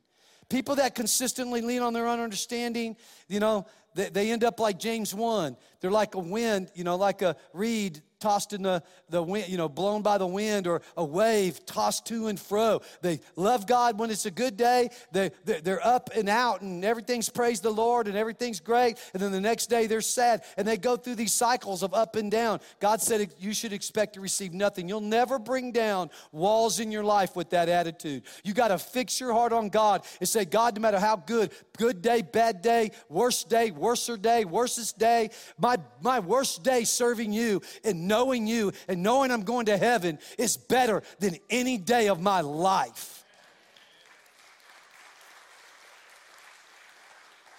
People 0.49 0.77
that 0.77 0.95
consistently 0.95 1.61
lean 1.61 1.83
on 1.83 1.93
their 1.93 2.07
own 2.07 2.21
understanding, 2.21 2.97
you 3.27 3.41
know, 3.41 3.67
they, 3.97 4.11
they 4.11 4.31
end 4.31 4.45
up 4.45 4.61
like 4.61 4.79
James 4.79 5.15
1. 5.15 5.57
They're 5.81 5.91
like 5.91 6.15
a 6.15 6.21
wind, 6.21 6.71
you 6.75 6.85
know, 6.85 6.97
like 6.97 7.23
a 7.23 7.37
reed 7.53 8.03
tossed 8.21 8.53
in 8.53 8.63
the, 8.63 8.83
the 9.11 9.23
wind, 9.23 9.49
you 9.49 9.57
know, 9.57 9.69
blown 9.69 10.03
by 10.03 10.19
the 10.19 10.27
wind, 10.27 10.67
or 10.67 10.83
a 10.97 11.05
wave 11.05 11.65
tossed 11.67 12.07
to 12.07 12.29
and 12.29 12.41
fro. 12.41 12.81
They 13.03 13.21
love 13.37 13.67
God 13.67 13.99
when 13.99 14.11
it's 14.11 14.27
a 14.27 14.31
good 14.31 14.57
day. 14.57 14.91
They, 15.13 15.31
they're 15.45 15.87
up 15.87 16.11
and 16.15 16.29
out, 16.29 16.63
and 16.63 16.85
everything's 16.85 17.29
praise 17.29 17.61
the 17.61 17.71
Lord, 17.71 18.09
and 18.09 18.17
everything's 18.17 18.61
great. 18.61 18.99
And 19.13 19.23
then 19.23 19.33
the 19.33 19.41
next 19.41 19.67
day 19.67 19.87
they're 19.87 20.01
sad, 20.01 20.45
and 20.57 20.67
they 20.67 20.77
go 20.77 20.97
through 20.97 21.17
these 21.17 21.35
cycles 21.35 21.83
of 21.83 21.95
up 21.95 22.17
and 22.17 22.31
down. 22.31 22.61
God 22.81 23.01
said 23.01 23.35
you 23.39 23.53
should 23.53 23.73
expect 23.73 24.15
to 24.15 24.21
receive 24.21 24.53
nothing. 24.53 24.89
You'll 24.89 25.01
never 25.01 25.39
bring 25.39 25.73
down 25.73 26.11
walls 26.33 26.81
in 26.81 26.91
your 26.91 27.05
life 27.05 27.37
with 27.37 27.51
that 27.51 27.69
attitude. 27.69 28.23
You 28.45 28.55
got 28.55 28.69
to 28.69 28.79
fix 28.79 29.21
your 29.21 29.33
heart 29.33 29.53
on 29.53 29.69
God 29.69 30.05
and 30.21 30.29
say, 30.29 30.45
God, 30.45 30.75
no 30.77 30.81
matter 30.81 30.99
how 30.99 31.17
good, 31.17 31.53
good 31.77 32.03
day, 32.03 32.23
bad 32.23 32.63
day, 32.63 32.93
worst 33.09 33.49
day, 33.49 33.71
worser 33.87 34.16
day, 34.16 34.45
worstest 34.45 34.99
day, 34.99 35.30
my, 35.59 35.76
my 36.03 36.18
worst 36.18 36.64
day 36.64 36.82
serving 36.82 37.32
you 37.32 37.62
and 37.84 38.09
knowing 38.09 38.45
you 38.45 38.72
and 38.89 39.01
knowing 39.01 39.30
I'm 39.30 39.45
going 39.45 39.66
to 39.66 39.78
heaven 39.78 40.18
is 40.37 40.57
better 40.57 41.05
than 41.20 41.37
any 41.49 41.78
day 41.78 42.09
of 42.09 42.20
my 42.20 42.41
life. 42.41 43.24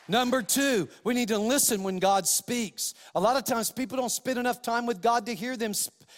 Number 0.07 0.41
two, 0.41 0.87
we 1.03 1.13
need 1.13 1.27
to 1.29 1.37
listen 1.37 1.83
when 1.83 1.99
God 1.99 2.27
speaks. 2.27 2.93
A 3.13 3.19
lot 3.19 3.35
of 3.35 3.43
times 3.43 3.71
people 3.71 3.97
don't 3.97 4.09
spend 4.09 4.39
enough 4.39 4.61
time 4.61 4.85
with 4.85 5.01
God 5.01 5.25
to 5.25 5.35
hear 5.35 5.57
them 5.57 5.73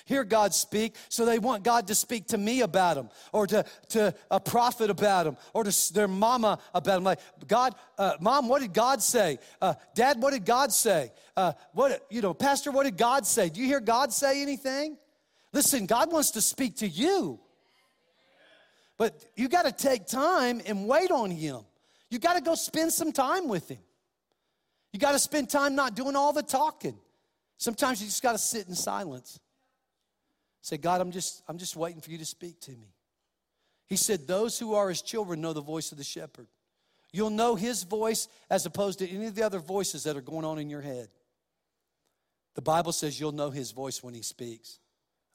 hear 0.05 0.23
God 0.23 0.53
speak, 0.53 0.95
so 1.07 1.25
they 1.25 1.39
want 1.39 1.63
God 1.63 1.87
to 1.87 1.95
speak 1.95 2.27
to 2.27 2.37
me 2.37 2.61
about 2.61 2.95
them, 2.95 3.09
or 3.31 3.47
to, 3.47 3.65
to 3.89 4.13
a 4.31 4.39
prophet 4.39 4.89
about 4.89 5.25
them, 5.25 5.37
or 5.53 5.63
to 5.63 5.93
their 5.93 6.07
mama 6.07 6.59
about 6.73 6.95
them. 6.95 7.03
Like, 7.03 7.19
God, 7.47 7.75
uh, 7.97 8.13
mom, 8.19 8.47
what 8.47 8.61
did 8.61 8.73
God 8.73 9.01
say? 9.01 9.39
Uh, 9.61 9.75
Dad, 9.95 10.21
what 10.21 10.33
did 10.33 10.45
God 10.45 10.71
say? 10.71 11.11
Uh, 11.35 11.53
what, 11.73 12.05
you 12.09 12.21
know, 12.21 12.33
Pastor, 12.33 12.71
what 12.71 12.83
did 12.83 12.97
God 12.97 13.25
say? 13.25 13.49
Do 13.49 13.59
you 13.61 13.67
hear 13.67 13.79
God 13.79 14.11
say 14.11 14.41
anything? 14.41 14.97
Listen, 15.53 15.85
God 15.85 16.11
wants 16.11 16.31
to 16.31 16.41
speak 16.41 16.77
to 16.77 16.87
you. 16.87 17.39
But 18.97 19.23
you 19.35 19.47
got 19.47 19.65
to 19.65 19.71
take 19.71 20.07
time 20.07 20.61
and 20.65 20.87
wait 20.87 21.09
on 21.09 21.31
Him. 21.31 21.61
You 22.09 22.19
got 22.19 22.33
to 22.35 22.41
go 22.41 22.55
spend 22.55 22.91
some 22.91 23.11
time 23.11 23.47
with 23.47 23.69
Him. 23.69 23.79
You 24.91 24.99
got 24.99 25.11
to 25.11 25.19
spend 25.19 25.49
time 25.49 25.75
not 25.75 25.95
doing 25.95 26.15
all 26.15 26.33
the 26.33 26.41
talking. 26.41 26.97
Sometimes 27.57 28.01
you 28.01 28.07
just 28.07 28.23
got 28.23 28.31
to 28.31 28.37
sit 28.37 28.67
in 28.67 28.75
silence. 28.75 29.39
Say, 30.61 30.77
God, 30.77 31.01
I'm 31.01 31.11
just, 31.11 31.43
I'm 31.47 31.57
just 31.57 31.75
waiting 31.75 32.01
for 32.01 32.11
you 32.11 32.17
to 32.17 32.25
speak 32.25 32.59
to 32.61 32.71
me. 32.71 32.93
He 33.87 33.95
said, 33.95 34.27
Those 34.27 34.57
who 34.57 34.73
are 34.73 34.89
his 34.89 35.01
children 35.01 35.41
know 35.41 35.53
the 35.53 35.61
voice 35.61 35.91
of 35.91 35.97
the 35.97 36.03
shepherd. 36.03 36.47
You'll 37.11 37.31
know 37.31 37.55
his 37.55 37.83
voice 37.83 38.27
as 38.49 38.65
opposed 38.65 38.99
to 38.99 39.09
any 39.09 39.25
of 39.25 39.35
the 39.35 39.43
other 39.43 39.59
voices 39.59 40.03
that 40.03 40.15
are 40.15 40.21
going 40.21 40.45
on 40.45 40.59
in 40.59 40.69
your 40.69 40.81
head. 40.81 41.09
The 42.55 42.61
Bible 42.61 42.91
says 42.91 43.19
you'll 43.19 43.31
know 43.31 43.49
his 43.49 43.71
voice 43.71 44.03
when 44.03 44.13
he 44.13 44.21
speaks. 44.21 44.79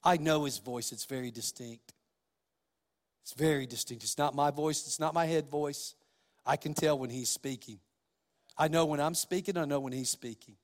I 0.03 0.19
know 0.19 0.45
his 0.45 0.59
voice, 0.59 0.93
it's 0.93 1.07
very 1.07 1.31
distinct. 1.31 1.93
It's 3.23 3.33
very 3.33 3.67
distinct. 3.67 4.05
It's 4.05 4.19
not 4.19 4.35
my 4.35 4.51
voice, 4.51 4.87
it's 4.87 5.01
not 5.01 5.15
my 5.15 5.25
head 5.25 5.49
voice. 5.49 5.95
I 6.47 6.57
can 6.57 6.75
tell 6.75 6.99
when 6.99 7.11
he's 7.11 7.31
speaking. 7.31 7.79
I 8.57 8.69
know 8.69 8.85
when 8.85 9.01
I'm 9.01 9.15
speaking, 9.15 9.57
I 9.57 9.65
know 9.65 9.81
when 9.81 9.93
he's 9.93 10.11
speaking. 10.11 10.57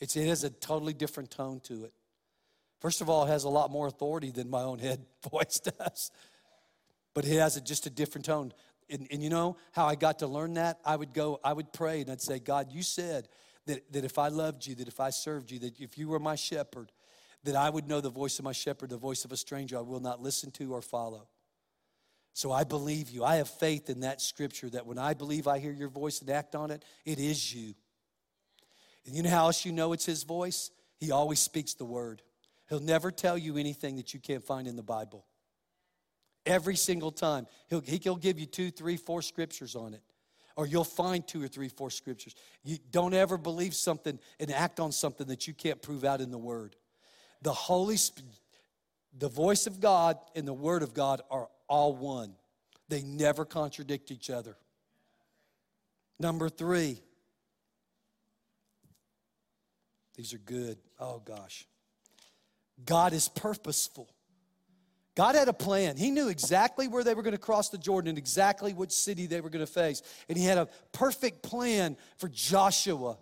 It's, 0.00 0.16
it 0.16 0.26
has 0.28 0.44
a 0.44 0.50
totally 0.50 0.94
different 0.94 1.30
tone 1.30 1.60
to 1.64 1.84
it. 1.84 1.92
First 2.80 3.00
of 3.00 3.08
all, 3.08 3.24
it 3.24 3.28
has 3.28 3.44
a 3.44 3.48
lot 3.48 3.70
more 3.70 3.86
authority 3.86 4.30
than 4.30 4.50
my 4.50 4.62
own 4.62 4.78
head 4.80 5.04
voice 5.30 5.60
does, 5.60 6.10
but 7.14 7.24
it 7.24 7.38
has 7.38 7.56
a, 7.56 7.60
just 7.60 7.86
a 7.86 7.90
different 7.90 8.24
tone. 8.24 8.52
And, 8.90 9.06
and 9.10 9.22
you 9.22 9.30
know 9.30 9.56
how 9.72 9.86
I 9.86 9.94
got 9.94 10.18
to 10.18 10.26
learn 10.26 10.54
that? 10.54 10.78
I 10.84 10.96
would 10.96 11.14
go, 11.14 11.40
I 11.42 11.52
would 11.52 11.72
pray 11.72 12.02
and 12.02 12.10
I'd 12.10 12.20
say, 12.20 12.38
God, 12.38 12.70
you 12.70 12.82
said 12.82 13.28
that, 13.66 13.90
that 13.92 14.04
if 14.04 14.18
I 14.18 14.28
loved 14.28 14.66
you, 14.66 14.74
that 14.76 14.88
if 14.88 15.00
I 15.00 15.10
served 15.10 15.50
you, 15.50 15.58
that 15.60 15.80
if 15.80 15.96
you 15.96 16.08
were 16.08 16.18
my 16.18 16.34
shepherd, 16.34 16.92
that 17.44 17.56
I 17.56 17.70
would 17.70 17.88
know 17.88 18.00
the 18.00 18.10
voice 18.10 18.38
of 18.38 18.44
my 18.44 18.52
shepherd, 18.52 18.90
the 18.90 18.96
voice 18.96 19.24
of 19.24 19.32
a 19.32 19.36
stranger 19.36 19.78
I 19.78 19.82
will 19.82 20.00
not 20.00 20.20
listen 20.20 20.50
to 20.52 20.72
or 20.72 20.82
follow. 20.82 21.28
So 22.34 22.50
I 22.50 22.64
believe 22.64 23.10
you. 23.10 23.24
I 23.24 23.36
have 23.36 23.48
faith 23.48 23.88
in 23.88 24.00
that 24.00 24.20
scripture 24.20 24.68
that 24.70 24.86
when 24.86 24.98
I 24.98 25.14
believe 25.14 25.46
I 25.46 25.60
hear 25.60 25.72
your 25.72 25.88
voice 25.88 26.20
and 26.20 26.28
act 26.28 26.56
on 26.56 26.72
it, 26.72 26.84
it 27.04 27.20
is 27.20 27.54
you. 27.54 27.74
And 29.06 29.14
you 29.14 29.22
know 29.22 29.30
how 29.30 29.46
else 29.46 29.64
you 29.64 29.72
know 29.72 29.92
it's 29.92 30.04
his 30.04 30.24
voice? 30.24 30.72
He 30.98 31.12
always 31.12 31.38
speaks 31.38 31.74
the 31.74 31.84
word. 31.84 32.22
He'll 32.68 32.80
never 32.80 33.12
tell 33.12 33.38
you 33.38 33.56
anything 33.56 33.96
that 33.96 34.14
you 34.14 34.20
can't 34.20 34.42
find 34.42 34.66
in 34.66 34.74
the 34.74 34.82
Bible. 34.82 35.24
Every 36.44 36.74
single 36.74 37.12
time. 37.12 37.46
He'll, 37.68 37.80
he'll 37.80 38.16
give 38.16 38.40
you 38.40 38.46
two, 38.46 38.72
three, 38.72 38.96
four 38.96 39.22
scriptures 39.22 39.76
on 39.76 39.94
it. 39.94 40.02
Or 40.56 40.66
you'll 40.66 40.82
find 40.82 41.26
two 41.26 41.42
or 41.42 41.48
three, 41.48 41.68
four 41.68 41.90
scriptures. 41.90 42.34
You 42.64 42.78
don't 42.90 43.14
ever 43.14 43.38
believe 43.38 43.74
something 43.74 44.18
and 44.40 44.52
act 44.52 44.80
on 44.80 44.90
something 44.90 45.28
that 45.28 45.46
you 45.46 45.54
can't 45.54 45.80
prove 45.80 46.04
out 46.04 46.20
in 46.20 46.32
the 46.32 46.38
Word. 46.38 46.74
The 47.42 47.52
Holy 47.52 47.96
Spirit, 47.96 48.30
the 49.16 49.28
voice 49.28 49.68
of 49.68 49.78
God 49.78 50.16
and 50.34 50.48
the 50.48 50.54
Word 50.54 50.82
of 50.82 50.94
God 50.94 51.22
are 51.30 51.48
all 51.68 51.94
one. 51.94 52.34
They 52.88 53.02
never 53.02 53.44
contradict 53.44 54.10
each 54.10 54.30
other. 54.30 54.56
Number 56.18 56.48
three. 56.48 57.00
These 60.16 60.32
are 60.34 60.38
good. 60.38 60.78
Oh 61.00 61.20
gosh. 61.24 61.66
God 62.84 63.12
is 63.12 63.28
purposeful. 63.28 64.08
God 65.16 65.36
had 65.36 65.48
a 65.48 65.52
plan. 65.52 65.96
He 65.96 66.10
knew 66.10 66.28
exactly 66.28 66.88
where 66.88 67.04
they 67.04 67.14
were 67.14 67.22
going 67.22 67.32
to 67.32 67.38
cross 67.38 67.68
the 67.68 67.78
Jordan 67.78 68.08
and 68.08 68.18
exactly 68.18 68.72
which 68.72 68.90
city 68.90 69.26
they 69.26 69.40
were 69.40 69.50
going 69.50 69.64
to 69.64 69.72
face. 69.72 70.02
And 70.28 70.36
He 70.36 70.44
had 70.44 70.58
a 70.58 70.68
perfect 70.92 71.42
plan 71.42 71.96
for 72.18 72.28
Joshua 72.28 73.16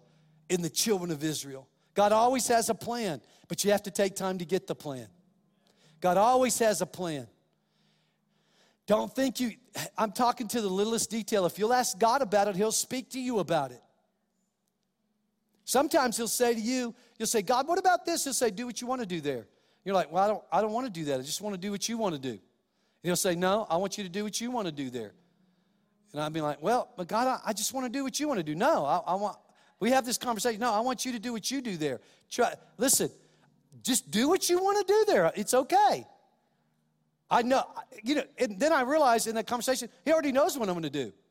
and 0.48 0.64
the 0.64 0.70
children 0.70 1.10
of 1.10 1.22
Israel. 1.22 1.68
God 1.94 2.12
always 2.12 2.48
has 2.48 2.70
a 2.70 2.74
plan, 2.74 3.20
but 3.48 3.62
you 3.64 3.72
have 3.72 3.82
to 3.82 3.90
take 3.90 4.16
time 4.16 4.38
to 4.38 4.46
get 4.46 4.66
the 4.66 4.74
plan. 4.74 5.06
God 6.00 6.16
always 6.16 6.58
has 6.60 6.80
a 6.80 6.86
plan. 6.86 7.26
Don't 8.86 9.14
think 9.14 9.38
you, 9.40 9.52
I'm 9.96 10.12
talking 10.12 10.48
to 10.48 10.60
the 10.60 10.68
littlest 10.68 11.10
detail. 11.10 11.46
If 11.46 11.58
you'll 11.58 11.72
ask 11.72 11.98
God 11.98 12.22
about 12.22 12.48
it, 12.48 12.56
He'll 12.56 12.72
speak 12.72 13.10
to 13.10 13.20
you 13.20 13.38
about 13.38 13.70
it. 13.70 13.82
Sometimes 15.64 16.16
He'll 16.16 16.28
say 16.28 16.54
to 16.54 16.60
you, 16.60 16.94
You'll 17.18 17.28
say, 17.28 17.42
God, 17.42 17.68
what 17.68 17.78
about 17.78 18.04
this? 18.04 18.24
He'll 18.24 18.32
say, 18.32 18.50
Do 18.50 18.66
what 18.66 18.80
you 18.80 18.86
want 18.86 19.00
to 19.00 19.06
do 19.06 19.20
there. 19.20 19.46
You're 19.84 19.94
like, 19.94 20.10
Well, 20.10 20.24
I 20.24 20.26
don't, 20.26 20.44
I 20.52 20.60
don't 20.60 20.72
want 20.72 20.86
to 20.86 20.92
do 20.92 21.04
that. 21.06 21.20
I 21.20 21.22
just 21.22 21.40
want 21.40 21.54
to 21.54 21.60
do 21.60 21.70
what 21.70 21.88
you 21.88 21.96
want 21.96 22.14
to 22.14 22.20
do. 22.20 22.30
And 22.30 22.40
he'll 23.02 23.16
say, 23.16 23.36
No, 23.36 23.66
I 23.70 23.76
want 23.76 23.96
you 23.96 24.04
to 24.04 24.10
do 24.10 24.24
what 24.24 24.40
you 24.40 24.50
want 24.50 24.66
to 24.66 24.72
do 24.72 24.90
there. 24.90 25.12
And 26.12 26.20
I'd 26.20 26.32
be 26.32 26.40
like, 26.40 26.60
Well, 26.60 26.88
but 26.96 27.06
God, 27.06 27.28
I, 27.28 27.50
I 27.50 27.52
just 27.52 27.72
want 27.72 27.86
to 27.86 27.92
do 27.96 28.02
what 28.02 28.18
you 28.18 28.26
want 28.26 28.38
to 28.38 28.44
do. 28.44 28.56
No, 28.56 28.84
I, 28.84 28.98
I 28.98 29.14
want, 29.14 29.36
we 29.78 29.90
have 29.92 30.04
this 30.04 30.18
conversation. 30.18 30.60
No, 30.60 30.72
I 30.72 30.80
want 30.80 31.04
you 31.04 31.12
to 31.12 31.20
do 31.20 31.32
what 31.32 31.50
you 31.50 31.60
do 31.60 31.76
there. 31.76 32.00
Try, 32.28 32.54
listen, 32.76 33.10
just 33.82 34.10
do 34.10 34.28
what 34.28 34.50
you 34.50 34.58
want 34.58 34.84
to 34.86 34.92
do 34.92 35.04
there. 35.06 35.32
It's 35.36 35.54
okay. 35.54 36.06
I 37.32 37.40
know, 37.40 37.64
you 38.02 38.16
know, 38.16 38.24
and 38.36 38.60
then 38.60 38.74
I 38.74 38.82
realized 38.82 39.26
in 39.26 39.36
that 39.36 39.46
conversation, 39.46 39.88
he 40.04 40.12
already 40.12 40.32
knows 40.32 40.58
what 40.58 40.68
I'm 40.68 40.74
going 40.74 40.82
to 40.84 40.90
do. 40.90 41.12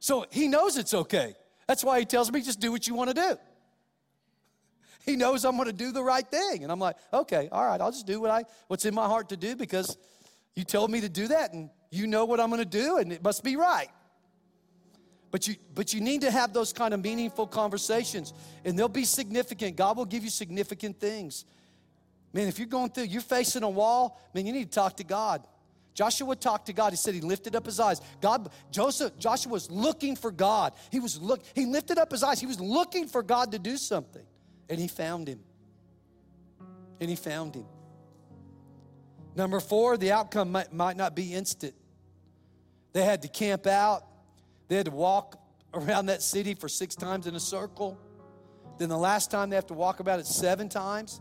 So 0.00 0.26
he 0.30 0.48
knows 0.48 0.76
it's 0.76 0.92
okay. 0.92 1.34
That's 1.66 1.82
why 1.82 1.98
he 1.98 2.04
tells 2.04 2.30
me 2.30 2.42
just 2.42 2.60
do 2.60 2.70
what 2.70 2.86
you 2.86 2.94
want 2.94 3.08
to 3.08 3.14
do. 3.14 3.36
He 5.06 5.16
knows 5.16 5.46
I'm 5.46 5.56
going 5.56 5.66
to 5.66 5.72
do 5.72 5.92
the 5.92 6.02
right 6.02 6.26
thing. 6.26 6.62
And 6.62 6.70
I'm 6.70 6.78
like, 6.78 6.96
okay, 7.10 7.48
all 7.50 7.64
right, 7.64 7.80
I'll 7.80 7.90
just 7.90 8.06
do 8.06 8.20
what 8.20 8.30
I 8.30 8.44
what's 8.68 8.84
in 8.84 8.94
my 8.94 9.06
heart 9.06 9.30
to 9.30 9.36
do 9.36 9.56
because 9.56 9.96
you 10.54 10.64
told 10.64 10.90
me 10.90 11.00
to 11.00 11.08
do 11.08 11.28
that 11.28 11.54
and 11.54 11.70
you 11.90 12.06
know 12.06 12.26
what 12.26 12.40
I'm 12.40 12.50
going 12.50 12.62
to 12.62 12.66
do 12.66 12.98
and 12.98 13.12
it 13.12 13.22
must 13.22 13.42
be 13.42 13.56
right. 13.56 13.88
But 15.30 15.48
you 15.48 15.56
but 15.74 15.94
you 15.94 16.02
need 16.02 16.20
to 16.20 16.30
have 16.30 16.52
those 16.52 16.74
kind 16.74 16.92
of 16.92 17.02
meaningful 17.02 17.46
conversations 17.46 18.34
and 18.64 18.78
they'll 18.78 18.88
be 18.88 19.04
significant. 19.04 19.76
God 19.76 19.96
will 19.96 20.04
give 20.04 20.22
you 20.22 20.30
significant 20.30 21.00
things. 21.00 21.46
Man, 22.34 22.48
if 22.48 22.58
you're 22.58 22.66
going 22.66 22.90
through, 22.90 23.04
you're 23.04 23.22
facing 23.22 23.62
a 23.62 23.70
wall, 23.70 24.20
man, 24.34 24.44
you 24.44 24.52
need 24.52 24.70
to 24.70 24.74
talk 24.74 24.96
to 24.96 25.04
God. 25.04 25.46
Joshua 25.94 26.34
talked 26.34 26.66
to 26.66 26.72
God. 26.72 26.92
He 26.92 26.96
said 26.96 27.14
he 27.14 27.20
lifted 27.20 27.54
up 27.54 27.64
his 27.64 27.78
eyes. 27.78 28.00
God, 28.20 28.50
Joseph, 28.72 29.16
Joshua 29.16 29.52
was 29.52 29.70
looking 29.70 30.16
for 30.16 30.32
God. 30.32 30.72
He 30.90 30.98
was 30.98 31.20
look, 31.20 31.40
he 31.54 31.64
lifted 31.64 31.96
up 31.96 32.10
his 32.10 32.24
eyes. 32.24 32.40
He 32.40 32.46
was 32.46 32.58
looking 32.58 33.06
for 33.06 33.22
God 33.22 33.52
to 33.52 33.60
do 33.60 33.76
something. 33.76 34.24
And 34.68 34.80
he 34.80 34.88
found 34.88 35.28
him. 35.28 35.38
And 37.00 37.08
he 37.08 37.14
found 37.14 37.54
him. 37.54 37.66
Number 39.36 39.60
four, 39.60 39.96
the 39.96 40.10
outcome 40.10 40.50
might, 40.50 40.72
might 40.72 40.96
not 40.96 41.14
be 41.14 41.32
instant. 41.32 41.74
They 42.92 43.04
had 43.04 43.22
to 43.22 43.28
camp 43.28 43.68
out. 43.68 44.04
They 44.66 44.76
had 44.76 44.86
to 44.86 44.92
walk 44.92 45.40
around 45.72 46.06
that 46.06 46.22
city 46.22 46.54
for 46.54 46.68
six 46.68 46.96
times 46.96 47.28
in 47.28 47.36
a 47.36 47.40
circle. 47.40 47.96
Then 48.78 48.88
the 48.88 48.98
last 48.98 49.30
time 49.30 49.50
they 49.50 49.56
have 49.56 49.66
to 49.68 49.74
walk 49.74 50.00
about 50.00 50.18
it 50.18 50.26
seven 50.26 50.68
times. 50.68 51.20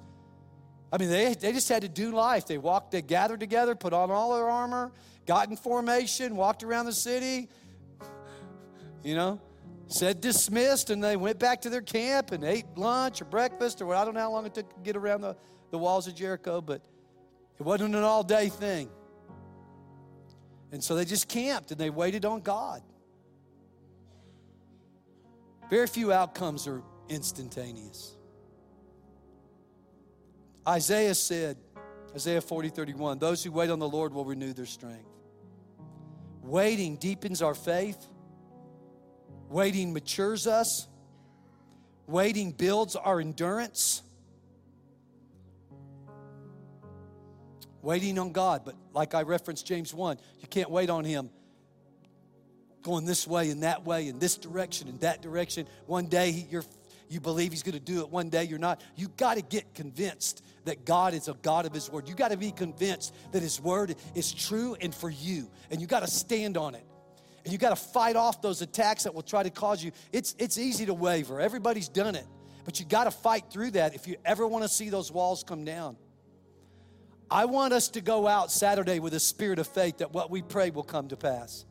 I 0.94 1.00
mean, 1.00 1.10
they, 1.10 1.34
they 1.34 1.52
just 1.52 1.68
had 1.68 1.82
to 1.82 1.90
do 1.90 2.12
life. 2.12 2.46
They 2.46 2.60
walked, 2.60 2.92
they 2.92 3.02
gathered 3.02 3.40
together, 3.40 3.74
put 3.74 3.94
on 3.94 4.12
all 4.12 4.36
their 4.36 4.48
armor, 4.48 4.92
got 5.26 5.50
in 5.50 5.58
formation, 5.58 6.36
walked 6.36 6.62
around 6.62 6.86
the 6.86 6.94
city, 6.94 7.50
you 9.04 9.16
know, 9.16 9.42
said 9.88 10.22
dismissed, 10.22 10.92
and 10.92 11.04
they 11.04 11.18
went 11.18 11.40
back 11.40 11.62
to 11.62 11.72
their 11.72 11.82
camp 11.82 12.32
and 12.32 12.44
ate 12.44 12.66
lunch 12.76 13.24
or 13.24 13.26
breakfast 13.26 13.82
or 13.82 13.88
what. 13.88 13.98
I 13.98 14.06
don't 14.06 14.14
know 14.14 14.20
how 14.20 14.32
long 14.32 14.46
it 14.46 14.54
took 14.54 14.70
to 14.72 14.82
get 14.84 14.96
around 14.96 15.22
the, 15.22 15.36
the 15.72 15.80
walls 15.80 16.06
of 16.06 16.14
Jericho, 16.14 16.62
but 16.62 16.84
it 17.60 17.64
wasn't 17.64 17.96
an 17.96 18.04
all 18.04 18.24
day 18.24 18.50
thing. 18.50 18.88
And 20.72 20.84
so 20.84 20.94
they 20.94 21.06
just 21.06 21.28
camped 21.28 21.72
and 21.72 21.80
they 21.80 21.90
waited 21.90 22.24
on 22.24 22.42
God. 22.42 22.84
Very 25.72 25.88
few 25.88 26.14
outcomes 26.14 26.68
are 26.68 26.84
instantaneous. 27.10 28.16
Isaiah 30.68 31.16
said, 31.16 31.58
Isaiah 32.16 32.42
40, 32.42 32.70
31, 32.70 33.20
those 33.20 33.44
who 33.44 33.52
wait 33.52 33.70
on 33.70 33.80
the 33.80 33.88
Lord 33.88 34.14
will 34.14 34.26
renew 34.26 34.54
their 34.54 34.66
strength. 34.66 35.10
Waiting 36.42 36.98
deepens 36.98 37.42
our 37.42 37.56
faith. 37.56 38.06
Waiting 39.50 39.94
matures 39.94 40.48
us. 40.48 40.88
Waiting 42.08 42.52
builds 42.52 42.96
our 42.96 43.20
endurance. 43.20 44.02
Waiting 47.82 48.18
on 48.18 48.32
God, 48.32 48.62
but 48.64 48.76
like 48.94 49.14
I 49.14 49.24
referenced 49.24 49.66
James 49.66 49.94
1, 49.94 50.18
you 50.40 50.48
can't 50.48 50.70
wait 50.70 50.90
on 50.90 51.04
Him 51.04 51.30
going 52.84 53.06
this 53.06 53.26
way 53.26 53.50
and 53.50 53.64
that 53.64 53.86
way 53.86 54.10
and 54.10 54.20
this 54.20 54.38
direction 54.38 54.88
and 54.90 55.00
that 55.00 55.22
direction. 55.22 55.66
One 55.88 56.08
day 56.08 56.32
he, 56.32 56.48
you're, 56.52 56.66
you 57.10 57.20
believe 57.20 57.52
He's 57.52 57.64
going 57.64 57.74
to 57.74 57.80
do 57.80 58.00
it, 58.02 58.10
one 58.10 58.30
day 58.30 58.44
you're 58.44 58.60
not. 58.60 58.82
You 58.96 59.08
got 59.18 59.36
to 59.36 59.42
get 59.42 59.74
convinced 59.74 60.44
that 60.66 60.86
God 60.86 61.14
is 61.14 61.28
a 61.28 61.34
God 61.42 61.66
of 61.66 61.74
His 61.74 61.90
Word. 61.90 62.08
You 62.08 62.16
got 62.16 62.32
to 62.32 62.38
be 62.38 62.52
convinced 62.52 63.14
that 63.32 63.42
His 63.42 63.60
Word 63.60 63.96
is 64.16 64.32
true 64.32 64.76
and 64.82 64.94
for 64.94 65.10
you, 65.10 65.50
and 65.70 65.82
you 65.82 65.88
got 65.88 66.02
to 66.02 66.08
stand 66.08 66.58
on 66.58 66.76
it. 66.76 66.86
And 67.44 67.52
you 67.52 67.60
got 67.60 67.72
to 67.72 67.76
fight 67.76 68.16
off 68.16 68.42
those 68.42 68.62
attacks 68.62 69.04
that 69.04 69.14
will 69.14 69.22
try 69.22 69.44
to 69.44 69.50
cause 69.50 69.84
you. 69.84 69.92
It's, 70.14 70.34
it's 70.40 70.58
easy 70.58 70.86
to 70.86 70.94
waver, 70.94 71.42
everybody's 71.42 71.90
done 71.90 72.16
it. 72.16 72.26
But 72.66 72.80
you 72.80 72.86
got 72.86 73.06
to 73.06 73.12
fight 73.12 73.46
through 73.52 73.72
that 73.72 73.94
if 73.94 74.08
you 74.08 74.16
ever 74.24 74.48
want 74.48 74.64
to 74.64 74.70
see 74.70 74.90
those 74.90 75.12
walls 75.12 75.44
come 75.44 75.66
down. 75.66 75.98
I 77.30 77.46
want 77.46 77.74
us 77.74 77.90
to 77.90 78.02
go 78.02 78.28
out 78.28 78.52
Saturday 78.52 79.00
with 79.00 79.14
a 79.14 79.20
spirit 79.20 79.60
of 79.60 79.68
faith 79.68 79.98
that 79.98 80.14
what 80.14 80.30
we 80.30 80.42
pray 80.42 80.70
will 80.70 80.84
come 80.84 81.08
to 81.10 81.18
pass. 81.18 81.66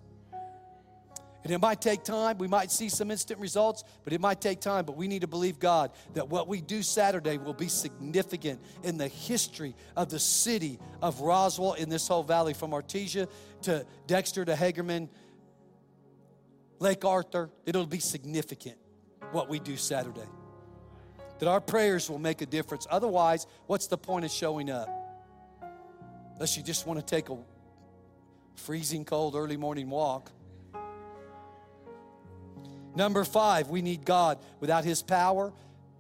And 1.45 1.53
it 1.53 1.61
might 1.61 1.81
take 1.81 2.05
time. 2.05 2.39
We 2.39 2.47
might 2.47 2.71
see 2.71 2.89
some 2.89 3.11
instant 3.11 3.41
results, 3.41 3.83
but 4.05 4.13
it 4.13 4.21
might 4.21 4.41
take 4.41 4.61
time. 4.61 4.85
But 4.85 4.97
we 4.97 5.09
need 5.09 5.23
to 5.23 5.27
believe 5.27 5.59
God 5.59 5.91
that 6.15 6.29
what 6.29 6.47
we 6.47 6.61
do 6.61 6.83
Saturday 6.83 7.37
will 7.37 7.55
be 7.55 7.69
significant 7.69 8.61
in 8.85 8.97
the 8.97 9.09
history 9.09 9.75
of 9.97 10.09
the 10.09 10.21
city 10.21 10.79
of 11.01 11.21
Roswell 11.21 11.73
in 11.73 11.89
this 11.89 12.07
whole 12.07 12.23
valley, 12.23 12.55
from 12.55 12.71
Artesia 12.71 13.29
to 13.63 13.85
Dexter 14.07 14.45
to 14.45 14.55
Hagerman, 14.55 15.09
Lake 16.79 17.05
Arthur. 17.05 17.51
It'll 17.67 17.87
be 17.87 17.99
significant 17.99 18.77
what 19.33 19.49
we 19.49 19.59
do 19.59 19.77
Saturday. 19.77 20.29
That 21.41 21.49
our 21.49 21.61
prayers 21.61 22.09
will 22.09 22.21
make 22.21 22.41
a 22.41 22.47
difference. 22.47 22.87
Otherwise, 22.89 23.49
what's 23.67 23.89
the 23.89 23.99
point 23.99 24.25
of 24.25 24.31
showing 24.31 24.71
up? 24.71 24.89
Unless 26.35 26.57
you 26.57 26.63
just 26.63 26.87
want 26.87 27.01
to 27.01 27.05
take 27.05 27.31
a 27.31 27.37
freezing 28.55 29.05
cold 29.05 29.35
early 29.35 29.57
morning 29.57 29.91
walk. 29.91 30.31
Number 32.95 33.25
five, 33.25 33.69
we 33.69 33.83
need 33.83 34.05
God. 34.05 34.39
Without 34.61 34.85
His 34.85 35.03
power, 35.03 35.53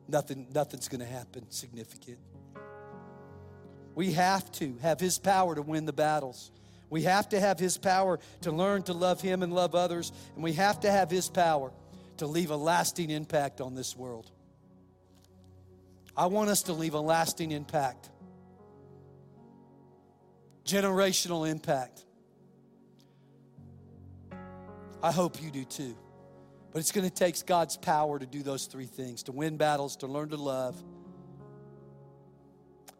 nothing, 0.09 0.47
nothing's 0.55 0.89
going 0.89 1.01
to 1.01 1.07
happen 1.07 1.47
significant. 1.51 2.19
We 3.95 4.13
have 4.13 4.51
to 4.53 4.75
have 4.83 5.01
His 5.01 5.19
power 5.19 5.55
to 5.55 5.63
win 5.63 5.87
the 5.87 5.93
battles. 5.93 6.51
We 6.91 7.03
have 7.03 7.29
to 7.31 7.41
have 7.41 7.59
His 7.59 7.79
power 7.79 8.19
to 8.43 8.53
learn 8.53 8.83
to 8.85 8.93
love 8.93 9.21
Him 9.21 9.43
and 9.43 9.53
love 9.53 9.75
others. 9.75 10.13
And 10.35 10.45
we 10.45 10.53
have 10.55 10.81
to 10.81 10.91
have 10.91 11.11
His 11.11 11.29
power 11.29 11.73
to 12.19 12.27
leave 12.27 12.51
a 12.51 12.57
lasting 12.57 13.11
impact 13.11 13.61
on 13.61 13.75
this 13.75 13.97
world. 13.97 14.31
I 16.17 16.27
want 16.27 16.51
us 16.51 16.65
to 16.65 16.75
leave 16.75 16.93
a 16.93 17.01
lasting 17.01 17.53
impact, 17.53 18.11
generational 20.67 21.49
impact. 21.49 22.05
I 25.03 25.11
hope 25.11 25.43
you 25.43 25.51
do 25.51 25.65
too. 25.65 25.97
But 26.73 26.79
it's 26.79 26.93
going 26.93 27.09
to 27.09 27.15
take 27.15 27.45
God's 27.45 27.77
power 27.77 28.19
to 28.19 28.27
do 28.27 28.43
those 28.43 28.67
three 28.67 28.87
things 28.87 29.23
to 29.25 29.33
win 29.33 29.57
battles, 29.57 29.97
to 29.97 30.07
learn 30.07 30.31
to 30.31 30.37
love, 30.37 30.83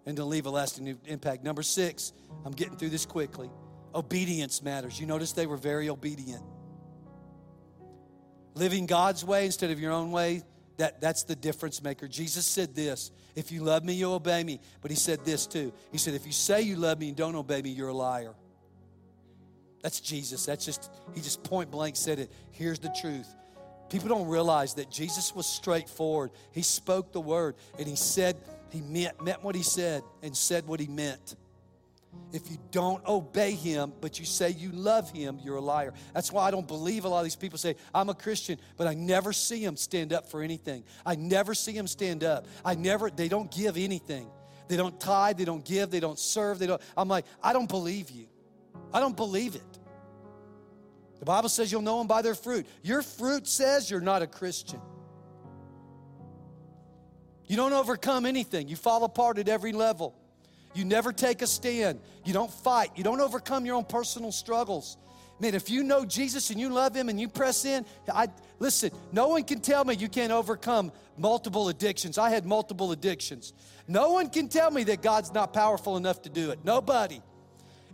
and 0.05 0.17
to 0.17 0.25
leave 0.25 0.47
a 0.47 0.51
lasting 0.51 0.99
impact. 1.07 1.43
Number 1.43 1.63
six, 1.63 2.13
I'm 2.45 2.53
getting 2.53 2.77
through 2.77 2.91
this 2.91 3.07
quickly. 3.07 3.51
Obedience 3.95 4.63
matters. 4.63 5.01
You 5.01 5.07
notice 5.07 5.33
they 5.33 5.47
were 5.47 5.57
very 5.57 5.89
obedient. 5.89 6.43
Living 8.55 8.85
God's 8.85 9.25
way 9.25 9.47
instead 9.47 9.71
of 9.71 9.81
your 9.81 9.93
own 9.93 10.11
way, 10.11 10.43
that, 10.77 11.01
that's 11.01 11.25
the 11.25 11.37
difference 11.37 11.83
maker. 11.83 12.09
Jesus 12.09 12.45
said 12.45 12.75
this 12.75 13.11
If 13.35 13.53
you 13.53 13.63
love 13.63 13.85
me, 13.85 13.95
you'll 13.95 14.15
obey 14.15 14.45
me. 14.45 14.61
But 14.83 14.91
he 14.91 14.97
said 14.97 15.25
this 15.25 15.47
too. 15.47 15.73
He 15.91 15.99
said, 15.99 16.15
If 16.15 16.27
you 16.27 16.33
say 16.33 16.63
you 16.63 16.77
love 16.77 16.99
me 16.99 17.09
and 17.09 17.17
don't 17.17 17.37
obey 17.37 17.63
me, 17.63 17.71
you're 17.71 17.89
a 17.89 17.95
liar. 17.95 18.35
That's 19.83 20.01
Jesus. 20.01 20.45
That's 20.45 20.65
just, 20.65 20.91
he 21.15 21.21
just 21.21 21.43
point 21.43 21.71
blank 21.71 21.97
said 21.97 22.19
it. 22.19 22.31
Here's 22.51 22.79
the 22.79 22.95
truth 23.01 23.29
People 23.93 24.09
don't 24.09 24.27
realize 24.27 24.73
that 24.75 24.91
Jesus 24.91 25.35
was 25.35 25.45
straightforward. 25.45 26.31
He 26.51 26.63
spoke 26.63 27.13
the 27.13 27.21
word 27.21 27.57
and 27.79 27.87
he 27.87 27.95
said, 27.95 28.39
he 28.71 28.81
meant, 28.81 29.23
meant 29.23 29.45
what 29.45 29.55
he 29.55 29.63
said 29.63 30.03
and 30.23 30.35
said 30.35 30.67
what 30.67 30.81
he 30.81 30.87
meant. 30.87 31.37
If 32.33 32.51
you 32.51 32.57
don't 32.71 33.07
obey 33.07 33.51
him, 33.51 33.93
but 34.01 34.19
you 34.19 34.25
say 34.25 34.49
you 34.49 34.73
love 34.73 35.11
him, 35.11 35.39
you're 35.45 35.57
a 35.57 35.61
liar. 35.61 35.93
That's 36.15 36.33
why 36.33 36.47
I 36.47 36.51
don't 36.51 36.67
believe 36.67 37.05
a 37.05 37.09
lot 37.11 37.19
of 37.19 37.25
these 37.25 37.37
people 37.37 37.59
say, 37.59 37.77
I'm 37.95 38.09
a 38.09 38.15
Christian, 38.15 38.59
but 38.79 38.87
I 38.87 38.95
never 38.95 39.31
see 39.31 39.63
them 39.63 39.77
stand 39.77 40.15
up 40.15 40.27
for 40.27 40.41
anything. 40.41 40.85
I 41.05 41.15
never 41.17 41.53
see 41.53 41.73
them 41.73 41.87
stand 41.87 42.25
up. 42.25 42.47
I 42.65 42.75
never, 42.75 43.11
they 43.11 43.29
don't 43.29 43.51
give 43.51 43.77
anything. 43.77 44.27
They 44.69 44.79
don't 44.79 44.99
tithe, 44.99 45.37
they 45.37 45.45
don't 45.45 45.67
give, 45.67 45.91
they 45.91 46.01
don't 46.01 46.19
serve, 46.19 46.59
they 46.59 46.67
don't. 46.67 46.81
I'm 46.97 47.09
like, 47.09 47.27
I 47.43 47.53
don't 47.53 47.69
believe 47.69 48.11
you. 48.11 48.25
I 48.91 49.01
don't 49.01 49.17
believe 49.17 49.55
it. 49.55 49.79
The 51.23 51.27
Bible 51.27 51.49
says 51.49 51.71
you'll 51.71 51.83
know 51.83 51.99
them 51.99 52.09
by 52.09 52.21
their 52.21 52.35
fruit. 52.35 52.67
Your 52.83 53.01
fruit 53.01 53.47
says 53.47 53.89
you're 53.89 54.01
not 54.01 54.23
a 54.23 54.27
Christian. 54.27 54.81
You 57.47 57.55
don't 57.55 57.73
overcome 57.73 58.27
anything, 58.27 58.67
you 58.67 58.75
fall 58.75 59.05
apart 59.05 59.39
at 59.39 59.49
every 59.49 59.71
level. 59.71 60.17
You 60.75 60.85
never 60.85 61.13
take 61.13 61.41
a 61.41 61.47
stand. 61.47 62.01
You 62.25 62.33
don't 62.33 62.51
fight. 62.51 62.91
You 62.97 63.05
don't 63.05 63.21
overcome 63.21 63.65
your 63.65 63.77
own 63.77 63.85
personal 63.85 64.33
struggles. 64.33 64.97
Man, 65.39 65.55
if 65.55 65.71
you 65.71 65.85
know 65.85 66.05
Jesus 66.05 66.51
and 66.51 66.59
you 66.59 66.71
love 66.71 66.93
him 66.93 67.09
and 67.09 67.21
you 67.21 67.29
press 67.29 67.65
in, 67.65 67.87
I 68.13 68.27
listen, 68.59 68.91
no 69.13 69.29
one 69.29 69.45
can 69.45 69.61
tell 69.61 69.85
me 69.85 69.95
you 69.95 70.09
can't 70.09 70.33
overcome 70.33 70.91
multiple 71.17 71.69
addictions. 71.69 72.19
I 72.19 72.31
had 72.31 72.45
multiple 72.45 72.91
addictions. 72.91 73.53
No 73.87 74.11
one 74.11 74.29
can 74.29 74.49
tell 74.49 74.73
me 74.73 74.83
that 74.85 75.03
God's 75.03 75.33
not 75.33 75.53
powerful 75.53 75.97
enough 75.97 76.23
to 76.23 76.29
do 76.29 76.51
it. 76.51 76.59
Nobody. 76.65 77.23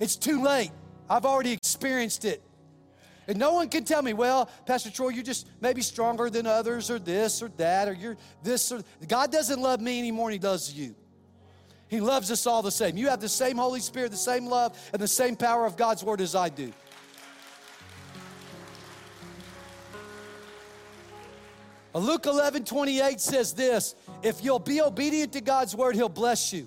It's 0.00 0.16
too 0.16 0.42
late. 0.42 0.70
I've 1.10 1.26
already 1.26 1.52
experienced 1.52 2.24
it. 2.24 2.42
And 3.28 3.38
no 3.38 3.52
one 3.52 3.68
can 3.68 3.84
tell 3.84 4.00
me, 4.00 4.14
well, 4.14 4.50
Pastor 4.64 4.90
Troy, 4.90 5.10
you're 5.10 5.22
just 5.22 5.46
maybe 5.60 5.82
stronger 5.82 6.30
than 6.30 6.46
others, 6.46 6.90
or 6.90 6.98
this 6.98 7.42
or 7.42 7.48
that, 7.58 7.86
or 7.86 7.92
you're 7.92 8.16
this 8.42 8.72
or 8.72 8.82
God 9.06 9.30
doesn't 9.30 9.60
love 9.60 9.82
me 9.82 9.98
any 9.98 10.10
more 10.10 10.28
than 10.28 10.32
He 10.32 10.38
does 10.38 10.72
you. 10.72 10.94
He 11.88 12.00
loves 12.00 12.30
us 12.30 12.46
all 12.46 12.62
the 12.62 12.70
same. 12.70 12.96
You 12.96 13.08
have 13.08 13.20
the 13.20 13.28
same 13.28 13.58
Holy 13.58 13.80
Spirit, 13.80 14.10
the 14.10 14.16
same 14.16 14.46
love, 14.46 14.78
and 14.92 15.00
the 15.00 15.08
same 15.08 15.36
power 15.36 15.66
of 15.66 15.76
God's 15.76 16.02
Word 16.02 16.22
as 16.22 16.34
I 16.34 16.48
do. 16.48 16.72
Luke 21.94 22.26
11 22.26 22.64
28 22.64 23.20
says 23.20 23.52
this 23.52 23.94
if 24.22 24.42
you'll 24.42 24.58
be 24.58 24.80
obedient 24.80 25.34
to 25.34 25.42
God's 25.42 25.76
Word, 25.76 25.96
He'll 25.96 26.08
bless 26.08 26.50
you. 26.50 26.66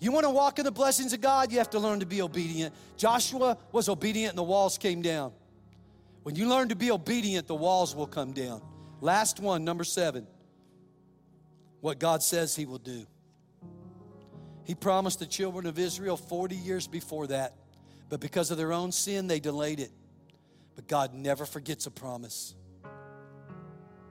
You 0.00 0.12
want 0.12 0.24
to 0.24 0.30
walk 0.30 0.58
in 0.58 0.64
the 0.64 0.70
blessings 0.70 1.12
of 1.12 1.20
God, 1.20 1.52
you 1.52 1.58
have 1.58 1.70
to 1.70 1.78
learn 1.78 2.00
to 2.00 2.06
be 2.06 2.22
obedient. 2.22 2.74
Joshua 2.96 3.58
was 3.72 3.90
obedient 3.90 4.30
and 4.30 4.38
the 4.38 4.44
walls 4.44 4.78
came 4.78 5.02
down. 5.02 5.32
When 6.28 6.36
you 6.36 6.46
learn 6.46 6.68
to 6.68 6.76
be 6.76 6.90
obedient, 6.90 7.46
the 7.46 7.54
walls 7.54 7.96
will 7.96 8.06
come 8.06 8.32
down. 8.32 8.60
Last 9.00 9.40
one, 9.40 9.64
number 9.64 9.82
seven. 9.82 10.26
What 11.80 11.98
God 11.98 12.22
says 12.22 12.54
He 12.54 12.66
will 12.66 12.76
do. 12.76 13.06
He 14.62 14.74
promised 14.74 15.20
the 15.20 15.26
children 15.26 15.64
of 15.64 15.78
Israel 15.78 16.18
40 16.18 16.54
years 16.54 16.86
before 16.86 17.28
that, 17.28 17.54
but 18.10 18.20
because 18.20 18.50
of 18.50 18.58
their 18.58 18.74
own 18.74 18.92
sin, 18.92 19.26
they 19.26 19.40
delayed 19.40 19.80
it. 19.80 19.90
But 20.76 20.86
God 20.86 21.14
never 21.14 21.46
forgets 21.46 21.86
a 21.86 21.90
promise. 21.90 22.54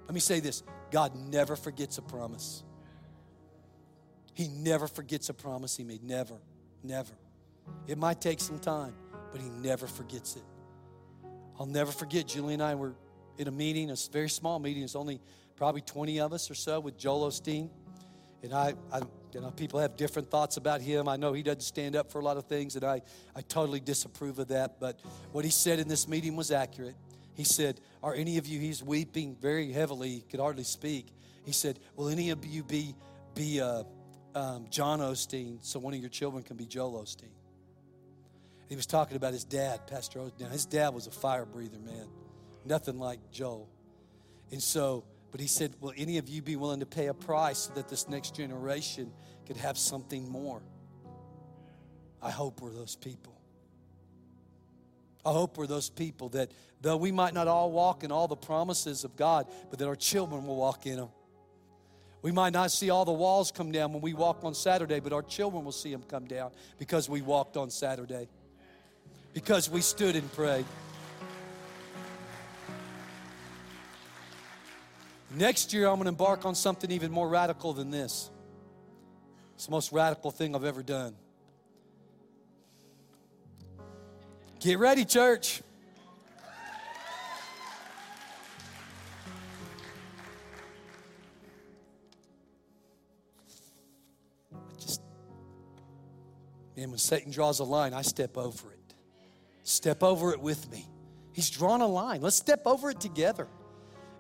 Let 0.07 0.13
me 0.15 0.19
say 0.19 0.39
this 0.39 0.63
God 0.89 1.13
never 1.15 1.55
forgets 1.55 1.99
a 1.99 2.01
promise. 2.01 2.63
He 4.33 4.47
never 4.47 4.87
forgets 4.87 5.29
a 5.29 5.35
promise 5.35 5.77
He 5.77 5.83
made. 5.83 6.01
Never, 6.01 6.39
never. 6.81 7.13
It 7.85 7.99
might 7.99 8.19
take 8.19 8.39
some 8.39 8.57
time, 8.57 8.95
but 9.31 9.39
He 9.39 9.51
never 9.51 9.85
forgets 9.85 10.35
it. 10.35 10.43
I'll 11.59 11.65
never 11.65 11.91
forget, 11.91 12.27
Julie 12.27 12.53
and 12.53 12.61
I 12.61 12.75
were 12.75 12.93
in 13.37 13.47
a 13.47 13.51
meeting, 13.51 13.89
a 13.89 13.95
very 14.11 14.29
small 14.29 14.59
meeting. 14.59 14.83
It's 14.83 14.95
only 14.95 15.19
probably 15.55 15.81
20 15.81 16.19
of 16.19 16.33
us 16.33 16.51
or 16.51 16.55
so 16.55 16.79
with 16.79 16.97
Joel 16.97 17.29
Osteen. 17.29 17.69
And 18.43 18.53
I, 18.53 18.75
I, 18.91 19.01
you 19.33 19.41
know, 19.41 19.49
people 19.51 19.79
have 19.79 19.97
different 19.97 20.29
thoughts 20.29 20.57
about 20.57 20.81
him. 20.81 21.07
I 21.07 21.15
know 21.15 21.33
he 21.33 21.41
doesn't 21.41 21.61
stand 21.61 21.95
up 21.95 22.11
for 22.11 22.19
a 22.19 22.23
lot 22.23 22.37
of 22.37 22.45
things, 22.45 22.75
and 22.75 22.85
I, 22.85 23.01
I 23.35 23.41
totally 23.41 23.79
disapprove 23.79 24.37
of 24.37 24.49
that. 24.49 24.79
But 24.79 24.99
what 25.31 25.43
he 25.43 25.51
said 25.51 25.79
in 25.79 25.87
this 25.87 26.07
meeting 26.07 26.35
was 26.35 26.51
accurate. 26.51 26.95
He 27.33 27.43
said, 27.43 27.79
Are 28.03 28.13
any 28.13 28.37
of 28.37 28.45
you, 28.47 28.59
he's 28.59 28.83
weeping 28.83 29.35
very 29.41 29.71
heavily, 29.71 30.09
he 30.09 30.21
could 30.21 30.39
hardly 30.39 30.63
speak. 30.63 31.07
He 31.43 31.51
said, 31.51 31.79
Will 31.95 32.09
any 32.09 32.29
of 32.29 32.45
you 32.45 32.63
be, 32.63 32.93
be 33.33 33.61
uh, 33.61 33.83
um, 34.35 34.67
John 34.69 34.99
Osteen 34.99 35.57
so 35.61 35.79
one 35.79 35.93
of 35.93 35.99
your 35.99 36.09
children 36.09 36.43
can 36.43 36.57
be 36.57 36.65
Joel 36.65 37.01
Osteen? 37.01 37.31
He 38.67 38.75
was 38.75 38.85
talking 38.85 39.15
about 39.15 39.33
his 39.33 39.43
dad, 39.43 39.87
Pastor. 39.87 40.29
Now, 40.39 40.47
his 40.47 40.65
dad 40.65 40.93
was 40.93 41.07
a 41.07 41.11
fire 41.11 41.45
breather, 41.45 41.79
man. 41.79 42.07
Nothing 42.65 42.99
like 42.99 43.19
Joel. 43.31 43.69
And 44.51 44.61
so, 44.61 45.05
but 45.31 45.39
he 45.39 45.47
said, 45.47 45.73
Will 45.79 45.93
any 45.95 46.17
of 46.17 46.27
you 46.27 46.41
be 46.41 46.55
willing 46.55 46.81
to 46.81 46.85
pay 46.85 47.07
a 47.07 47.13
price 47.13 47.59
so 47.59 47.73
that 47.73 47.87
this 47.87 48.09
next 48.09 48.35
generation 48.35 49.11
could 49.45 49.57
have 49.57 49.77
something 49.77 50.29
more? 50.29 50.61
I 52.21 52.31
hope 52.31 52.61
we're 52.61 52.73
those 52.73 52.95
people. 52.95 53.39
I 55.25 55.31
hope 55.31 55.57
we're 55.57 55.67
those 55.67 55.89
people 55.89 56.29
that, 56.29 56.51
though 56.81 56.97
we 56.97 57.11
might 57.11 57.33
not 57.33 57.47
all 57.47 57.71
walk 57.71 58.03
in 58.03 58.11
all 58.11 58.27
the 58.27 58.35
promises 58.35 59.03
of 59.03 59.15
God, 59.15 59.47
but 59.69 59.79
that 59.79 59.87
our 59.87 59.95
children 59.95 60.45
will 60.45 60.55
walk 60.55 60.85
in 60.85 60.97
them. 60.97 61.09
We 62.21 62.31
might 62.31 62.53
not 62.53 62.71
see 62.71 62.89
all 62.89 63.05
the 63.05 63.11
walls 63.11 63.51
come 63.51 63.71
down 63.71 63.93
when 63.93 64.01
we 64.01 64.13
walk 64.13 64.43
on 64.43 64.53
Saturday, 64.53 64.99
but 64.99 65.13
our 65.13 65.21
children 65.21 65.63
will 65.63 65.71
see 65.71 65.91
them 65.91 66.03
come 66.03 66.25
down 66.25 66.51
because 66.79 67.09
we 67.09 67.21
walked 67.21 67.57
on 67.57 67.69
Saturday, 67.69 68.27
because 69.33 69.69
we 69.69 69.81
stood 69.81 70.15
and 70.15 70.31
prayed. 70.33 70.65
Next 75.35 75.73
year, 75.73 75.87
I'm 75.87 75.95
going 75.95 76.05
to 76.05 76.09
embark 76.09 76.45
on 76.45 76.55
something 76.55 76.89
even 76.89 77.11
more 77.11 77.29
radical 77.29 77.73
than 77.73 77.91
this. 77.91 78.31
It's 79.55 79.65
the 79.65 79.71
most 79.71 79.91
radical 79.91 80.31
thing 80.31 80.55
I've 80.55 80.63
ever 80.63 80.81
done. 80.81 81.15
Get 84.59 84.79
ready, 84.79 85.05
church. 85.05 85.61
Just, 94.79 95.01
man, 96.75 96.89
when 96.89 96.97
Satan 96.97 97.31
draws 97.31 97.59
a 97.59 97.63
line, 97.63 97.93
I 97.93 98.01
step 98.01 98.37
over 98.37 98.71
it. 98.71 98.76
Step 99.67 100.01
over 100.01 100.31
it 100.31 100.39
with 100.39 100.71
me. 100.71 100.87
He's 101.33 101.49
drawn 101.49 101.81
a 101.81 101.87
line. 101.87 102.21
Let's 102.21 102.37
step 102.37 102.61
over 102.65 102.89
it 102.89 103.01
together. 103.01 103.49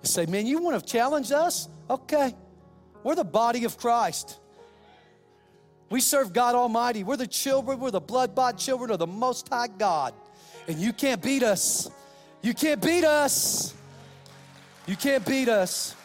And 0.01 0.09
say, 0.09 0.25
man, 0.25 0.45
you 0.45 0.61
want 0.61 0.77
to 0.77 0.85
challenge 0.85 1.31
us? 1.31 1.69
Okay. 1.89 2.35
We're 3.01 3.15
the 3.15 3.23
body 3.23 3.63
of 3.63 3.77
Christ. 3.77 4.39
We 5.89 6.01
serve 6.01 6.33
God 6.33 6.53
Almighty. 6.53 7.05
We're 7.05 7.15
the 7.15 7.27
children, 7.27 7.79
we're 7.79 7.91
the 7.91 8.01
blood 8.01 8.35
bought 8.35 8.57
children 8.57 8.91
of 8.91 8.99
the 8.99 9.07
Most 9.07 9.47
High 9.47 9.67
God. 9.67 10.13
And 10.67 10.79
you 10.79 10.91
can't 10.91 11.21
beat 11.21 11.43
us. 11.43 11.89
You 12.41 12.53
can't 12.53 12.81
beat 12.81 13.05
us. 13.05 13.73
You 14.85 14.97
can't 14.97 15.25
beat 15.25 15.47
us. 15.47 15.95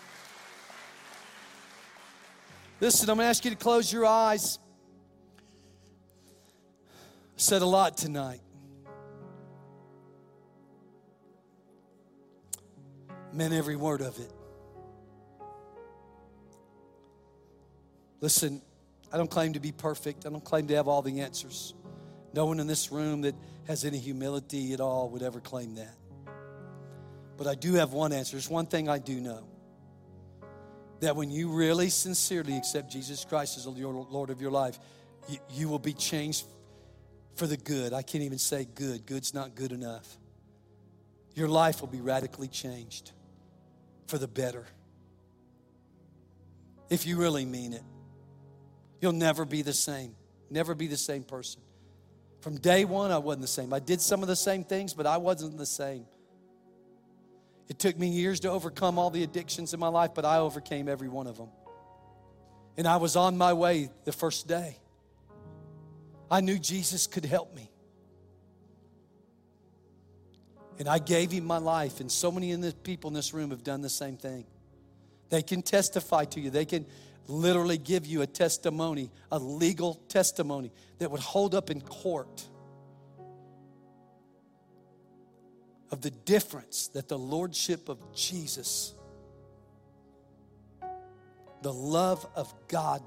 Listen, 2.80 3.10
I'm 3.10 3.16
going 3.16 3.24
to 3.24 3.28
ask 3.30 3.44
you 3.44 3.50
to 3.50 3.56
close 3.56 3.92
your 3.92 4.06
eyes. 4.06 4.60
I 7.36 7.38
said 7.38 7.62
a 7.62 7.66
lot 7.66 7.96
tonight. 7.96 8.40
Meant 13.32 13.54
every 13.54 13.76
word 13.76 14.02
of 14.02 14.18
it. 14.18 14.30
Listen, 18.20 18.62
I 19.12 19.16
don't 19.16 19.30
claim 19.30 19.54
to 19.54 19.60
be 19.60 19.72
perfect. 19.72 20.26
I 20.26 20.30
don't 20.30 20.44
claim 20.44 20.68
to 20.68 20.76
have 20.76 20.86
all 20.86 21.02
the 21.02 21.20
answers. 21.20 21.74
No 22.34 22.46
one 22.46 22.60
in 22.60 22.66
this 22.66 22.92
room 22.92 23.22
that 23.22 23.34
has 23.66 23.84
any 23.84 23.98
humility 23.98 24.72
at 24.72 24.80
all 24.80 25.08
would 25.10 25.22
ever 25.22 25.40
claim 25.40 25.74
that. 25.74 25.94
But 27.36 27.46
I 27.46 27.54
do 27.54 27.74
have 27.74 27.92
one 27.92 28.12
answer. 28.12 28.32
There's 28.32 28.48
one 28.48 28.66
thing 28.66 28.88
I 28.88 28.98
do 28.98 29.20
know 29.20 29.44
that 31.00 31.16
when 31.16 31.30
you 31.30 31.48
really 31.48 31.90
sincerely 31.90 32.56
accept 32.56 32.92
Jesus 32.92 33.24
Christ 33.24 33.56
as 33.56 33.64
the 33.64 33.70
Lord 33.70 34.30
of 34.30 34.40
your 34.40 34.52
life, 34.52 34.78
you, 35.28 35.38
you 35.50 35.68
will 35.68 35.80
be 35.80 35.92
changed 35.92 36.46
for 37.34 37.46
the 37.46 37.56
good. 37.56 37.92
I 37.92 38.02
can't 38.02 38.22
even 38.22 38.38
say 38.38 38.66
good, 38.72 39.04
good's 39.04 39.34
not 39.34 39.54
good 39.56 39.72
enough. 39.72 40.16
Your 41.34 41.48
life 41.48 41.80
will 41.80 41.88
be 41.88 42.00
radically 42.00 42.46
changed 42.46 43.10
for 44.12 44.18
the 44.18 44.28
better 44.28 44.66
if 46.90 47.06
you 47.06 47.16
really 47.16 47.46
mean 47.46 47.72
it. 47.72 47.80
You'll 49.00 49.12
never 49.12 49.46
be 49.46 49.62
the 49.62 49.72
same. 49.72 50.14
Never 50.50 50.74
be 50.74 50.86
the 50.86 50.98
same 50.98 51.22
person. 51.22 51.62
From 52.42 52.58
day 52.58 52.84
one, 52.84 53.10
I 53.10 53.16
wasn't 53.16 53.40
the 53.40 53.48
same. 53.48 53.72
I 53.72 53.78
did 53.78 54.02
some 54.02 54.20
of 54.20 54.28
the 54.28 54.36
same 54.36 54.64
things, 54.64 54.92
but 54.92 55.06
I 55.06 55.16
wasn't 55.16 55.56
the 55.56 55.64
same. 55.64 56.04
It 57.70 57.78
took 57.78 57.98
me 57.98 58.08
years 58.08 58.40
to 58.40 58.50
overcome 58.50 58.98
all 58.98 59.08
the 59.08 59.22
addictions 59.22 59.72
in 59.72 59.80
my 59.80 59.88
life, 59.88 60.10
but 60.14 60.26
I 60.26 60.40
overcame 60.40 60.86
every 60.86 61.08
one 61.08 61.26
of 61.26 61.38
them. 61.38 61.48
And 62.76 62.86
I 62.86 62.98
was 62.98 63.16
on 63.16 63.38
my 63.38 63.54
way 63.54 63.88
the 64.04 64.12
first 64.12 64.46
day. 64.46 64.76
I 66.30 66.42
knew 66.42 66.58
Jesus 66.58 67.06
could 67.06 67.24
help 67.24 67.56
me. 67.56 67.71
And 70.78 70.88
I 70.88 70.98
gave 70.98 71.30
him 71.30 71.44
my 71.44 71.58
life, 71.58 72.00
and 72.00 72.10
so 72.10 72.32
many 72.32 72.52
of 72.52 72.60
the 72.60 72.72
people 72.72 73.08
in 73.08 73.14
this 73.14 73.32
room 73.32 73.50
have 73.50 73.62
done 73.62 73.82
the 73.82 73.90
same 73.90 74.16
thing. 74.16 74.44
They 75.28 75.42
can 75.42 75.62
testify 75.62 76.24
to 76.26 76.40
you. 76.40 76.50
They 76.50 76.64
can 76.64 76.86
literally 77.28 77.78
give 77.78 78.04
you 78.04 78.22
a 78.22 78.26
testimony, 78.26 79.10
a 79.30 79.38
legal 79.38 79.94
testimony 80.08 80.72
that 80.98 81.10
would 81.10 81.20
hold 81.20 81.54
up 81.54 81.70
in 81.70 81.80
court 81.80 82.48
of 85.90 86.00
the 86.00 86.10
difference 86.10 86.88
that 86.88 87.08
the 87.08 87.18
Lordship 87.18 87.88
of 87.88 87.98
Jesus, 88.14 88.94
the 91.60 91.72
love 91.72 92.26
of 92.34 92.52
God 92.66 93.02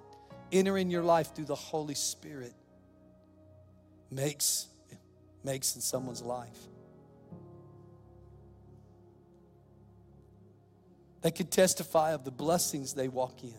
entering 0.51 0.89
your 0.89 1.03
life 1.03 1.35
through 1.35 1.45
the 1.45 1.55
Holy 1.55 1.95
Spirit 1.95 2.53
makes, 4.11 4.67
makes 5.43 5.75
in 5.75 5.81
someone's 5.81 6.21
life. 6.21 6.57
They 11.25 11.31
could 11.31 11.49
testify 11.49 12.11
of 12.11 12.23
the 12.23 12.29
blessings 12.29 12.93
they 12.93 13.07
walk 13.07 13.43
in 13.43 13.57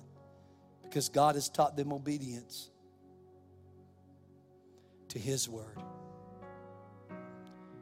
because 0.85 1.09
God 1.09 1.35
has 1.35 1.49
taught 1.49 1.77
them 1.77 1.93
obedience 1.93 2.71
to 5.09 5.19
His 5.19 5.49
word. 5.49 5.83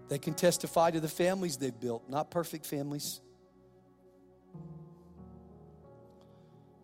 They 0.09 0.17
can 0.17 0.33
testify 0.33 0.91
to 0.93 1.01
the 1.01 1.09
families 1.09 1.59
they've 1.59 1.79
built, 1.79 2.09
not 2.09 2.31
perfect 2.31 2.65
families, 2.65 3.21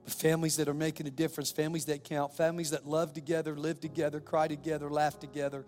but 0.04 0.12
families 0.12 0.56
that 0.56 0.68
are 0.68 0.74
making 0.74 1.06
a 1.06 1.10
difference, 1.10 1.50
families 1.50 1.86
that 1.86 2.04
count, 2.04 2.36
families 2.36 2.72
that 2.72 2.86
love 2.86 3.14
together, 3.14 3.56
live 3.56 3.80
together, 3.80 4.20
cry 4.20 4.46
together, 4.46 4.90
laugh 4.90 5.18
together, 5.18 5.64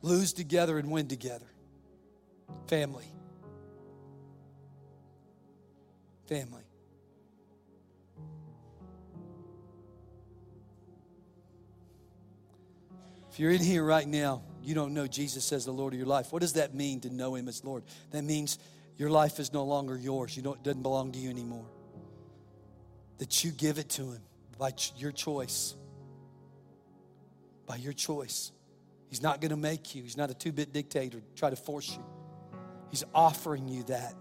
lose 0.00 0.32
together, 0.32 0.78
and 0.78 0.92
win 0.92 1.08
together. 1.08 1.50
Family. 2.68 3.12
Family. 6.26 6.62
If 13.30 13.40
you're 13.40 13.50
in 13.50 13.62
here 13.62 13.82
right 13.82 14.06
now, 14.06 14.42
you 14.62 14.74
don't 14.74 14.92
know 14.92 15.06
Jesus 15.06 15.52
as 15.52 15.64
the 15.64 15.72
Lord 15.72 15.94
of 15.94 15.98
your 15.98 16.06
life. 16.06 16.32
What 16.32 16.42
does 16.42 16.52
that 16.54 16.74
mean 16.74 17.00
to 17.00 17.10
know 17.10 17.34
Him 17.34 17.48
as 17.48 17.64
Lord? 17.64 17.82
That 18.10 18.24
means 18.24 18.58
your 18.98 19.08
life 19.08 19.40
is 19.40 19.52
no 19.54 19.64
longer 19.64 19.96
yours. 19.96 20.36
You 20.36 20.52
it 20.52 20.62
doesn't 20.62 20.82
belong 20.82 21.12
to 21.12 21.18
you 21.18 21.30
anymore. 21.30 21.64
That 23.18 23.42
you 23.42 23.50
give 23.50 23.78
it 23.78 23.88
to 23.90 24.02
Him 24.02 24.20
by 24.58 24.72
your 24.96 25.12
choice. 25.12 25.74
By 27.66 27.76
your 27.76 27.94
choice. 27.94 28.52
He's 29.08 29.22
not 29.22 29.40
going 29.40 29.50
to 29.50 29.56
make 29.56 29.94
you, 29.94 30.02
He's 30.02 30.16
not 30.16 30.30
a 30.30 30.34
two 30.34 30.52
bit 30.52 30.72
dictator, 30.72 31.22
try 31.34 31.50
to 31.50 31.56
force 31.56 31.90
you. 31.90 32.04
He's 32.90 33.04
offering 33.14 33.66
you 33.66 33.82
that. 33.84 34.14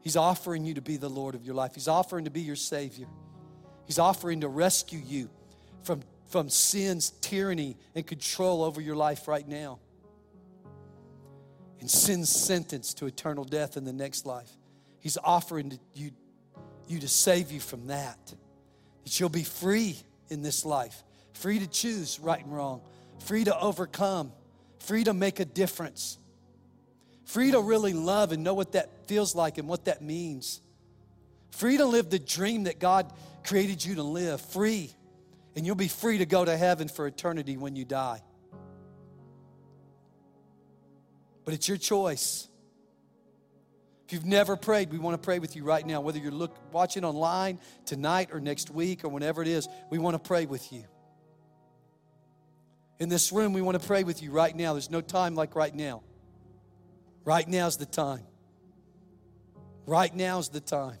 He's 0.00 0.16
offering 0.16 0.64
you 0.64 0.74
to 0.74 0.82
be 0.82 0.96
the 0.96 1.10
Lord 1.10 1.34
of 1.34 1.44
your 1.44 1.54
life. 1.54 1.74
He's 1.74 1.88
offering 1.88 2.24
to 2.24 2.30
be 2.30 2.40
your 2.40 2.56
Savior. 2.56 3.06
He's 3.86 3.98
offering 3.98 4.42
to 4.42 4.48
rescue 4.48 5.00
you 5.04 5.30
from 5.82 6.02
from 6.28 6.50
sin's 6.50 7.10
tyranny 7.10 7.76
and 7.94 8.06
control 8.06 8.62
over 8.62 8.80
your 8.80 8.96
life 8.96 9.26
right 9.26 9.46
now. 9.46 9.78
And 11.80 11.90
sin's 11.90 12.28
sentence 12.28 12.94
to 12.94 13.06
eternal 13.06 13.44
death 13.44 13.76
in 13.76 13.84
the 13.84 13.92
next 13.92 14.26
life. 14.26 14.50
He's 15.00 15.16
offering 15.22 15.78
you, 15.94 16.10
you 16.86 16.98
to 17.00 17.08
save 17.08 17.50
you 17.50 17.60
from 17.60 17.86
that. 17.86 18.18
That 19.04 19.18
you'll 19.18 19.28
be 19.28 19.44
free 19.44 19.96
in 20.28 20.42
this 20.42 20.64
life, 20.64 21.02
free 21.32 21.60
to 21.60 21.66
choose 21.66 22.20
right 22.20 22.44
and 22.44 22.54
wrong, 22.54 22.82
free 23.20 23.44
to 23.44 23.58
overcome, 23.58 24.32
free 24.80 25.04
to 25.04 25.14
make 25.14 25.40
a 25.40 25.44
difference, 25.44 26.18
free 27.28 27.50
to 27.50 27.60
really 27.60 27.92
love 27.92 28.32
and 28.32 28.42
know 28.42 28.54
what 28.54 28.72
that 28.72 29.06
feels 29.06 29.34
like 29.34 29.58
and 29.58 29.68
what 29.68 29.84
that 29.84 30.02
means. 30.02 30.62
Free 31.50 31.76
to 31.76 31.84
live 31.84 32.08
the 32.08 32.18
dream 32.18 32.64
that 32.64 32.78
God 32.78 33.12
created 33.44 33.84
you 33.84 33.96
to 33.96 34.02
live. 34.02 34.40
Free. 34.40 34.90
And 35.54 35.66
you'll 35.66 35.76
be 35.76 35.88
free 35.88 36.18
to 36.18 36.26
go 36.26 36.44
to 36.44 36.56
heaven 36.56 36.88
for 36.88 37.06
eternity 37.06 37.56
when 37.56 37.76
you 37.76 37.84
die. 37.84 38.22
But 41.44 41.54
it's 41.54 41.68
your 41.68 41.76
choice. 41.76 42.48
If 44.06 44.14
you've 44.14 44.24
never 44.24 44.56
prayed, 44.56 44.90
we 44.90 44.98
want 44.98 45.20
to 45.20 45.24
pray 45.24 45.38
with 45.38 45.54
you 45.54 45.64
right 45.64 45.86
now. 45.86 46.00
Whether 46.00 46.18
you're 46.18 46.32
look, 46.32 46.56
watching 46.72 47.04
online 47.04 47.58
tonight 47.84 48.30
or 48.32 48.40
next 48.40 48.70
week 48.70 49.04
or 49.04 49.08
whenever 49.08 49.42
it 49.42 49.48
is, 49.48 49.68
we 49.90 49.98
want 49.98 50.14
to 50.14 50.18
pray 50.18 50.46
with 50.46 50.72
you. 50.72 50.84
In 52.98 53.10
this 53.10 53.32
room, 53.32 53.52
we 53.52 53.60
want 53.60 53.78
to 53.78 53.86
pray 53.86 54.04
with 54.04 54.22
you 54.22 54.30
right 54.30 54.56
now. 54.56 54.72
There's 54.72 54.90
no 54.90 55.02
time 55.02 55.34
like 55.34 55.54
right 55.54 55.74
now. 55.74 56.02
Right 57.24 57.46
now's 57.46 57.76
the 57.76 57.86
time. 57.86 58.22
Right 59.86 60.14
now's 60.14 60.48
the 60.48 60.60
time. 60.60 60.98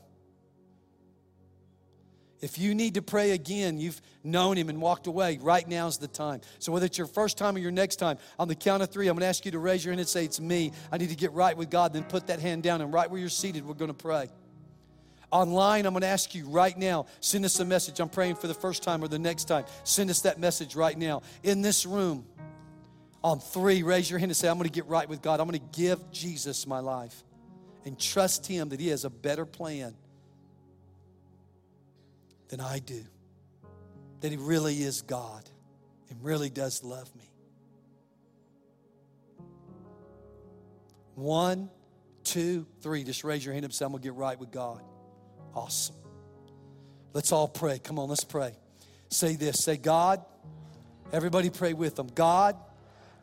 If 2.40 2.58
you 2.58 2.74
need 2.74 2.94
to 2.94 3.02
pray 3.02 3.32
again, 3.32 3.78
you've 3.78 4.00
known 4.22 4.56
him 4.56 4.68
and 4.68 4.80
walked 4.80 5.08
away, 5.08 5.38
right 5.42 5.66
now's 5.66 5.98
the 5.98 6.06
time. 6.06 6.40
So, 6.60 6.70
whether 6.70 6.86
it's 6.86 6.96
your 6.96 7.08
first 7.08 7.36
time 7.36 7.56
or 7.56 7.58
your 7.58 7.72
next 7.72 7.96
time, 7.96 8.18
on 8.38 8.46
the 8.46 8.54
count 8.54 8.82
of 8.82 8.90
three, 8.90 9.08
I'm 9.08 9.14
going 9.14 9.22
to 9.22 9.26
ask 9.26 9.44
you 9.44 9.50
to 9.52 9.58
raise 9.58 9.84
your 9.84 9.92
hand 9.92 10.00
and 10.00 10.08
say, 10.08 10.24
It's 10.24 10.40
me. 10.40 10.72
I 10.92 10.98
need 10.98 11.08
to 11.08 11.16
get 11.16 11.32
right 11.32 11.56
with 11.56 11.68
God. 11.68 11.92
Then 11.92 12.04
put 12.04 12.28
that 12.28 12.38
hand 12.38 12.62
down, 12.62 12.80
and 12.80 12.92
right 12.92 13.10
where 13.10 13.18
you're 13.18 13.28
seated, 13.28 13.66
we're 13.66 13.74
going 13.74 13.90
to 13.90 13.94
pray. 13.94 14.28
Online, 15.30 15.84
I'm 15.84 15.92
going 15.92 16.02
to 16.02 16.06
ask 16.06 16.34
you 16.34 16.46
right 16.46 16.76
now, 16.76 17.06
send 17.20 17.44
us 17.44 17.58
a 17.60 17.64
message. 17.64 18.00
I'm 18.00 18.08
praying 18.08 18.36
for 18.36 18.46
the 18.46 18.54
first 18.54 18.82
time 18.82 19.04
or 19.04 19.08
the 19.08 19.18
next 19.18 19.44
time. 19.44 19.64
Send 19.84 20.08
us 20.08 20.22
that 20.22 20.38
message 20.38 20.74
right 20.74 20.96
now. 20.96 21.22
In 21.42 21.60
this 21.60 21.84
room, 21.84 22.24
on 23.28 23.40
three, 23.40 23.82
raise 23.82 24.10
your 24.10 24.18
hand 24.18 24.30
and 24.30 24.36
say, 24.36 24.48
I'm 24.48 24.56
going 24.56 24.68
to 24.68 24.74
get 24.74 24.86
right 24.86 25.08
with 25.08 25.22
God. 25.22 25.40
I'm 25.40 25.48
going 25.48 25.60
to 25.60 25.78
give 25.78 26.10
Jesus 26.10 26.66
my 26.66 26.80
life 26.80 27.22
and 27.84 27.98
trust 27.98 28.46
Him 28.46 28.70
that 28.70 28.80
He 28.80 28.88
has 28.88 29.04
a 29.04 29.10
better 29.10 29.46
plan 29.46 29.94
than 32.48 32.60
I 32.60 32.78
do. 32.78 33.04
That 34.20 34.30
He 34.30 34.38
really 34.38 34.82
is 34.82 35.02
God 35.02 35.48
and 36.10 36.24
really 36.24 36.50
does 36.50 36.82
love 36.82 37.14
me. 37.14 37.30
One, 41.14 41.68
two, 42.24 42.66
three. 42.80 43.04
Just 43.04 43.24
raise 43.24 43.44
your 43.44 43.52
hand 43.52 43.64
and 43.64 43.74
say, 43.74 43.84
I'm 43.84 43.90
going 43.92 44.02
to 44.02 44.06
get 44.06 44.14
right 44.14 44.38
with 44.38 44.50
God. 44.50 44.82
Awesome. 45.54 45.96
Let's 47.12 47.32
all 47.32 47.48
pray. 47.48 47.78
Come 47.78 47.98
on, 47.98 48.08
let's 48.08 48.24
pray. 48.24 48.54
Say 49.08 49.36
this. 49.36 49.64
Say, 49.64 49.76
God, 49.76 50.24
everybody 51.12 51.50
pray 51.50 51.72
with 51.72 51.96
them. 51.96 52.08
God, 52.14 52.56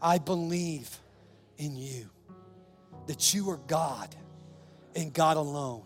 I 0.06 0.20
believe 0.20 0.96
in 1.58 1.76
you, 1.76 2.08
that 3.08 3.34
you 3.34 3.50
are 3.50 3.58
God 3.66 4.16
and 4.96 5.12
God 5.12 5.36
alone, 5.36 5.82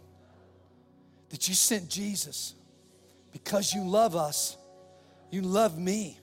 that 1.30 1.47
you 1.47 1.53
sent 1.53 1.89
Jesus 1.89 2.53
because 3.32 3.74
you 3.74 3.82
love 3.82 4.17
us, 4.17 4.57
you 5.32 5.41
love 5.41 5.80
me. 5.80 6.20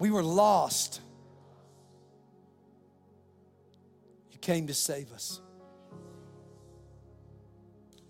We 0.00 0.10
were 0.10 0.24
lost. 0.24 1.00
You 4.32 4.38
came 4.40 4.66
to 4.66 4.74
save 4.74 5.12
us. 5.12 5.40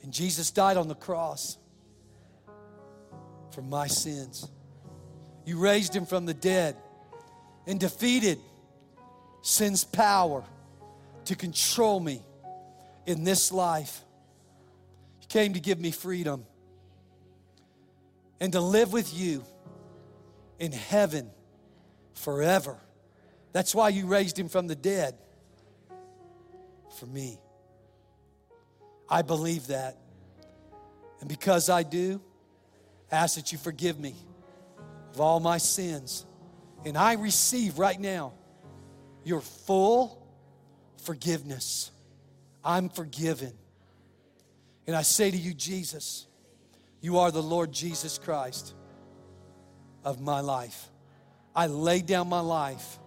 And 0.02 0.14
Jesus 0.14 0.50
died 0.50 0.78
on 0.78 0.88
the 0.88 0.94
cross 0.94 1.58
for 3.50 3.60
my 3.60 3.86
sins. 3.86 4.48
You 5.44 5.58
raised 5.58 5.94
him 5.94 6.06
from 6.06 6.24
the 6.24 6.32
dead 6.32 6.74
and 7.66 7.78
defeated 7.78 8.38
sin's 9.48 9.82
power 9.82 10.44
to 11.24 11.34
control 11.34 11.98
me 11.98 12.22
in 13.06 13.24
this 13.24 13.50
life. 13.50 14.04
You 15.22 15.26
came 15.28 15.54
to 15.54 15.60
give 15.60 15.80
me 15.80 15.90
freedom 15.90 16.44
and 18.40 18.52
to 18.52 18.60
live 18.60 18.92
with 18.92 19.12
you 19.14 19.42
in 20.58 20.70
heaven 20.70 21.30
forever. 22.12 22.76
That's 23.52 23.74
why 23.74 23.88
you 23.88 24.06
raised 24.06 24.38
him 24.38 24.50
from 24.50 24.66
the 24.66 24.76
dead 24.76 25.16
for 26.98 27.06
me. 27.06 27.38
I 29.08 29.22
believe 29.22 29.68
that. 29.68 29.96
And 31.20 31.28
because 31.28 31.70
I 31.70 31.84
do, 31.84 32.20
I 33.10 33.16
ask 33.16 33.36
that 33.36 33.50
you 33.50 33.56
forgive 33.56 33.98
me 33.98 34.14
of 35.14 35.22
all 35.22 35.40
my 35.40 35.56
sins. 35.56 36.26
And 36.84 36.98
I 36.98 37.14
receive 37.14 37.78
right 37.78 37.98
now 37.98 38.34
your 39.28 39.40
full 39.40 40.26
forgiveness. 41.02 41.90
I'm 42.64 42.88
forgiven. 42.88 43.52
And 44.86 44.96
I 44.96 45.02
say 45.02 45.30
to 45.30 45.36
you, 45.36 45.54
Jesus, 45.54 46.26
you 47.00 47.18
are 47.18 47.30
the 47.30 47.42
Lord 47.42 47.70
Jesus 47.70 48.18
Christ 48.18 48.74
of 50.04 50.20
my 50.20 50.40
life. 50.40 50.88
I 51.54 51.66
lay 51.66 52.00
down 52.00 52.28
my 52.28 52.40
life 52.40 52.98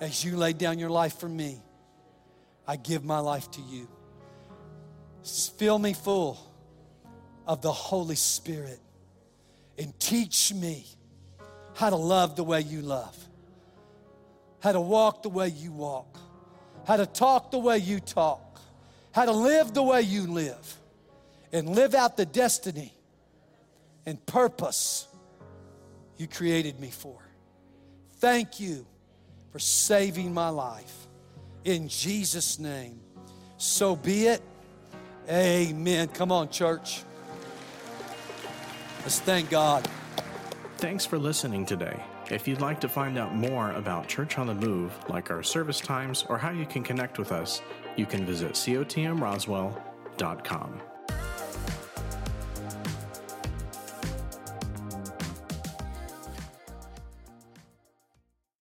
as 0.00 0.24
you 0.24 0.36
laid 0.36 0.58
down 0.58 0.78
your 0.78 0.90
life 0.90 1.18
for 1.18 1.28
me. 1.28 1.60
I 2.66 2.76
give 2.76 3.04
my 3.04 3.18
life 3.18 3.50
to 3.52 3.60
you. 3.60 3.88
Fill 5.58 5.78
me 5.78 5.92
full 5.92 6.38
of 7.46 7.60
the 7.62 7.72
Holy 7.72 8.16
Spirit 8.16 8.80
and 9.78 9.98
teach 9.98 10.52
me 10.54 10.86
how 11.74 11.90
to 11.90 11.96
love 11.96 12.36
the 12.36 12.44
way 12.44 12.60
you 12.60 12.80
love, 12.80 13.16
how 14.64 14.72
to 14.72 14.80
walk 14.80 15.22
the 15.22 15.28
way 15.28 15.46
you 15.48 15.70
walk, 15.70 16.16
how 16.86 16.96
to 16.96 17.04
talk 17.04 17.50
the 17.50 17.58
way 17.58 17.76
you 17.76 18.00
talk, 18.00 18.62
how 19.12 19.26
to 19.26 19.30
live 19.30 19.74
the 19.74 19.82
way 19.82 20.00
you 20.00 20.26
live, 20.26 20.76
and 21.52 21.68
live 21.68 21.94
out 21.94 22.16
the 22.16 22.24
destiny 22.24 22.90
and 24.06 24.24
purpose 24.24 25.06
you 26.16 26.26
created 26.26 26.80
me 26.80 26.88
for. 26.88 27.18
Thank 28.16 28.58
you 28.58 28.86
for 29.52 29.58
saving 29.58 30.32
my 30.32 30.48
life. 30.48 31.08
In 31.64 31.86
Jesus' 31.86 32.58
name, 32.58 32.98
so 33.58 33.94
be 33.94 34.28
it. 34.28 34.40
Amen. 35.28 36.08
Come 36.08 36.32
on, 36.32 36.48
church. 36.48 37.02
Let's 39.02 39.20
thank 39.20 39.50
God. 39.50 39.86
Thanks 40.78 41.04
for 41.04 41.18
listening 41.18 41.66
today. 41.66 42.02
If 42.30 42.48
you'd 42.48 42.62
like 42.62 42.80
to 42.80 42.88
find 42.88 43.18
out 43.18 43.34
more 43.34 43.72
about 43.72 44.08
Church 44.08 44.38
on 44.38 44.46
the 44.46 44.54
Move, 44.54 44.96
like 45.10 45.30
our 45.30 45.42
service 45.42 45.80
times 45.80 46.24
or 46.28 46.38
how 46.38 46.50
you 46.50 46.64
can 46.64 46.82
connect 46.82 47.18
with 47.18 47.32
us, 47.32 47.60
you 47.96 48.06
can 48.06 48.24
visit 48.24 48.52
cotmroswell.com. 48.52 50.80